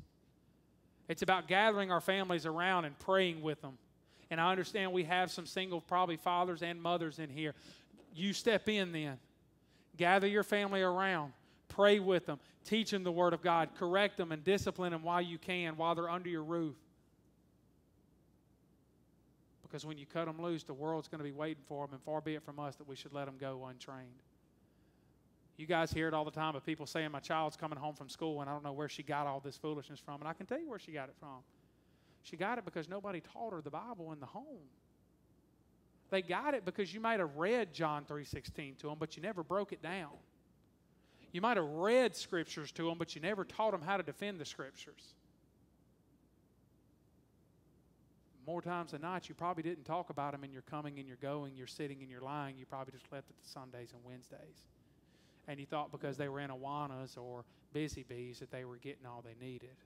It's 1.08 1.22
about 1.22 1.48
gathering 1.48 1.90
our 1.90 2.00
families 2.00 2.46
around 2.46 2.84
and 2.84 2.96
praying 2.98 3.42
with 3.42 3.60
them. 3.62 3.78
And 4.30 4.40
I 4.40 4.50
understand 4.50 4.92
we 4.92 5.04
have 5.04 5.30
some 5.30 5.46
single, 5.46 5.80
probably 5.80 6.16
fathers 6.16 6.62
and 6.62 6.82
mothers 6.82 7.18
in 7.18 7.30
here. 7.30 7.54
You 8.14 8.32
step 8.32 8.68
in 8.68 8.92
then. 8.92 9.18
Gather 9.96 10.26
your 10.26 10.42
family 10.42 10.82
around. 10.82 11.32
Pray 11.68 11.98
with 11.98 12.26
them. 12.26 12.38
Teach 12.64 12.90
them 12.90 13.04
the 13.04 13.12
Word 13.12 13.32
of 13.32 13.42
God. 13.42 13.70
Correct 13.78 14.16
them 14.16 14.32
and 14.32 14.42
discipline 14.42 14.92
them 14.92 15.02
while 15.02 15.22
you 15.22 15.38
can, 15.38 15.76
while 15.76 15.94
they're 15.94 16.10
under 16.10 16.28
your 16.28 16.44
roof. 16.44 16.74
Because 19.62 19.84
when 19.84 19.98
you 19.98 20.06
cut 20.06 20.26
them 20.26 20.40
loose, 20.40 20.62
the 20.62 20.74
world's 20.74 21.08
going 21.08 21.18
to 21.18 21.24
be 21.24 21.32
waiting 21.32 21.62
for 21.68 21.86
them, 21.86 21.94
and 21.94 22.02
far 22.02 22.20
be 22.20 22.34
it 22.34 22.42
from 22.42 22.58
us 22.58 22.76
that 22.76 22.88
we 22.88 22.96
should 22.96 23.12
let 23.12 23.26
them 23.26 23.34
go 23.38 23.66
untrained. 23.66 24.22
You 25.56 25.66
guys 25.66 25.90
hear 25.90 26.06
it 26.06 26.14
all 26.14 26.24
the 26.24 26.30
time 26.30 26.54
of 26.54 26.64
people 26.64 26.86
saying, 26.86 27.10
My 27.10 27.20
child's 27.20 27.56
coming 27.56 27.78
home 27.78 27.94
from 27.94 28.08
school 28.08 28.40
and 28.40 28.50
I 28.50 28.52
don't 28.52 28.64
know 28.64 28.72
where 28.72 28.88
she 28.88 29.02
got 29.02 29.26
all 29.26 29.40
this 29.40 29.56
foolishness 29.56 29.98
from. 29.98 30.20
And 30.20 30.28
I 30.28 30.34
can 30.34 30.46
tell 30.46 30.58
you 30.58 30.68
where 30.68 30.78
she 30.78 30.92
got 30.92 31.08
it 31.08 31.14
from. 31.18 31.38
She 32.22 32.36
got 32.36 32.58
it 32.58 32.64
because 32.64 32.88
nobody 32.88 33.20
taught 33.20 33.52
her 33.52 33.62
the 33.62 33.70
Bible 33.70 34.12
in 34.12 34.20
the 34.20 34.26
home. 34.26 34.68
They 36.10 36.22
got 36.22 36.54
it 36.54 36.64
because 36.64 36.94
you 36.94 37.00
might 37.00 37.20
have 37.20 37.36
read 37.36 37.72
John 37.72 38.04
3:16 38.04 38.76
to 38.78 38.88
them, 38.88 38.98
but 38.98 39.16
you 39.16 39.22
never 39.22 39.42
broke 39.42 39.72
it 39.72 39.82
down. 39.82 40.12
You 41.32 41.40
might 41.40 41.56
have 41.56 41.66
read 41.66 42.14
scriptures 42.14 42.72
to 42.72 42.88
them, 42.88 42.98
but 42.98 43.14
you 43.14 43.20
never 43.20 43.44
taught 43.44 43.72
them 43.72 43.82
how 43.82 43.96
to 43.96 44.02
defend 44.02 44.40
the 44.40 44.44
scriptures. 44.44 45.14
More 48.46 48.62
times 48.62 48.92
than 48.92 49.02
not, 49.02 49.28
you 49.28 49.34
probably 49.34 49.64
didn't 49.64 49.84
talk 49.84 50.08
about 50.08 50.32
them 50.32 50.44
in 50.44 50.52
your 50.52 50.62
coming 50.62 50.98
and 51.00 51.08
your 51.08 51.16
going, 51.16 51.56
your 51.56 51.66
sitting 51.66 52.00
and 52.00 52.08
your 52.08 52.20
lying. 52.20 52.56
You 52.56 52.64
probably 52.64 52.92
just 52.92 53.10
left 53.10 53.28
it 53.28 53.36
to 53.42 53.48
Sundays 53.48 53.92
and 53.92 54.04
Wednesdays 54.04 54.66
and 55.48 55.60
you 55.60 55.66
thought 55.66 55.92
because 55.92 56.16
they 56.16 56.28
were 56.28 56.40
in 56.40 56.50
Awanas 56.50 57.16
or 57.16 57.44
Busy 57.72 58.04
Bees 58.08 58.38
that 58.40 58.50
they 58.50 58.64
were 58.64 58.76
getting 58.76 59.06
all 59.06 59.22
they 59.24 59.34
needed. 59.44 59.76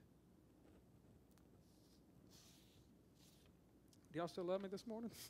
Do 4.11 4.19
y'all 4.19 4.27
still 4.27 4.43
love 4.43 4.61
me 4.61 4.69
this 4.69 4.85
morning? 4.87 5.11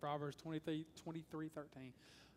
Proverbs 0.00 0.36
23, 0.36 0.86
23 1.02 1.48
13. 1.48 1.92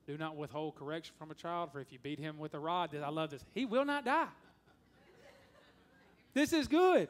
Do 0.08 0.18
not 0.18 0.36
withhold 0.36 0.76
correction 0.76 1.14
from 1.18 1.32
a 1.32 1.36
child, 1.36 1.72
for 1.72 1.80
if 1.80 1.92
you 1.92 2.00
beat 2.00 2.20
him 2.20 2.38
with 2.38 2.54
a 2.54 2.60
rod, 2.60 2.96
I 2.96 3.10
love 3.10 3.30
this, 3.30 3.44
he 3.54 3.66
will 3.66 3.86
not 3.86 4.04
die. 4.04 4.28
this 6.34 6.54
is 6.54 6.68
good. 6.68 7.08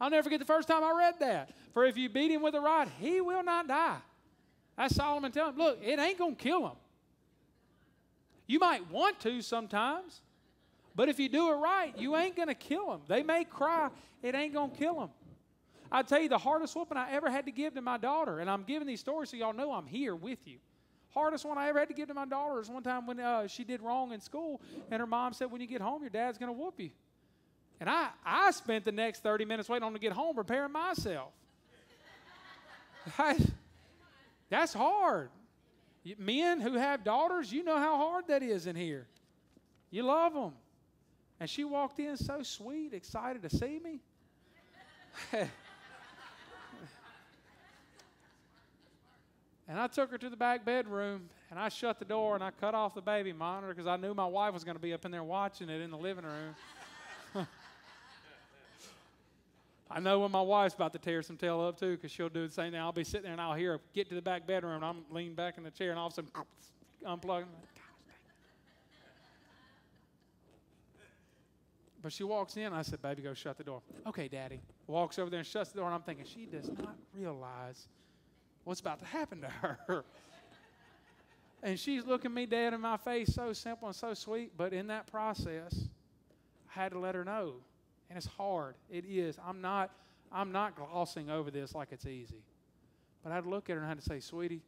I'll 0.00 0.10
never 0.10 0.24
forget 0.24 0.40
the 0.40 0.46
first 0.46 0.66
time 0.66 0.82
I 0.82 0.92
read 0.96 1.14
that. 1.20 1.50
For 1.74 1.84
if 1.84 1.96
you 1.96 2.08
beat 2.08 2.30
him 2.30 2.42
with 2.42 2.54
a 2.54 2.60
rod, 2.60 2.88
he 2.98 3.20
will 3.20 3.44
not 3.44 3.68
die. 3.68 3.98
That's 4.76 4.96
Solomon 4.96 5.30
telling 5.30 5.52
him, 5.52 5.58
look, 5.58 5.78
it 5.82 5.98
ain't 5.98 6.18
going 6.18 6.36
to 6.36 6.42
kill 6.42 6.66
him. 6.66 6.76
You 8.46 8.58
might 8.58 8.90
want 8.90 9.20
to 9.20 9.40
sometimes, 9.42 10.20
but 10.96 11.08
if 11.08 11.20
you 11.20 11.28
do 11.28 11.50
it 11.50 11.54
right, 11.54 11.96
you 11.96 12.16
ain't 12.16 12.34
going 12.34 12.48
to 12.48 12.54
kill 12.54 12.92
him. 12.92 13.00
They 13.06 13.22
may 13.22 13.44
cry, 13.44 13.90
it 14.22 14.34
ain't 14.34 14.54
going 14.54 14.70
to 14.70 14.76
kill 14.76 15.00
them. 15.00 15.10
I 15.92 16.02
tell 16.02 16.20
you, 16.20 16.30
the 16.30 16.38
hardest 16.38 16.74
whooping 16.74 16.96
I 16.96 17.12
ever 17.12 17.30
had 17.30 17.44
to 17.44 17.52
give 17.52 17.74
to 17.74 17.82
my 17.82 17.98
daughter, 17.98 18.40
and 18.40 18.48
I'm 18.48 18.62
giving 18.62 18.88
these 18.88 19.00
stories 19.00 19.28
so 19.28 19.36
y'all 19.36 19.52
know 19.52 19.72
I'm 19.72 19.86
here 19.86 20.16
with 20.16 20.38
you. 20.46 20.56
Hardest 21.10 21.44
one 21.44 21.58
I 21.58 21.68
ever 21.68 21.78
had 21.78 21.88
to 21.88 21.94
give 21.94 22.08
to 22.08 22.14
my 22.14 22.24
daughter 22.24 22.58
is 22.60 22.70
one 22.70 22.82
time 22.82 23.06
when 23.06 23.20
uh, 23.20 23.46
she 23.46 23.62
did 23.62 23.82
wrong 23.82 24.12
in 24.12 24.20
school, 24.20 24.62
and 24.90 25.00
her 25.00 25.06
mom 25.06 25.34
said, 25.34 25.50
When 25.50 25.60
you 25.60 25.66
get 25.66 25.82
home, 25.82 26.00
your 26.00 26.08
dad's 26.10 26.38
going 26.38 26.50
to 26.50 26.58
whoop 26.58 26.80
you. 26.80 26.90
And 27.78 27.90
I, 27.90 28.08
I 28.24 28.52
spent 28.52 28.86
the 28.86 28.92
next 28.92 29.22
30 29.22 29.44
minutes 29.44 29.68
waiting 29.68 29.84
on 29.84 29.92
to 29.92 29.98
get 29.98 30.12
home 30.12 30.34
preparing 30.34 30.72
myself. 30.72 31.32
I, 33.18 33.38
that's 34.48 34.72
hard. 34.72 35.28
Men 36.16 36.60
who 36.60 36.74
have 36.74 37.04
daughters, 37.04 37.52
you 37.52 37.64
know 37.64 37.76
how 37.76 37.96
hard 37.96 38.28
that 38.28 38.42
is 38.42 38.66
in 38.66 38.76
here. 38.76 39.06
You 39.90 40.04
love 40.04 40.32
them. 40.32 40.52
And 41.38 41.50
she 41.50 41.64
walked 41.64 41.98
in 41.98 42.16
so 42.16 42.42
sweet, 42.42 42.94
excited 42.94 43.42
to 43.42 43.50
see 43.50 43.78
me. 43.78 44.00
and 49.68 49.78
I 49.78 49.86
took 49.86 50.10
her 50.10 50.18
to 50.18 50.28
the 50.28 50.36
back 50.36 50.64
bedroom 50.64 51.28
and 51.50 51.58
I 51.58 51.68
shut 51.68 51.98
the 51.98 52.04
door 52.04 52.34
and 52.34 52.42
I 52.42 52.50
cut 52.50 52.74
off 52.74 52.94
the 52.94 53.02
baby 53.02 53.32
monitor 53.32 53.72
because 53.72 53.86
I 53.86 53.96
knew 53.96 54.14
my 54.14 54.26
wife 54.26 54.52
was 54.52 54.64
going 54.64 54.76
to 54.76 54.82
be 54.82 54.92
up 54.92 55.04
in 55.04 55.10
there 55.10 55.22
watching 55.22 55.68
it 55.68 55.80
in 55.80 55.90
the 55.90 55.98
living 55.98 56.24
room. 56.24 57.46
I 59.90 60.00
know 60.00 60.20
when 60.20 60.30
my 60.30 60.40
wife's 60.40 60.74
about 60.74 60.92
to 60.94 60.98
tear 60.98 61.22
some 61.22 61.36
tail 61.36 61.60
up 61.60 61.78
too, 61.78 61.96
because 61.96 62.10
she'll 62.10 62.30
do 62.30 62.46
the 62.46 62.52
same 62.52 62.72
thing. 62.72 62.80
I'll 62.80 62.92
be 62.92 63.04
sitting 63.04 63.24
there 63.24 63.32
and 63.32 63.40
I'll 63.40 63.54
hear 63.54 63.72
her 63.72 63.80
get 63.92 64.08
to 64.08 64.14
the 64.14 64.22
back 64.22 64.46
bedroom, 64.46 64.76
and 64.76 64.84
I'm 64.84 65.04
leaning 65.10 65.34
back 65.34 65.58
in 65.58 65.64
the 65.64 65.70
chair, 65.70 65.90
and 65.90 65.98
all 65.98 66.06
of 66.06 66.12
a 66.12 66.16
sudden, 66.16 66.30
unplug. 67.06 67.44
But 72.02 72.12
she 72.12 72.24
walks 72.24 72.56
in, 72.56 72.72
I 72.72 72.82
said, 72.82 73.02
Baby, 73.02 73.22
go 73.22 73.34
shut 73.34 73.58
the 73.58 73.64
door. 73.64 73.82
Okay, 74.06 74.28
Daddy. 74.28 74.60
Walks 74.86 75.18
over 75.18 75.30
there 75.30 75.38
and 75.38 75.46
shuts 75.46 75.70
the 75.70 75.78
door, 75.78 75.86
and 75.86 75.94
I'm 75.94 76.02
thinking, 76.02 76.24
she 76.24 76.46
does 76.46 76.68
not 76.68 76.96
realize 77.14 77.86
what's 78.64 78.80
about 78.80 79.00
to 79.00 79.06
happen 79.06 79.40
to 79.40 79.48
her. 79.48 80.04
and 81.62 81.78
she's 81.78 82.04
looking 82.04 82.32
me 82.32 82.46
dead 82.46 82.74
in 82.74 82.80
my 82.80 82.96
face, 82.96 83.34
so 83.34 83.52
simple 83.52 83.88
and 83.88 83.96
so 83.96 84.14
sweet. 84.14 84.52
But 84.56 84.72
in 84.72 84.88
that 84.88 85.06
process, 85.06 85.88
I 86.74 86.80
had 86.80 86.92
to 86.92 86.98
let 86.98 87.14
her 87.14 87.24
know 87.24 87.54
and 88.12 88.18
it's 88.18 88.26
hard. 88.26 88.74
It 88.90 89.06
is. 89.08 89.38
I'm 89.42 89.62
not, 89.62 89.90
I'm 90.30 90.52
not 90.52 90.76
glossing 90.76 91.30
over 91.30 91.50
this 91.50 91.74
like 91.74 91.88
it's 91.92 92.04
easy. 92.04 92.42
But 93.24 93.32
I'd 93.32 93.46
look 93.46 93.70
at 93.70 93.72
her 93.72 93.78
and 93.78 93.86
I 93.86 93.88
had 93.88 93.98
to 94.00 94.04
say, 94.04 94.20
sweetie, 94.20 94.60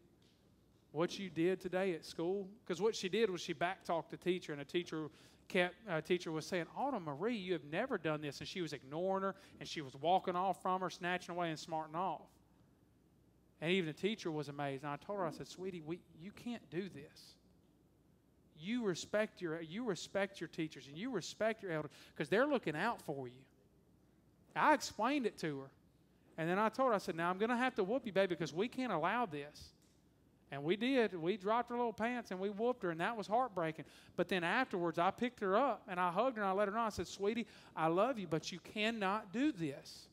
what 0.93 1.19
you 1.19 1.29
did 1.29 1.61
today 1.61 1.93
at 1.93 2.07
school, 2.07 2.49
because 2.65 2.81
what 2.81 2.97
she 2.97 3.11
did 3.11 3.29
was 3.29 3.43
she 3.43 3.53
backtalked 3.53 4.09
the 4.09 4.17
teacher, 4.17 4.53
and 4.53 4.61
the 4.63 4.65
teacher 4.65 5.09
kept, 5.49 5.75
uh, 5.91 6.01
teacher 6.01 6.33
was 6.33 6.47
saying, 6.47 6.65
Autumn 6.75 7.05
Marie, 7.05 7.37
you 7.37 7.53
have 7.53 7.65
never 7.71 7.99
done 7.99 8.23
this. 8.23 8.39
And 8.39 8.49
she 8.49 8.63
was 8.63 8.73
ignoring 8.73 9.25
her, 9.25 9.35
and 9.61 9.69
she 9.69 9.83
was 9.83 9.95
walking 9.95 10.37
off 10.37 10.63
from 10.63 10.81
her, 10.81 10.89
snatching 10.89 11.35
away 11.35 11.51
and 11.51 11.59
smarting 11.59 11.97
off. 11.97 12.23
And 13.65 13.73
even 13.73 13.87
the 13.87 13.95
teacher 13.95 14.31
was 14.31 14.51
amazed. 14.51 14.83
And 14.85 14.93
I 14.93 14.97
told 14.97 15.21
her, 15.21 15.25
I 15.25 15.31
said, 15.31 15.49
sweetie, 15.49 15.81
we, 15.81 15.99
you 16.21 16.33
can't 16.33 16.69
do 16.69 16.83
this 16.83 17.35
you 18.61 18.85
respect 18.85 19.41
your 19.41 19.61
you 19.61 19.85
respect 19.85 20.41
your 20.41 20.49
teachers 20.49 20.87
and 20.87 20.97
you 20.97 21.11
respect 21.11 21.63
your 21.63 21.73
elders 21.73 21.91
because 22.15 22.29
they're 22.29 22.47
looking 22.47 22.77
out 22.77 23.01
for 23.03 23.27
you. 23.27 23.43
I 24.57 24.75
explained 24.75 25.27
it 25.27 25.37
to 25.39 25.61
her. 25.61 25.71
And 26.39 26.49
then 26.49 26.59
I 26.59 26.69
told 26.69 26.91
her, 26.91 26.95
I 26.95 26.99
said, 26.99 27.17
now 27.17 27.31
I'm 27.31 27.39
going 27.39 27.51
to 27.51 27.57
have 27.57 27.75
to 27.77 27.85
whoop 27.85 28.07
you, 28.07 28.13
baby, 28.13 28.35
because 28.35 28.53
we 28.53 28.69
can't 28.69 28.93
allow 28.93 29.27
this. 29.27 29.71
And 30.51 30.63
we 30.63 30.77
did. 30.77 31.15
We 31.15 31.37
dropped 31.37 31.71
her 31.71 31.77
little 31.77 31.93
pants 31.93 32.31
and 32.31 32.39
we 32.39 32.51
whooped 32.51 32.83
her, 32.85 32.91
and 32.91 33.01
that 33.01 33.17
was 33.17 33.27
heartbreaking. 33.27 33.85
But 34.17 34.29
then 34.29 34.45
afterwards, 34.45 34.99
I 34.99 35.11
picked 35.11 35.41
her 35.41 35.57
up 35.57 35.83
and 35.89 35.99
I 35.99 36.11
hugged 36.11 36.37
her 36.37 36.43
and 36.43 36.49
I 36.49 36.53
let 36.53 36.69
her 36.69 36.75
know. 36.75 36.81
I 36.81 36.91
said, 36.91 37.09
Sweetie, 37.09 37.47
I 37.77 37.89
love 37.89 38.19
you, 38.19 38.29
but 38.29 38.53
you 38.53 38.61
cannot 38.61 39.33
do 39.33 39.51
this. 39.53 40.07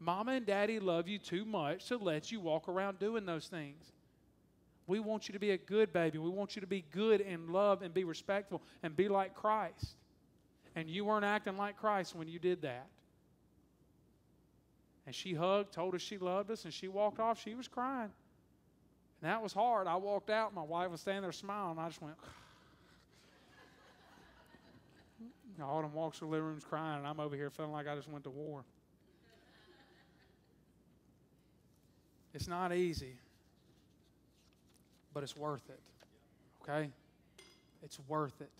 Mama 0.00 0.32
and 0.32 0.46
daddy 0.46 0.80
love 0.80 1.06
you 1.06 1.18
too 1.18 1.44
much 1.44 1.86
to 1.88 1.98
let 1.98 2.32
you 2.32 2.40
walk 2.40 2.68
around 2.68 2.98
doing 2.98 3.26
those 3.26 3.46
things. 3.46 3.92
We 4.86 4.98
want 4.98 5.28
you 5.28 5.34
to 5.34 5.38
be 5.38 5.50
a 5.50 5.58
good 5.58 5.92
baby. 5.92 6.18
We 6.18 6.30
want 6.30 6.56
you 6.56 6.60
to 6.60 6.66
be 6.66 6.84
good 6.90 7.20
and 7.20 7.50
love 7.50 7.82
and 7.82 7.92
be 7.92 8.04
respectful 8.04 8.62
and 8.82 8.96
be 8.96 9.08
like 9.08 9.34
Christ. 9.34 9.94
And 10.74 10.88
you 10.88 11.04
weren't 11.04 11.24
acting 11.24 11.58
like 11.58 11.76
Christ 11.76 12.16
when 12.16 12.28
you 12.28 12.38
did 12.38 12.62
that. 12.62 12.86
And 15.06 15.14
she 15.14 15.34
hugged, 15.34 15.72
told 15.72 15.94
us 15.94 16.00
she 16.00 16.18
loved 16.18 16.50
us, 16.50 16.64
and 16.64 16.72
she 16.72 16.88
walked 16.88 17.20
off. 17.20 17.42
She 17.42 17.54
was 17.54 17.68
crying. 17.68 18.10
And 19.20 19.30
that 19.30 19.42
was 19.42 19.52
hard. 19.52 19.86
I 19.86 19.96
walked 19.96 20.30
out, 20.30 20.54
my 20.54 20.62
wife 20.62 20.90
was 20.90 21.02
standing 21.02 21.22
there 21.22 21.32
smiling. 21.32 21.78
I 21.78 21.88
just 21.88 22.00
went, 22.00 22.16
Autumn 25.62 25.92
walks 25.92 26.18
through 26.18 26.28
the 26.28 26.32
living 26.32 26.48
rooms 26.48 26.64
crying, 26.64 26.98
and 26.98 27.06
I'm 27.06 27.20
over 27.20 27.36
here 27.36 27.50
feeling 27.50 27.72
like 27.72 27.86
I 27.86 27.94
just 27.94 28.08
went 28.08 28.24
to 28.24 28.30
war. 28.30 28.64
It's 32.32 32.48
not 32.48 32.72
easy, 32.72 33.16
but 35.12 35.22
it's 35.22 35.36
worth 35.36 35.68
it. 35.68 35.80
Okay? 36.62 36.90
It's 37.82 37.98
worth 38.08 38.40
it. 38.40 38.50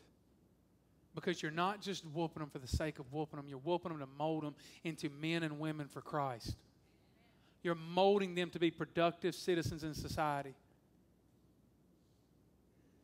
Because 1.14 1.42
you're 1.42 1.50
not 1.50 1.80
just 1.80 2.04
whooping 2.06 2.40
them 2.40 2.50
for 2.50 2.58
the 2.58 2.68
sake 2.68 2.98
of 2.98 3.12
whooping 3.12 3.36
them, 3.36 3.46
you're 3.48 3.58
whooping 3.58 3.90
them 3.90 4.00
to 4.00 4.08
mold 4.18 4.44
them 4.44 4.54
into 4.84 5.08
men 5.08 5.42
and 5.42 5.58
women 5.58 5.88
for 5.88 6.00
Christ. 6.00 6.56
You're 7.62 7.74
molding 7.74 8.34
them 8.34 8.50
to 8.50 8.58
be 8.58 8.70
productive 8.70 9.34
citizens 9.34 9.84
in 9.84 9.94
society. 9.94 10.54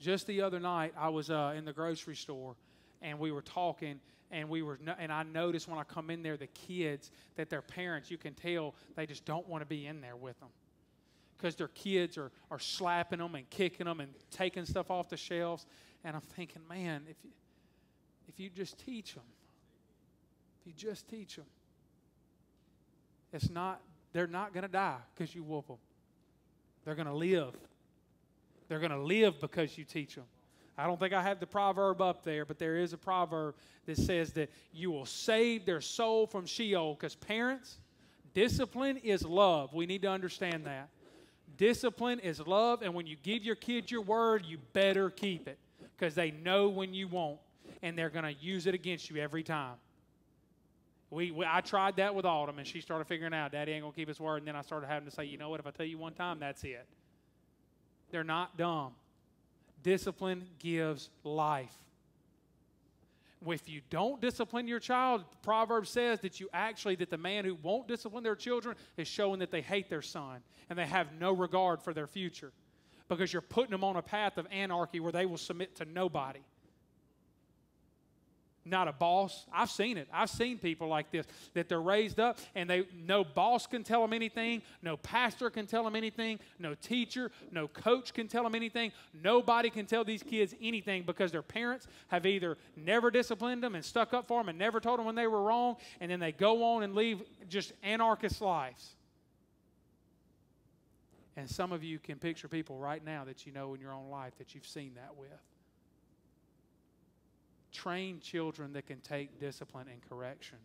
Just 0.00 0.26
the 0.26 0.42
other 0.42 0.60
night, 0.60 0.94
I 0.96 1.08
was 1.08 1.30
uh, 1.30 1.54
in 1.56 1.64
the 1.64 1.72
grocery 1.72 2.16
store 2.16 2.54
and 3.02 3.18
we 3.18 3.32
were 3.32 3.42
talking, 3.42 4.00
and 4.30 4.48
we 4.48 4.62
were, 4.62 4.78
and 4.98 5.12
I 5.12 5.22
noticed 5.22 5.68
when 5.68 5.78
I 5.78 5.84
come 5.84 6.10
in 6.10 6.22
there, 6.22 6.36
the 6.36 6.48
kids 6.48 7.10
that 7.36 7.50
their 7.50 7.62
parents, 7.62 8.10
you 8.10 8.18
can 8.18 8.34
tell 8.34 8.74
they 8.94 9.06
just 9.06 9.24
don't 9.24 9.48
want 9.48 9.62
to 9.62 9.66
be 9.66 9.86
in 9.86 10.00
there 10.00 10.16
with 10.16 10.38
them 10.40 10.48
because 11.36 11.54
their 11.54 11.68
kids 11.68 12.16
are, 12.16 12.30
are 12.50 12.58
slapping 12.58 13.18
them 13.18 13.34
and 13.34 13.48
kicking 13.50 13.86
them 13.86 14.00
and 14.00 14.12
taking 14.30 14.64
stuff 14.64 14.90
off 14.90 15.08
the 15.08 15.16
shelves. 15.16 15.66
And 16.04 16.16
I'm 16.16 16.22
thinking, 16.22 16.62
man, 16.68 17.02
if 17.08 17.16
you, 17.22 17.30
if 18.28 18.40
you 18.40 18.48
just 18.48 18.78
teach 18.84 19.14
them, 19.14 19.24
if 20.60 20.66
you 20.66 20.72
just 20.72 21.08
teach 21.08 21.36
them, 21.36 21.44
it's 23.32 23.50
not, 23.50 23.80
they're 24.12 24.26
not 24.26 24.52
going 24.52 24.62
to 24.62 24.70
die 24.70 24.98
because 25.14 25.34
you 25.34 25.42
whoop 25.42 25.66
them. 25.66 25.76
They're 26.84 26.94
going 26.94 27.08
to 27.08 27.14
live. 27.14 27.54
They're 28.68 28.78
going 28.78 28.92
to 28.92 29.02
live 29.02 29.40
because 29.40 29.76
you 29.76 29.84
teach 29.84 30.14
them. 30.14 30.24
I 30.78 30.86
don't 30.86 31.00
think 31.00 31.14
I 31.14 31.22
have 31.22 31.40
the 31.40 31.46
proverb 31.46 32.00
up 32.02 32.22
there, 32.22 32.44
but 32.44 32.58
there 32.58 32.76
is 32.76 32.92
a 32.92 32.98
proverb 32.98 33.54
that 33.86 33.96
says 33.96 34.32
that 34.32 34.50
you 34.72 34.90
will 34.90 35.06
save 35.06 35.64
their 35.64 35.80
soul 35.80 36.26
from 36.26 36.44
Sheol 36.44 36.94
because 36.94 37.14
parents, 37.14 37.78
discipline 38.34 38.98
is 38.98 39.24
love. 39.24 39.72
We 39.72 39.86
need 39.86 40.02
to 40.02 40.10
understand 40.10 40.66
that. 40.66 40.90
Discipline 41.56 42.18
is 42.18 42.40
love, 42.40 42.82
and 42.82 42.92
when 42.92 43.06
you 43.06 43.16
give 43.22 43.42
your 43.42 43.54
kids 43.54 43.90
your 43.90 44.02
word, 44.02 44.44
you 44.44 44.58
better 44.74 45.08
keep 45.08 45.48
it 45.48 45.58
because 45.96 46.14
they 46.14 46.30
know 46.30 46.68
when 46.68 46.92
you 46.92 47.08
won't, 47.08 47.38
and 47.82 47.96
they're 47.96 48.10
going 48.10 48.26
to 48.26 48.34
use 48.38 48.66
it 48.66 48.74
against 48.74 49.08
you 49.08 49.16
every 49.16 49.42
time. 49.42 49.76
We, 51.10 51.30
we, 51.30 51.46
I 51.48 51.60
tried 51.62 51.96
that 51.96 52.14
with 52.14 52.26
Autumn, 52.26 52.58
and 52.58 52.66
she 52.66 52.80
started 52.80 53.06
figuring 53.06 53.32
out 53.32 53.52
Daddy 53.52 53.72
ain't 53.72 53.82
going 53.82 53.92
to 53.92 53.96
keep 53.96 54.08
his 54.08 54.20
word. 54.20 54.38
And 54.38 54.48
then 54.48 54.56
I 54.56 54.62
started 54.62 54.88
having 54.88 55.08
to 55.08 55.14
say, 55.14 55.24
you 55.24 55.38
know 55.38 55.48
what? 55.48 55.60
If 55.60 55.66
I 55.66 55.70
tell 55.70 55.86
you 55.86 55.96
one 55.96 56.12
time, 56.12 56.38
that's 56.40 56.64
it. 56.64 56.86
They're 58.10 58.24
not 58.24 58.56
dumb. 58.58 58.92
Discipline 59.86 60.48
gives 60.58 61.10
life. 61.22 61.72
If 63.46 63.68
you 63.68 63.82
don't 63.88 64.20
discipline 64.20 64.66
your 64.66 64.80
child, 64.80 65.22
Proverbs 65.42 65.90
says 65.90 66.18
that 66.22 66.40
you 66.40 66.48
actually, 66.52 66.96
that 66.96 67.08
the 67.08 67.16
man 67.16 67.44
who 67.44 67.54
won't 67.62 67.86
discipline 67.86 68.24
their 68.24 68.34
children 68.34 68.74
is 68.96 69.06
showing 69.06 69.38
that 69.38 69.52
they 69.52 69.60
hate 69.60 69.88
their 69.88 70.02
son 70.02 70.40
and 70.68 70.76
they 70.76 70.86
have 70.86 71.12
no 71.20 71.30
regard 71.30 71.80
for 71.80 71.94
their 71.94 72.08
future 72.08 72.50
because 73.08 73.32
you're 73.32 73.40
putting 73.40 73.70
them 73.70 73.84
on 73.84 73.94
a 73.94 74.02
path 74.02 74.38
of 74.38 74.48
anarchy 74.50 74.98
where 74.98 75.12
they 75.12 75.24
will 75.24 75.36
submit 75.36 75.76
to 75.76 75.84
nobody 75.84 76.40
not 78.66 78.88
a 78.88 78.92
boss. 78.92 79.46
I've 79.52 79.70
seen 79.70 79.96
it. 79.96 80.08
I've 80.12 80.30
seen 80.30 80.58
people 80.58 80.88
like 80.88 81.10
this 81.10 81.26
that 81.54 81.68
they're 81.68 81.80
raised 81.80 82.18
up 82.20 82.38
and 82.54 82.68
they 82.68 82.86
no 83.06 83.24
boss 83.24 83.66
can 83.66 83.84
tell 83.84 84.02
them 84.02 84.12
anything, 84.12 84.62
no 84.82 84.96
pastor 84.96 85.50
can 85.50 85.66
tell 85.66 85.84
them 85.84 85.96
anything, 85.96 86.38
no 86.58 86.74
teacher, 86.74 87.30
no 87.52 87.68
coach 87.68 88.12
can 88.12 88.28
tell 88.28 88.42
them 88.42 88.54
anything. 88.54 88.92
Nobody 89.22 89.70
can 89.70 89.86
tell 89.86 90.04
these 90.04 90.22
kids 90.22 90.54
anything 90.60 91.04
because 91.04 91.32
their 91.32 91.42
parents 91.42 91.86
have 92.08 92.26
either 92.26 92.58
never 92.76 93.10
disciplined 93.10 93.62
them 93.62 93.74
and 93.74 93.84
stuck 93.84 94.12
up 94.12 94.26
for 94.26 94.40
them 94.40 94.48
and 94.48 94.58
never 94.58 94.80
told 94.80 94.98
them 94.98 95.06
when 95.06 95.14
they 95.14 95.26
were 95.26 95.42
wrong, 95.42 95.76
and 96.00 96.10
then 96.10 96.20
they 96.20 96.32
go 96.32 96.64
on 96.64 96.82
and 96.82 96.94
leave 96.94 97.22
just 97.48 97.72
anarchist 97.82 98.40
lives. 98.40 98.96
And 101.36 101.48
some 101.48 101.70
of 101.70 101.84
you 101.84 101.98
can 101.98 102.18
picture 102.18 102.48
people 102.48 102.78
right 102.78 103.04
now 103.04 103.24
that 103.24 103.46
you 103.46 103.52
know 103.52 103.74
in 103.74 103.80
your 103.80 103.92
own 103.92 104.08
life 104.10 104.32
that 104.38 104.54
you've 104.54 104.66
seen 104.66 104.94
that 104.94 105.16
with 105.16 105.28
train 107.76 108.20
children 108.20 108.72
that 108.72 108.86
can 108.86 109.00
take 109.00 109.38
discipline 109.38 109.86
and 109.92 110.00
correction. 110.08 110.56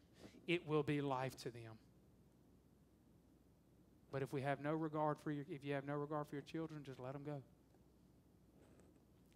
It 0.48 0.66
will 0.68 0.84
be 0.84 1.02
life 1.02 1.38
to 1.40 1.52
them. 1.52 1.74
But 4.12 4.22
if 4.22 4.32
we 4.34 4.42
have 4.42 4.62
no 4.62 4.74
regard 4.74 5.18
for 5.24 5.32
your, 5.32 5.46
if 5.50 5.64
you 5.64 5.74
have 5.74 5.86
no 5.86 5.96
regard 5.96 6.28
for 6.28 6.36
your 6.36 6.44
children, 6.44 6.82
just 6.86 7.00
let 7.00 7.14
them 7.14 7.24
go. 7.26 7.42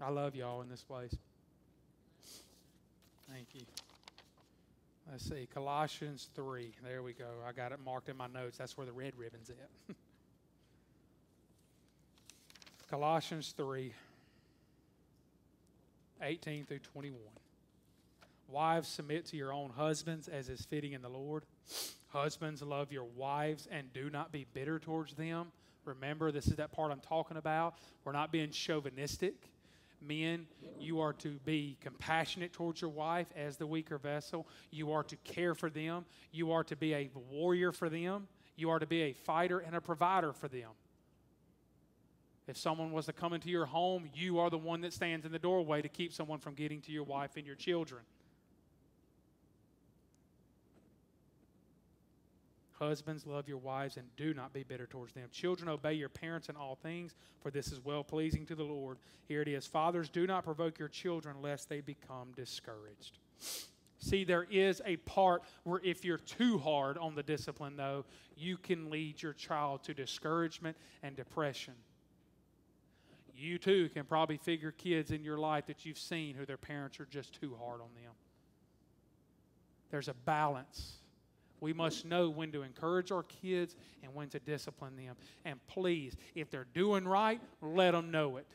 I 0.02 0.10
love 0.10 0.36
y'all 0.36 0.62
in 0.62 0.70
this 0.70 0.84
place. 0.84 1.16
Thank 3.32 3.48
you. 3.54 3.62
Let's 5.12 5.30
see, 5.30 5.48
Colossians 5.54 6.30
3. 6.36 6.74
There 6.84 7.04
we 7.04 7.14
go. 7.14 7.28
I 7.48 7.52
got 7.52 7.72
it 7.72 7.80
marked 7.84 8.10
in 8.10 8.18
my 8.18 8.28
notes. 8.28 8.58
That's 8.58 8.78
where 8.78 8.86
the 8.86 8.92
red 8.92 9.14
ribbon's 9.18 9.50
at. 9.50 9.96
Colossians 12.90 13.54
3, 13.56 13.94
18 16.22 16.66
through 16.66 16.80
21. 16.80 17.20
Wives, 18.48 18.88
submit 18.88 19.26
to 19.28 19.38
your 19.38 19.52
own 19.52 19.72
husbands 19.72 20.28
as 20.28 20.50
is 20.50 20.66
fitting 20.66 20.94
in 20.94 21.02
the 21.02 21.10
Lord. 21.10 21.46
Husbands, 22.08 22.62
love 22.62 22.92
your 22.92 23.04
wives 23.04 23.68
and 23.72 23.92
do 23.94 24.10
not 24.10 24.32
be 24.32 24.46
bitter 24.54 24.80
towards 24.80 25.14
them. 25.16 25.48
Remember, 25.84 26.32
this 26.32 26.48
is 26.48 26.56
that 26.56 26.72
part 26.72 26.92
I'm 26.92 27.00
talking 27.00 27.38
about. 27.38 27.76
We're 28.04 28.12
not 28.12 28.32
being 28.32 28.52
chauvinistic. 28.52 29.36
Men, 30.02 30.46
you 30.80 31.00
are 31.00 31.14
to 31.14 31.40
be 31.46 31.78
compassionate 31.82 32.54
towards 32.54 32.82
your 32.82 32.90
wife 32.90 33.28
as 33.36 33.58
the 33.58 33.66
weaker 33.66 33.98
vessel. 33.98 34.48
You 34.72 34.92
are 34.92 35.04
to 35.04 35.16
care 35.18 35.56
for 35.56 35.70
them. 35.70 36.06
You 36.32 36.52
are 36.52 36.64
to 36.66 36.76
be 36.76 36.94
a 36.94 37.10
warrior 37.32 37.72
for 37.72 37.90
them. 37.90 38.28
You 38.56 38.70
are 38.70 38.80
to 38.80 38.86
be 38.86 39.02
a 39.04 39.14
fighter 39.14 39.60
and 39.60 39.76
a 39.76 39.82
provider 39.82 40.34
for 40.34 40.48
them. 40.48 40.70
If 42.48 42.58
someone 42.58 42.92
was 42.92 43.08
to 43.08 43.14
come 43.14 43.34
into 43.34 43.50
your 43.50 43.66
home, 43.66 44.08
you 44.14 44.40
are 44.40 44.52
the 44.52 44.58
one 44.58 44.82
that 44.82 44.94
stands 44.94 45.26
in 45.26 45.32
the 45.32 45.40
doorway 45.40 45.82
to 45.82 45.90
keep 45.90 46.14
someone 46.14 46.40
from 46.40 46.54
getting 46.54 46.80
to 46.82 46.92
your 46.92 47.04
wife 47.04 47.32
and 47.38 47.46
your 47.46 47.56
children. 47.56 48.02
Husbands, 52.88 53.26
love 53.26 53.48
your 53.48 53.58
wives 53.58 53.98
and 53.98 54.08
do 54.16 54.34
not 54.34 54.54
be 54.54 54.64
bitter 54.64 54.86
towards 54.86 55.14
them. 55.14 55.28
Children, 55.32 55.70
obey 55.70 55.94
your 55.94 56.10
parents 56.10 56.50
in 56.50 56.56
all 56.56 56.76
things, 56.76 57.16
for 57.42 57.50
this 57.50 57.72
is 57.72 57.84
well 57.84 58.04
pleasing 58.04 58.46
to 58.46 58.56
the 58.56 58.64
Lord. 58.64 58.98
Here 59.28 59.42
it 59.42 59.48
is 59.48 59.66
Fathers, 59.66 60.10
do 60.10 60.28
not 60.28 60.44
provoke 60.44 60.78
your 60.78 60.88
children 60.88 61.42
lest 61.42 61.68
they 61.68 61.82
become 61.82 62.32
discouraged. 62.36 63.18
See, 63.98 64.24
there 64.24 64.46
is 64.52 64.82
a 64.86 64.98
part 64.98 65.44
where 65.64 65.82
if 65.84 66.06
you're 66.06 66.18
too 66.18 66.60
hard 66.60 66.98
on 66.98 67.16
the 67.16 67.24
discipline, 67.24 67.76
though, 67.76 68.06
you 68.38 68.58
can 68.58 68.92
lead 68.92 69.22
your 69.22 69.34
child 69.34 69.84
to 69.84 69.94
discouragement 69.94 70.78
and 71.02 71.16
depression. 71.16 71.74
You 73.36 73.58
too 73.58 73.90
can 73.90 74.06
probably 74.06 74.38
figure 74.38 74.72
kids 74.72 75.12
in 75.12 75.24
your 75.24 75.38
life 75.38 75.66
that 75.66 75.86
you've 75.86 75.98
seen 75.98 76.36
who 76.36 76.46
their 76.46 76.58
parents 76.58 77.00
are 77.00 77.06
just 77.06 77.34
too 77.34 77.58
hard 77.60 77.82
on 77.82 77.90
them. 77.96 78.14
There's 79.92 80.08
a 80.08 80.14
balance 80.14 80.98
we 81.66 81.74
must 81.74 82.06
know 82.06 82.30
when 82.30 82.52
to 82.52 82.62
encourage 82.62 83.12
our 83.12 83.24
kids 83.24 83.76
and 84.04 84.14
when 84.14 84.30
to 84.30 84.38
discipline 84.38 84.96
them. 84.96 85.16
And 85.46 85.60
please, 85.66 86.16
if 86.36 86.52
they're 86.52 86.68
doing 86.76 87.08
right, 87.08 87.42
let 87.60 87.92
them 87.92 88.12
know 88.12 88.38
it. 88.38 88.46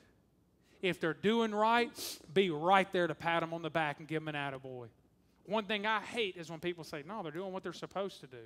If 0.81 1.01
they're 1.01 1.13
doing 1.13 1.53
right, 1.53 1.91
be 2.33 2.51
right 2.51 2.91
there 2.93 3.09
to 3.09 3.15
pat 3.17 3.41
them 3.41 3.53
on 3.53 3.63
the 3.63 3.69
back 3.69 3.99
and 3.99 4.07
give 4.07 4.25
them 4.25 4.33
an 4.33 4.37
attaboy. 4.37 4.87
One 5.45 5.65
thing 5.65 5.87
I 5.87 5.99
hate 5.99 6.37
is 6.37 6.51
when 6.51 6.61
people 6.61 6.85
say, 6.85 7.03
no, 7.05 7.25
they're 7.25 7.33
doing 7.33 7.53
what 7.53 7.65
they're 7.65 7.73
supposed 7.73 8.21
to 8.21 8.29
do. 8.29 8.45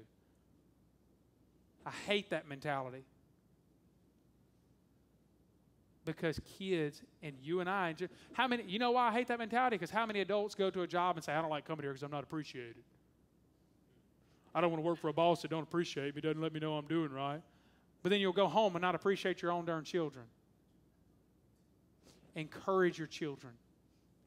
I 1.85 1.91
hate 2.07 2.31
that 2.31 2.49
mentality. 2.49 3.05
Because 6.07 6.41
kids 6.59 7.03
and 7.23 7.35
you 7.43 7.61
and 7.61 7.69
I, 7.69 7.95
how 8.33 8.49
many, 8.49 8.65
you 8.67 8.79
know 8.79 8.93
why 8.93 9.09
I 9.09 9.13
hate 9.13 9.29
that 9.29 9.39
mentality? 9.39 9.77
Because 9.77 9.91
how 9.91 10.07
many 10.07 10.23
adults 10.23 10.55
go 10.55 10.71
to 10.71 10.81
a 10.81 10.87
job 10.87 11.17
and 11.17 11.25
say, 11.25 11.35
I 11.35 11.43
don't 11.43 11.51
like 11.51 11.67
coming 11.67 11.83
here 11.83 11.93
because 11.93 12.03
I'm 12.03 12.11
not 12.11 12.25
appreciated? 12.25 12.77
I 14.55 14.61
don't 14.61 14.71
want 14.71 14.83
to 14.83 14.87
work 14.87 14.99
for 14.99 15.09
a 15.09 15.13
boss 15.13 15.43
that 15.43 15.51
don't 15.51 15.63
appreciate 15.63 16.15
me, 16.15 16.21
doesn't 16.21 16.41
let 16.41 16.53
me 16.53 16.61
know 16.61 16.75
I'm 16.75 16.87
doing 16.87 17.11
right. 17.11 17.43
But 18.03 18.11
then 18.11 18.21
you'll 18.21 18.33
go 18.33 18.47
home 18.47 18.77
and 18.77 18.83
not 18.83 18.95
appreciate 18.95 19.43
your 19.43 19.51
own 19.51 19.65
darn 19.65 19.85
children. 19.85 20.27
Encourage 22.37 22.99
your 22.99 23.07
children. 23.07 23.55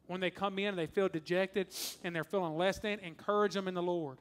When 0.08 0.20
they 0.20 0.32
come 0.32 0.58
in 0.60 0.70
and 0.70 0.78
they 0.78 0.88
feel 0.88 1.10
dejected 1.10 1.68
and 2.04 2.16
they're 2.16 2.24
feeling 2.24 2.58
less 2.58 2.80
than, 2.80 3.00
encourage 3.00 3.54
them 3.54 3.68
in 3.68 3.74
the 3.74 3.84
Lord. 3.84 4.18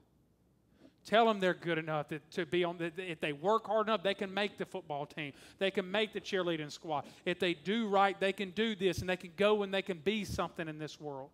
Tell 1.05 1.27
them 1.27 1.39
they're 1.39 1.55
good 1.55 1.79
enough 1.79 2.09
to, 2.09 2.19
to 2.33 2.45
be 2.45 2.65
on. 2.65 2.79
The, 2.79 2.93
if 2.99 3.21
they 3.21 3.33
work 3.33 3.69
hard 3.69 3.87
enough, 3.87 4.03
they 4.03 4.15
can 4.15 4.35
make 4.35 4.59
the 4.59 4.65
football 4.65 5.07
team. 5.07 5.33
They 5.59 5.71
can 5.71 5.89
make 5.89 6.13
the 6.13 6.21
cheerleading 6.21 6.73
squad. 6.73 7.05
If 7.25 7.39
they 7.39 7.55
do 7.55 7.87
right, 7.89 8.19
they 8.19 8.33
can 8.33 8.51
do 8.51 8.75
this 8.75 8.99
and 8.99 9.09
they 9.09 9.17
can 9.17 9.31
go 9.37 9.63
and 9.63 9.73
they 9.73 9.83
can 9.83 9.99
be 9.99 10.25
something 10.25 10.69
in 10.69 10.81
this 10.81 11.01
world. 11.01 11.31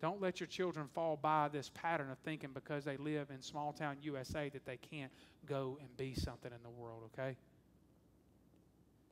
Don't 0.00 0.20
let 0.20 0.40
your 0.40 0.46
children 0.46 0.88
fall 0.94 1.18
by 1.20 1.48
this 1.48 1.70
pattern 1.72 2.10
of 2.10 2.18
thinking 2.18 2.50
because 2.52 2.84
they 2.84 2.96
live 2.98 3.30
in 3.30 3.40
small 3.40 3.72
town 3.72 3.96
USA 4.02 4.48
that 4.50 4.66
they 4.66 4.76
can't 4.76 5.10
go 5.46 5.78
and 5.80 5.96
be 5.96 6.14
something 6.14 6.52
in 6.52 6.62
the 6.62 6.70
world, 6.70 7.02
okay? 7.14 7.36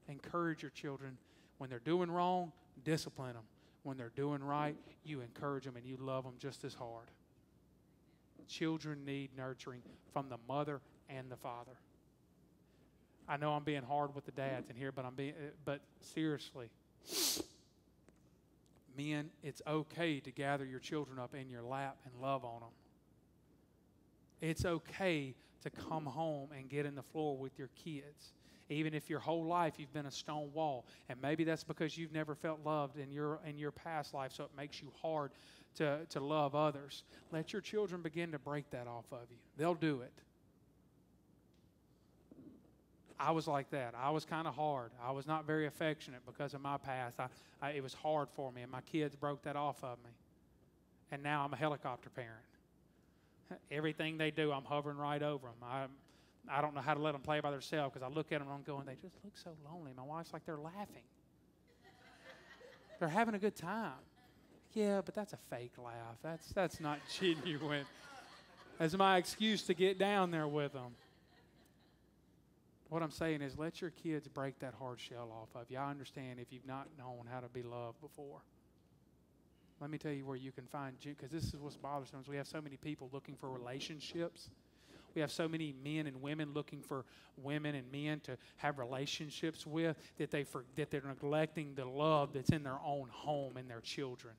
Encourage 0.08 0.62
your 0.62 0.70
children. 0.72 1.16
When 1.58 1.70
they're 1.70 1.78
doing 1.78 2.10
wrong, 2.10 2.52
discipline 2.84 3.34
them. 3.34 3.44
when 3.82 3.96
they're 3.96 4.12
doing 4.16 4.42
right, 4.42 4.76
you 5.04 5.20
encourage 5.20 5.64
them 5.64 5.76
and 5.76 5.86
you 5.86 5.96
love 5.98 6.24
them 6.24 6.34
just 6.38 6.64
as 6.64 6.74
hard. 6.74 7.06
Children 8.48 9.04
need 9.04 9.30
nurturing 9.36 9.80
from 10.12 10.28
the 10.28 10.38
mother 10.46 10.80
and 11.08 11.30
the 11.30 11.36
father. 11.36 11.72
I 13.28 13.38
know 13.38 13.52
I'm 13.52 13.64
being 13.64 13.82
hard 13.82 14.14
with 14.14 14.26
the 14.26 14.32
dads 14.32 14.68
in 14.68 14.76
here, 14.76 14.92
but 14.92 15.04
I'm 15.04 15.14
being 15.14 15.32
uh, 15.32 15.50
but 15.64 15.80
seriously. 16.00 16.68
Men, 18.96 19.30
it's 19.42 19.62
okay 19.66 20.20
to 20.20 20.30
gather 20.30 20.64
your 20.64 20.80
children 20.80 21.18
up 21.18 21.34
in 21.34 21.48
your 21.48 21.62
lap 21.62 21.96
and 22.04 22.14
love 22.20 22.44
on 22.44 22.60
them. 22.60 22.70
It's 24.40 24.64
okay 24.64 25.34
to 25.62 25.70
come 25.70 26.06
home 26.06 26.50
and 26.56 26.68
get 26.68 26.86
in 26.86 26.94
the 26.94 27.02
floor 27.02 27.36
with 27.36 27.58
your 27.58 27.70
kids. 27.84 28.34
Even 28.68 28.94
if 28.94 29.10
your 29.10 29.20
whole 29.20 29.44
life 29.44 29.74
you've 29.78 29.92
been 29.92 30.06
a 30.06 30.10
stone 30.10 30.50
wall. 30.52 30.86
And 31.08 31.20
maybe 31.20 31.44
that's 31.44 31.64
because 31.64 31.98
you've 31.98 32.12
never 32.12 32.34
felt 32.34 32.60
loved 32.64 32.98
in 32.98 33.10
your 33.10 33.40
in 33.46 33.58
your 33.58 33.72
past 33.72 34.14
life, 34.14 34.32
so 34.32 34.44
it 34.44 34.50
makes 34.56 34.80
you 34.80 34.90
hard 35.02 35.32
to, 35.76 36.06
to 36.10 36.20
love 36.20 36.54
others. 36.54 37.04
Let 37.30 37.52
your 37.52 37.62
children 37.62 38.00
begin 38.00 38.32
to 38.32 38.38
break 38.38 38.70
that 38.70 38.86
off 38.86 39.04
of 39.12 39.26
you. 39.30 39.36
They'll 39.56 39.74
do 39.74 40.00
it. 40.00 40.12
I 43.18 43.30
was 43.30 43.46
like 43.46 43.70
that. 43.70 43.94
I 43.96 44.10
was 44.10 44.24
kind 44.24 44.46
of 44.46 44.54
hard. 44.54 44.90
I 45.02 45.12
was 45.12 45.26
not 45.26 45.46
very 45.46 45.66
affectionate 45.66 46.20
because 46.26 46.54
of 46.54 46.60
my 46.60 46.78
past. 46.78 47.20
I, 47.20 47.28
I, 47.62 47.70
it 47.70 47.82
was 47.82 47.94
hard 47.94 48.28
for 48.34 48.50
me, 48.50 48.62
and 48.62 48.70
my 48.70 48.80
kids 48.80 49.14
broke 49.14 49.42
that 49.42 49.56
off 49.56 49.82
of 49.84 49.98
me. 50.04 50.10
And 51.12 51.22
now 51.22 51.44
I'm 51.44 51.52
a 51.52 51.56
helicopter 51.56 52.10
parent. 52.10 52.32
Everything 53.70 54.18
they 54.18 54.30
do, 54.30 54.50
I'm 54.50 54.64
hovering 54.64 54.96
right 54.96 55.22
over 55.22 55.46
them. 55.46 55.56
I, 55.62 55.84
I 56.48 56.60
don't 56.60 56.74
know 56.74 56.80
how 56.80 56.94
to 56.94 57.00
let 57.00 57.12
them 57.12 57.20
play 57.20 57.40
by 57.40 57.50
themselves 57.50 57.94
because 57.94 58.04
I 58.04 58.12
look 58.12 58.32
at 58.32 58.40
them 58.40 58.48
and 58.48 58.56
I'm 58.56 58.62
going, 58.62 58.86
they 58.86 58.96
just 59.00 59.16
look 59.24 59.36
so 59.36 59.50
lonely. 59.70 59.92
My 59.96 60.02
wife's 60.02 60.32
like 60.32 60.44
they're 60.44 60.56
laughing. 60.58 61.04
they're 62.98 63.08
having 63.08 63.34
a 63.34 63.38
good 63.38 63.56
time. 63.56 63.92
Yeah, 64.72 65.02
but 65.04 65.14
that's 65.14 65.32
a 65.32 65.38
fake 65.50 65.72
laugh. 65.78 66.16
That's, 66.22 66.48
that's 66.48 66.80
not 66.80 66.98
genuine. 67.20 67.86
That's 68.78 68.96
my 68.96 69.18
excuse 69.18 69.62
to 69.64 69.74
get 69.74 69.98
down 69.98 70.32
there 70.32 70.48
with 70.48 70.72
them. 70.72 70.96
What 72.90 73.02
I'm 73.02 73.10
saying 73.10 73.42
is, 73.42 73.58
let 73.58 73.80
your 73.80 73.90
kids 73.90 74.28
break 74.28 74.58
that 74.60 74.74
hard 74.74 75.00
shell 75.00 75.32
off 75.32 75.60
of 75.60 75.70
you. 75.70 75.78
I 75.78 75.90
understand 75.90 76.38
if 76.38 76.52
you've 76.52 76.66
not 76.66 76.88
known 76.98 77.26
how 77.30 77.40
to 77.40 77.48
be 77.48 77.62
loved 77.62 78.00
before. 78.00 78.42
Let 79.80 79.90
me 79.90 79.98
tell 79.98 80.12
you 80.12 80.24
where 80.24 80.36
you 80.36 80.52
can 80.52 80.66
find, 80.66 80.94
you, 81.00 81.14
because 81.14 81.30
this 81.30 81.52
is 81.52 81.60
what's 81.60 81.76
bothersome. 81.76 82.20
Is 82.20 82.28
we 82.28 82.36
have 82.36 82.46
so 82.46 82.60
many 82.60 82.76
people 82.76 83.10
looking 83.12 83.34
for 83.34 83.50
relationships. 83.50 84.50
We 85.14 85.20
have 85.20 85.30
so 85.30 85.48
many 85.48 85.74
men 85.84 86.06
and 86.06 86.20
women 86.22 86.52
looking 86.54 86.80
for 86.82 87.04
women 87.36 87.74
and 87.74 87.90
men 87.90 88.20
to 88.20 88.36
have 88.56 88.78
relationships 88.78 89.66
with 89.66 89.96
that 90.18 90.30
they 90.30 90.44
for, 90.44 90.64
that 90.76 90.90
they're 90.90 91.02
neglecting 91.06 91.74
the 91.74 91.84
love 91.84 92.32
that's 92.32 92.50
in 92.50 92.62
their 92.62 92.78
own 92.84 93.08
home 93.10 93.56
and 93.56 93.68
their 93.68 93.80
children. 93.80 94.34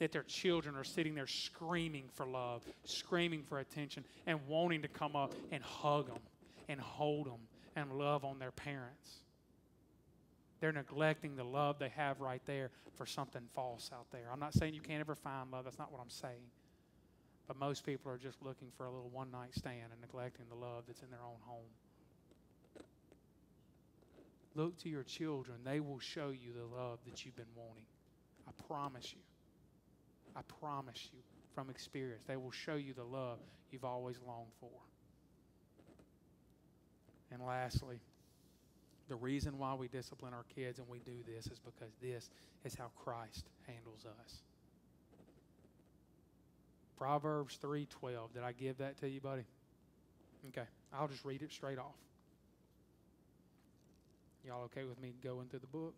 That 0.00 0.12
their 0.12 0.24
children 0.24 0.74
are 0.76 0.84
sitting 0.84 1.14
there 1.14 1.28
screaming 1.28 2.04
for 2.12 2.26
love, 2.26 2.64
screaming 2.84 3.44
for 3.44 3.58
attention, 3.60 4.04
and 4.26 4.40
wanting 4.48 4.82
to 4.82 4.88
come 4.88 5.14
up 5.14 5.34
and 5.52 5.62
hug 5.62 6.08
them 6.08 6.18
and 6.68 6.80
hold 6.80 7.26
them 7.26 7.40
and 7.76 7.92
love 7.92 8.24
on 8.24 8.38
their 8.38 8.50
parents. 8.50 9.10
They're 10.60 10.72
neglecting 10.72 11.36
the 11.36 11.44
love 11.44 11.78
they 11.78 11.90
have 11.90 12.20
right 12.20 12.42
there 12.46 12.70
for 12.96 13.06
something 13.06 13.42
false 13.54 13.90
out 13.92 14.06
there. 14.12 14.28
I'm 14.32 14.40
not 14.40 14.54
saying 14.54 14.74
you 14.74 14.80
can't 14.80 15.00
ever 15.00 15.14
find 15.14 15.50
love, 15.50 15.64
that's 15.64 15.78
not 15.78 15.92
what 15.92 16.00
I'm 16.00 16.10
saying. 16.10 16.50
But 17.46 17.58
most 17.58 17.84
people 17.84 18.10
are 18.10 18.18
just 18.18 18.40
looking 18.42 18.68
for 18.76 18.86
a 18.86 18.90
little 18.90 19.10
one 19.10 19.30
night 19.30 19.54
stand 19.54 19.92
and 19.92 20.00
neglecting 20.00 20.46
the 20.48 20.54
love 20.54 20.84
that's 20.86 21.02
in 21.02 21.10
their 21.10 21.22
own 21.22 21.40
home. 21.42 21.68
Look 24.54 24.78
to 24.78 24.88
your 24.88 25.02
children. 25.02 25.58
They 25.64 25.80
will 25.80 25.98
show 25.98 26.30
you 26.30 26.52
the 26.52 26.76
love 26.76 27.00
that 27.06 27.24
you've 27.24 27.36
been 27.36 27.44
wanting. 27.56 27.84
I 28.48 28.52
promise 28.66 29.12
you. 29.12 29.20
I 30.36 30.40
promise 30.60 31.08
you 31.12 31.18
from 31.54 31.70
experience. 31.70 32.22
They 32.26 32.36
will 32.36 32.52
show 32.52 32.76
you 32.76 32.94
the 32.94 33.04
love 33.04 33.38
you've 33.70 33.84
always 33.84 34.16
longed 34.26 34.52
for. 34.60 34.70
And 37.34 37.44
lastly, 37.44 37.98
the 39.08 39.16
reason 39.16 39.58
why 39.58 39.74
we 39.74 39.88
discipline 39.88 40.32
our 40.32 40.44
kids 40.54 40.78
and 40.78 40.88
we 40.88 41.00
do 41.00 41.16
this 41.26 41.46
is 41.46 41.58
because 41.58 41.92
this 42.00 42.30
is 42.64 42.76
how 42.76 42.90
Christ 43.04 43.44
handles 43.66 44.06
us. 44.06 44.38
Proverbs 46.96 47.58
3:12. 47.60 48.32
Did 48.32 48.44
I 48.44 48.52
give 48.52 48.78
that 48.78 48.96
to 48.98 49.08
you, 49.08 49.20
buddy? 49.20 49.44
Okay, 50.48 50.66
I'll 50.92 51.08
just 51.08 51.24
read 51.24 51.42
it 51.42 51.50
straight 51.50 51.78
off. 51.78 51.96
Y'all 54.46 54.62
okay 54.64 54.84
with 54.84 55.00
me 55.00 55.14
going 55.22 55.48
through 55.48 55.60
the 55.60 55.66
book? 55.66 55.94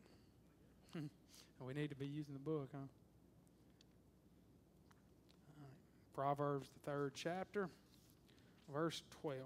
we 1.61 1.74
need 1.74 1.91
to 1.91 1.97
be 1.97 2.07
using 2.07 2.32
the 2.32 2.41
book, 2.41 2.70
huh? 2.72 2.78
Proverbs, 6.14 6.70
the 6.72 6.91
third 6.91 7.12
chapter, 7.14 7.68
verse 8.72 9.03
12. 9.20 9.45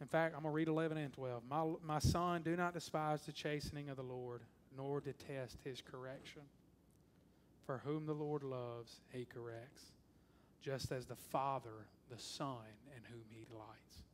In 0.00 0.06
fact, 0.06 0.34
I'm 0.36 0.42
going 0.42 0.52
to 0.52 0.56
read 0.56 0.68
11 0.68 0.96
and 0.96 1.12
12. 1.12 1.42
My, 1.50 1.64
my 1.84 1.98
son, 1.98 2.42
do 2.42 2.56
not 2.56 2.72
despise 2.72 3.22
the 3.22 3.32
chastening 3.32 3.88
of 3.88 3.96
the 3.96 4.02
Lord, 4.02 4.42
nor 4.76 5.00
detest 5.00 5.58
his 5.64 5.80
correction. 5.80 6.42
For 7.66 7.82
whom 7.84 8.06
the 8.06 8.14
Lord 8.14 8.42
loves, 8.42 9.00
he 9.12 9.24
corrects, 9.24 9.82
just 10.62 10.92
as 10.92 11.06
the 11.06 11.16
Father, 11.16 11.86
the 12.10 12.18
Son, 12.18 12.56
in 12.96 13.02
whom 13.10 13.24
he 13.28 13.44
delights. 13.44 14.04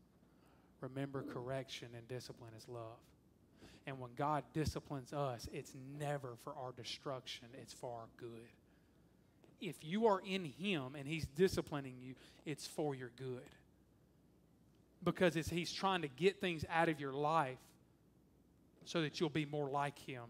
Remember, 0.80 1.22
correction 1.22 1.88
and 1.96 2.06
discipline 2.08 2.52
is 2.56 2.66
love. 2.68 2.98
And 3.86 4.00
when 4.00 4.10
God 4.16 4.44
disciplines 4.54 5.12
us, 5.12 5.46
it's 5.52 5.72
never 5.98 6.36
for 6.42 6.54
our 6.54 6.72
destruction, 6.72 7.48
it's 7.60 7.74
for 7.74 7.90
our 7.90 8.08
good. 8.16 8.48
If 9.60 9.76
you 9.82 10.06
are 10.06 10.20
in 10.26 10.44
Him 10.44 10.94
and 10.98 11.06
He's 11.06 11.26
disciplining 11.36 11.94
you, 12.00 12.14
it's 12.44 12.66
for 12.66 12.94
your 12.94 13.10
good 13.16 13.42
because 15.04 15.34
he's 15.34 15.72
trying 15.72 16.02
to 16.02 16.08
get 16.08 16.40
things 16.40 16.64
out 16.70 16.88
of 16.88 17.00
your 17.00 17.12
life 17.12 17.58
so 18.84 19.02
that 19.02 19.20
you'll 19.20 19.30
be 19.30 19.46
more 19.46 19.68
like 19.68 19.98
him. 19.98 20.22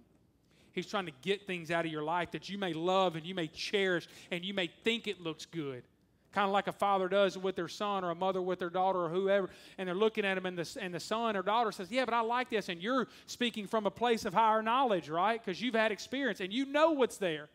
He's 0.72 0.86
trying 0.86 1.06
to 1.06 1.12
get 1.22 1.46
things 1.46 1.70
out 1.70 1.84
of 1.84 1.92
your 1.92 2.02
life 2.02 2.32
that 2.32 2.48
you 2.48 2.58
may 2.58 2.72
love 2.72 3.14
and 3.14 3.24
you 3.24 3.34
may 3.34 3.46
cherish 3.46 4.08
and 4.30 4.44
you 4.44 4.52
may 4.52 4.66
think 4.82 5.06
it 5.06 5.20
looks 5.20 5.46
good. 5.46 5.84
Kind 6.32 6.46
of 6.46 6.52
like 6.52 6.66
a 6.66 6.72
father 6.72 7.08
does 7.08 7.38
with 7.38 7.54
their 7.54 7.68
son 7.68 8.02
or 8.02 8.10
a 8.10 8.14
mother 8.14 8.42
with 8.42 8.58
their 8.58 8.70
daughter 8.70 8.98
or 8.98 9.08
whoever, 9.08 9.50
and 9.78 9.86
they're 9.86 9.94
looking 9.94 10.24
at 10.24 10.36
him, 10.36 10.46
and 10.46 10.58
the, 10.58 10.78
and 10.80 10.92
the 10.92 10.98
son 10.98 11.36
or 11.36 11.42
daughter 11.42 11.70
says, 11.70 11.92
Yeah, 11.92 12.04
but 12.04 12.12
I 12.12 12.22
like 12.22 12.50
this. 12.50 12.68
And 12.68 12.82
you're 12.82 13.06
speaking 13.26 13.68
from 13.68 13.86
a 13.86 13.90
place 13.90 14.24
of 14.24 14.34
higher 14.34 14.60
knowledge, 14.60 15.08
right? 15.08 15.40
Because 15.40 15.62
you've 15.62 15.76
had 15.76 15.92
experience 15.92 16.40
and 16.40 16.52
you 16.52 16.64
know 16.64 16.90
what's 16.90 17.18
there. 17.18 17.48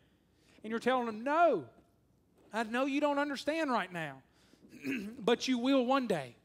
And 0.64 0.70
you're 0.70 0.80
telling 0.80 1.04
them, 1.04 1.22
No, 1.22 1.66
I 2.54 2.62
know 2.62 2.86
you 2.86 3.02
don't 3.02 3.18
understand 3.18 3.70
right 3.70 3.92
now, 3.92 4.22
but 5.18 5.46
you 5.46 5.58
will 5.58 5.84
one 5.84 6.06
day 6.06 6.36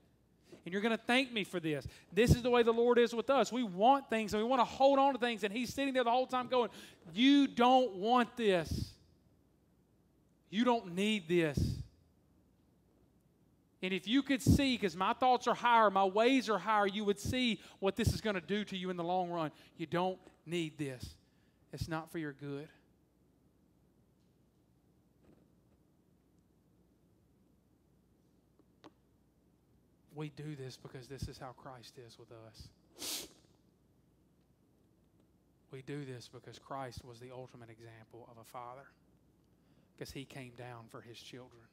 and 0.66 0.74
you're 0.74 0.82
going 0.82 0.97
to 0.97 1.03
thank 1.05 1.32
me 1.32 1.43
for 1.43 1.59
this. 1.59 1.88
This 2.11 2.32
is 2.32 2.41
the 2.41 2.49
way 2.49 2.63
the 2.63 2.74
Lord 2.74 2.97
is 2.97 3.13
with 3.13 3.30
us. 3.30 3.51
We 3.51 3.63
want 3.63 4.09
things 4.09 4.34
and 4.34 4.41
we 4.41 4.49
want 4.49 4.59
to 4.61 4.66
hold 4.66 4.97
on 4.97 5.13
to 5.13 5.20
things, 5.20 5.43
and 5.43 5.53
He's 5.53 5.74
sitting 5.74 5.93
there 5.93 6.03
the 6.03 6.11
whole 6.11 6.28
time 6.28 6.47
going, 6.47 6.70
You 7.13 7.47
don't 7.47 7.95
want 7.95 8.36
this. 8.36 8.91
You 10.49 10.63
don't 10.63 10.95
need 10.95 11.28
this. 11.28 11.59
And 13.82 13.93
if 13.93 14.07
you 14.07 14.24
could 14.24 14.41
see, 14.41 14.76
because 14.76 14.95
my 14.95 15.13
thoughts 15.13 15.47
are 15.47 15.53
higher, 15.53 15.91
my 15.91 16.05
ways 16.05 16.49
are 16.49 16.57
higher, 16.57 16.88
you 16.88 17.05
would 17.05 17.20
see 17.20 17.59
what 17.80 17.95
this 17.95 18.13
is 18.13 18.22
going 18.22 18.34
to 18.34 18.41
do 18.41 18.63
to 18.66 18.76
you 18.76 18.89
in 18.89 18.97
the 18.97 19.03
long 19.03 19.30
run. 19.30 19.51
You 19.78 19.86
don't 19.86 20.18
need 20.45 20.78
this, 20.78 21.16
it's 21.72 21.88
not 21.88 22.11
for 22.11 22.18
your 22.18 22.34
good. 22.34 22.68
We 30.16 30.30
do 30.30 30.55
this 30.55 30.78
because 30.78 31.07
this 31.07 31.28
is 31.28 31.38
how 31.38 31.51
Christ 31.57 31.99
is 32.07 32.18
with 32.18 32.32
us. 32.32 33.28
We 35.72 35.82
do 35.82 36.05
this 36.05 36.30
because 36.34 36.57
Christ 36.57 37.03
was 37.03 37.20
the 37.20 37.32
ultimate 37.32 37.70
example 37.70 38.30
of 38.32 38.38
a 38.38 38.45
father, 38.45 38.86
because 39.93 40.13
he 40.13 40.24
came 40.24 40.53
down 40.57 40.86
for 40.89 41.01
his 41.01 41.20
children, 41.20 41.63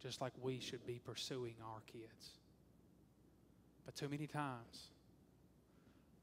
just 0.00 0.20
like 0.20 0.32
we 0.40 0.60
should 0.60 0.86
be 0.86 1.00
pursuing 1.04 1.54
our 1.64 1.80
kids. 1.92 2.38
But 3.84 3.96
too 3.96 4.08
many 4.08 4.28
times, 4.28 4.92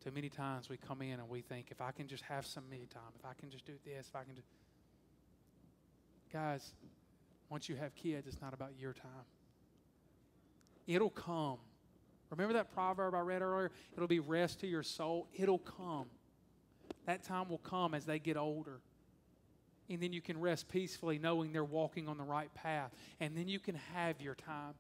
too 0.04 0.12
many 0.12 0.30
times 0.30 0.70
we 0.70 0.78
come 0.78 1.02
in 1.02 1.20
and 1.20 1.30
we 1.30 1.42
think, 1.42 1.68
if 1.72 1.82
I 1.82 1.92
can 1.92 2.08
just 2.08 2.24
have 2.24 2.46
some 2.46 2.70
me 2.70 2.88
time, 2.94 3.12
if 3.20 3.26
I 3.26 3.34
can 3.38 3.50
just 3.50 3.66
do 3.66 3.74
this, 3.86 4.08
if 4.08 4.16
I 4.16 4.24
can 4.24 4.36
just. 4.36 4.48
Guys, 6.32 6.72
once 7.50 7.68
you 7.68 7.76
have 7.76 7.94
kids, 7.96 8.28
it's 8.28 8.42
not 8.42 8.54
about 8.54 8.72
your 8.80 8.94
time. 8.94 9.26
It'll 10.88 11.10
come. 11.10 11.58
Remember 12.30 12.54
that 12.54 12.74
proverb 12.74 13.14
I 13.14 13.20
read 13.20 13.42
earlier? 13.42 13.72
It'll 13.96 14.08
be 14.08 14.20
rest 14.20 14.62
to 14.62 14.68
your 14.68 14.84
soul. 14.84 15.28
It'll 15.34 15.58
come. 15.60 16.06
That 17.06 17.24
time 17.24 17.50
will 17.50 17.58
come 17.58 17.94
as 17.94 18.06
they 18.06 18.20
get 18.20 18.38
older. 18.38 18.80
And 19.90 20.02
then 20.02 20.14
you 20.14 20.22
can 20.22 20.40
rest 20.40 20.70
peacefully 20.70 21.20
knowing 21.20 21.52
they're 21.52 21.64
walking 21.64 22.08
on 22.08 22.18
the 22.18 22.24
right 22.24 22.54
path. 22.54 22.92
And 23.20 23.36
then 23.36 23.50
you 23.50 23.60
can 23.60 23.76
have 23.94 24.22
your 24.22 24.36
time. 24.36 24.76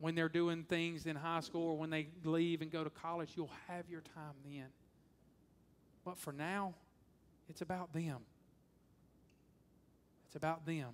when 0.00 0.14
they're 0.14 0.30
doing 0.30 0.64
things 0.64 1.06
in 1.06 1.14
high 1.14 1.40
school 1.40 1.68
or 1.68 1.76
when 1.76 1.90
they 1.90 2.08
leave 2.24 2.62
and 2.62 2.72
go 2.72 2.82
to 2.82 2.90
college, 2.90 3.30
you'll 3.36 3.52
have 3.68 3.88
your 3.88 4.00
time 4.00 4.34
then. 4.44 4.66
But 6.04 6.18
for 6.18 6.32
now, 6.32 6.74
it's 7.48 7.60
about 7.60 7.92
them. 7.92 8.18
It's 10.26 10.36
about 10.36 10.64
them. 10.64 10.88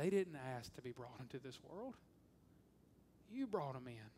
They 0.00 0.08
didn't 0.08 0.38
ask 0.56 0.74
to 0.76 0.80
be 0.80 0.92
brought 0.92 1.20
into 1.20 1.38
this 1.38 1.58
world, 1.68 1.94
you 3.30 3.46
brought 3.46 3.74
them 3.74 3.86
in. 3.86 4.10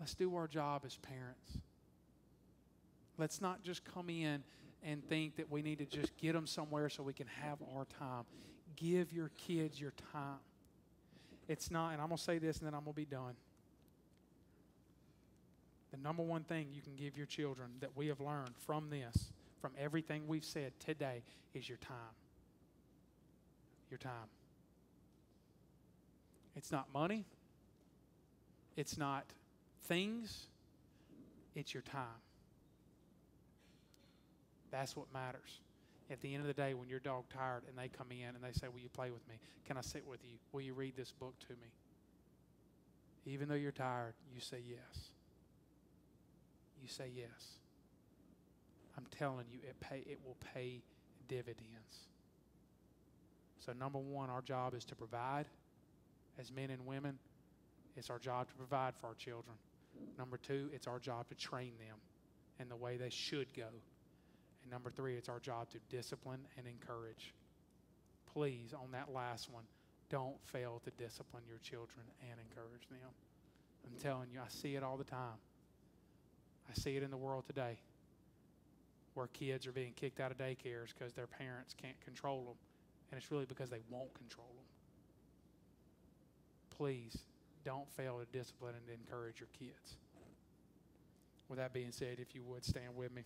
Let's 0.00 0.14
do 0.14 0.34
our 0.34 0.48
job 0.48 0.82
as 0.84 0.96
parents. 0.96 1.58
Let's 3.16 3.40
not 3.40 3.62
just 3.62 3.84
come 3.84 4.10
in 4.10 4.42
and 4.82 5.08
think 5.08 5.36
that 5.36 5.48
we 5.48 5.62
need 5.62 5.78
to 5.78 5.84
just 5.84 6.16
get 6.16 6.32
them 6.32 6.48
somewhere 6.48 6.88
so 6.88 7.04
we 7.04 7.12
can 7.12 7.28
have 7.42 7.58
our 7.76 7.84
time. 7.84 8.24
Give 8.74 9.12
your 9.12 9.30
kids 9.38 9.80
your 9.80 9.92
time. 10.12 10.40
It's 11.46 11.70
not, 11.70 11.92
and 11.92 12.02
I'm 12.02 12.08
going 12.08 12.18
to 12.18 12.22
say 12.22 12.38
this 12.38 12.58
and 12.58 12.66
then 12.66 12.74
I'm 12.74 12.82
going 12.82 12.94
to 12.94 12.96
be 12.96 13.04
done. 13.04 13.34
The 15.92 15.96
number 15.96 16.24
one 16.24 16.42
thing 16.42 16.68
you 16.72 16.82
can 16.82 16.96
give 16.96 17.16
your 17.16 17.26
children 17.26 17.70
that 17.80 17.96
we 17.96 18.08
have 18.08 18.20
learned 18.20 18.54
from 18.66 18.90
this, 18.90 19.30
from 19.60 19.72
everything 19.78 20.26
we've 20.26 20.44
said 20.44 20.72
today, 20.80 21.22
is 21.54 21.68
your 21.68 21.78
time. 21.78 22.14
Your 23.90 23.98
time. 23.98 24.28
It's 26.56 26.72
not 26.72 26.86
money, 26.92 27.24
it's 28.76 28.98
not 28.98 29.24
things, 29.84 30.48
it's 31.54 31.72
your 31.72 31.84
time. 31.84 32.22
That's 34.70 34.96
what 34.96 35.06
matters. 35.12 35.60
At 36.10 36.20
the 36.20 36.34
end 36.34 36.40
of 36.40 36.46
the 36.46 36.54
day, 36.54 36.74
when 36.74 36.88
your 36.88 37.00
dog 37.00 37.24
tired 37.32 37.62
and 37.68 37.76
they 37.76 37.88
come 37.88 38.08
in 38.10 38.34
and 38.34 38.42
they 38.42 38.52
say, 38.52 38.68
Will 38.68 38.80
you 38.80 38.88
play 38.88 39.10
with 39.10 39.26
me? 39.28 39.38
Can 39.66 39.76
I 39.76 39.82
sit 39.82 40.06
with 40.06 40.20
you? 40.24 40.38
Will 40.52 40.62
you 40.62 40.74
read 40.74 40.96
this 40.96 41.12
book 41.12 41.38
to 41.40 41.52
me? 41.52 41.68
Even 43.26 43.48
though 43.48 43.54
you're 43.54 43.72
tired, 43.72 44.14
you 44.34 44.40
say 44.40 44.58
yes. 44.66 45.10
You 46.82 46.88
say 46.88 47.10
yes. 47.14 47.58
I'm 48.96 49.06
telling 49.16 49.46
you, 49.50 49.58
it 49.62 49.78
pay 49.80 50.02
it 50.06 50.18
will 50.24 50.36
pay 50.54 50.82
dividends. 51.28 52.08
So 53.64 53.72
number 53.72 53.98
one, 53.98 54.30
our 54.30 54.42
job 54.42 54.74
is 54.74 54.84
to 54.86 54.94
provide 54.94 55.46
as 56.38 56.52
men 56.52 56.70
and 56.70 56.86
women. 56.86 57.18
It's 57.96 58.10
our 58.10 58.18
job 58.18 58.48
to 58.48 58.54
provide 58.54 58.94
for 58.94 59.08
our 59.08 59.14
children. 59.14 59.56
Number 60.16 60.36
two, 60.36 60.70
it's 60.72 60.86
our 60.86 60.98
job 60.98 61.28
to 61.28 61.34
train 61.34 61.72
them 61.78 61.96
in 62.60 62.68
the 62.68 62.76
way 62.76 62.96
they 62.96 63.10
should 63.10 63.52
go. 63.54 63.66
And 64.62 64.70
number 64.70 64.90
three, 64.90 65.16
it's 65.16 65.28
our 65.28 65.40
job 65.40 65.68
to 65.70 65.78
discipline 65.90 66.40
and 66.56 66.66
encourage. 66.66 67.34
Please, 68.32 68.72
on 68.74 68.92
that 68.92 69.12
last 69.12 69.50
one, 69.50 69.64
don't 70.10 70.40
fail 70.44 70.80
to 70.84 70.90
discipline 71.02 71.42
your 71.48 71.58
children 71.58 72.06
and 72.22 72.38
encourage 72.48 72.88
them. 72.88 73.10
I'm 73.84 73.98
telling 74.00 74.28
you, 74.32 74.40
I 74.40 74.48
see 74.48 74.76
it 74.76 74.82
all 74.82 74.96
the 74.96 75.04
time. 75.04 75.38
I 76.70 76.74
see 76.74 76.96
it 76.96 77.02
in 77.02 77.10
the 77.10 77.16
world 77.16 77.44
today 77.46 77.78
where 79.14 79.26
kids 79.28 79.66
are 79.66 79.72
being 79.72 79.92
kicked 79.96 80.20
out 80.20 80.30
of 80.30 80.38
daycares 80.38 80.94
because 80.96 81.12
their 81.14 81.26
parents 81.26 81.74
can't 81.80 82.00
control 82.04 82.44
them. 82.44 82.54
And 83.10 83.18
it's 83.20 83.30
really 83.30 83.46
because 83.46 83.70
they 83.70 83.80
won't 83.90 84.12
control 84.14 84.48
them. 84.54 84.64
Please 86.76 87.18
don't 87.64 87.90
fail 87.92 88.18
to 88.18 88.38
discipline 88.38 88.74
and 88.74 88.98
encourage 89.00 89.40
your 89.40 89.48
kids. 89.58 89.96
With 91.48 91.58
that 91.58 91.72
being 91.72 91.92
said, 91.92 92.18
if 92.18 92.34
you 92.34 92.42
would 92.44 92.64
stand 92.64 92.94
with 92.94 93.12
me. 93.14 93.22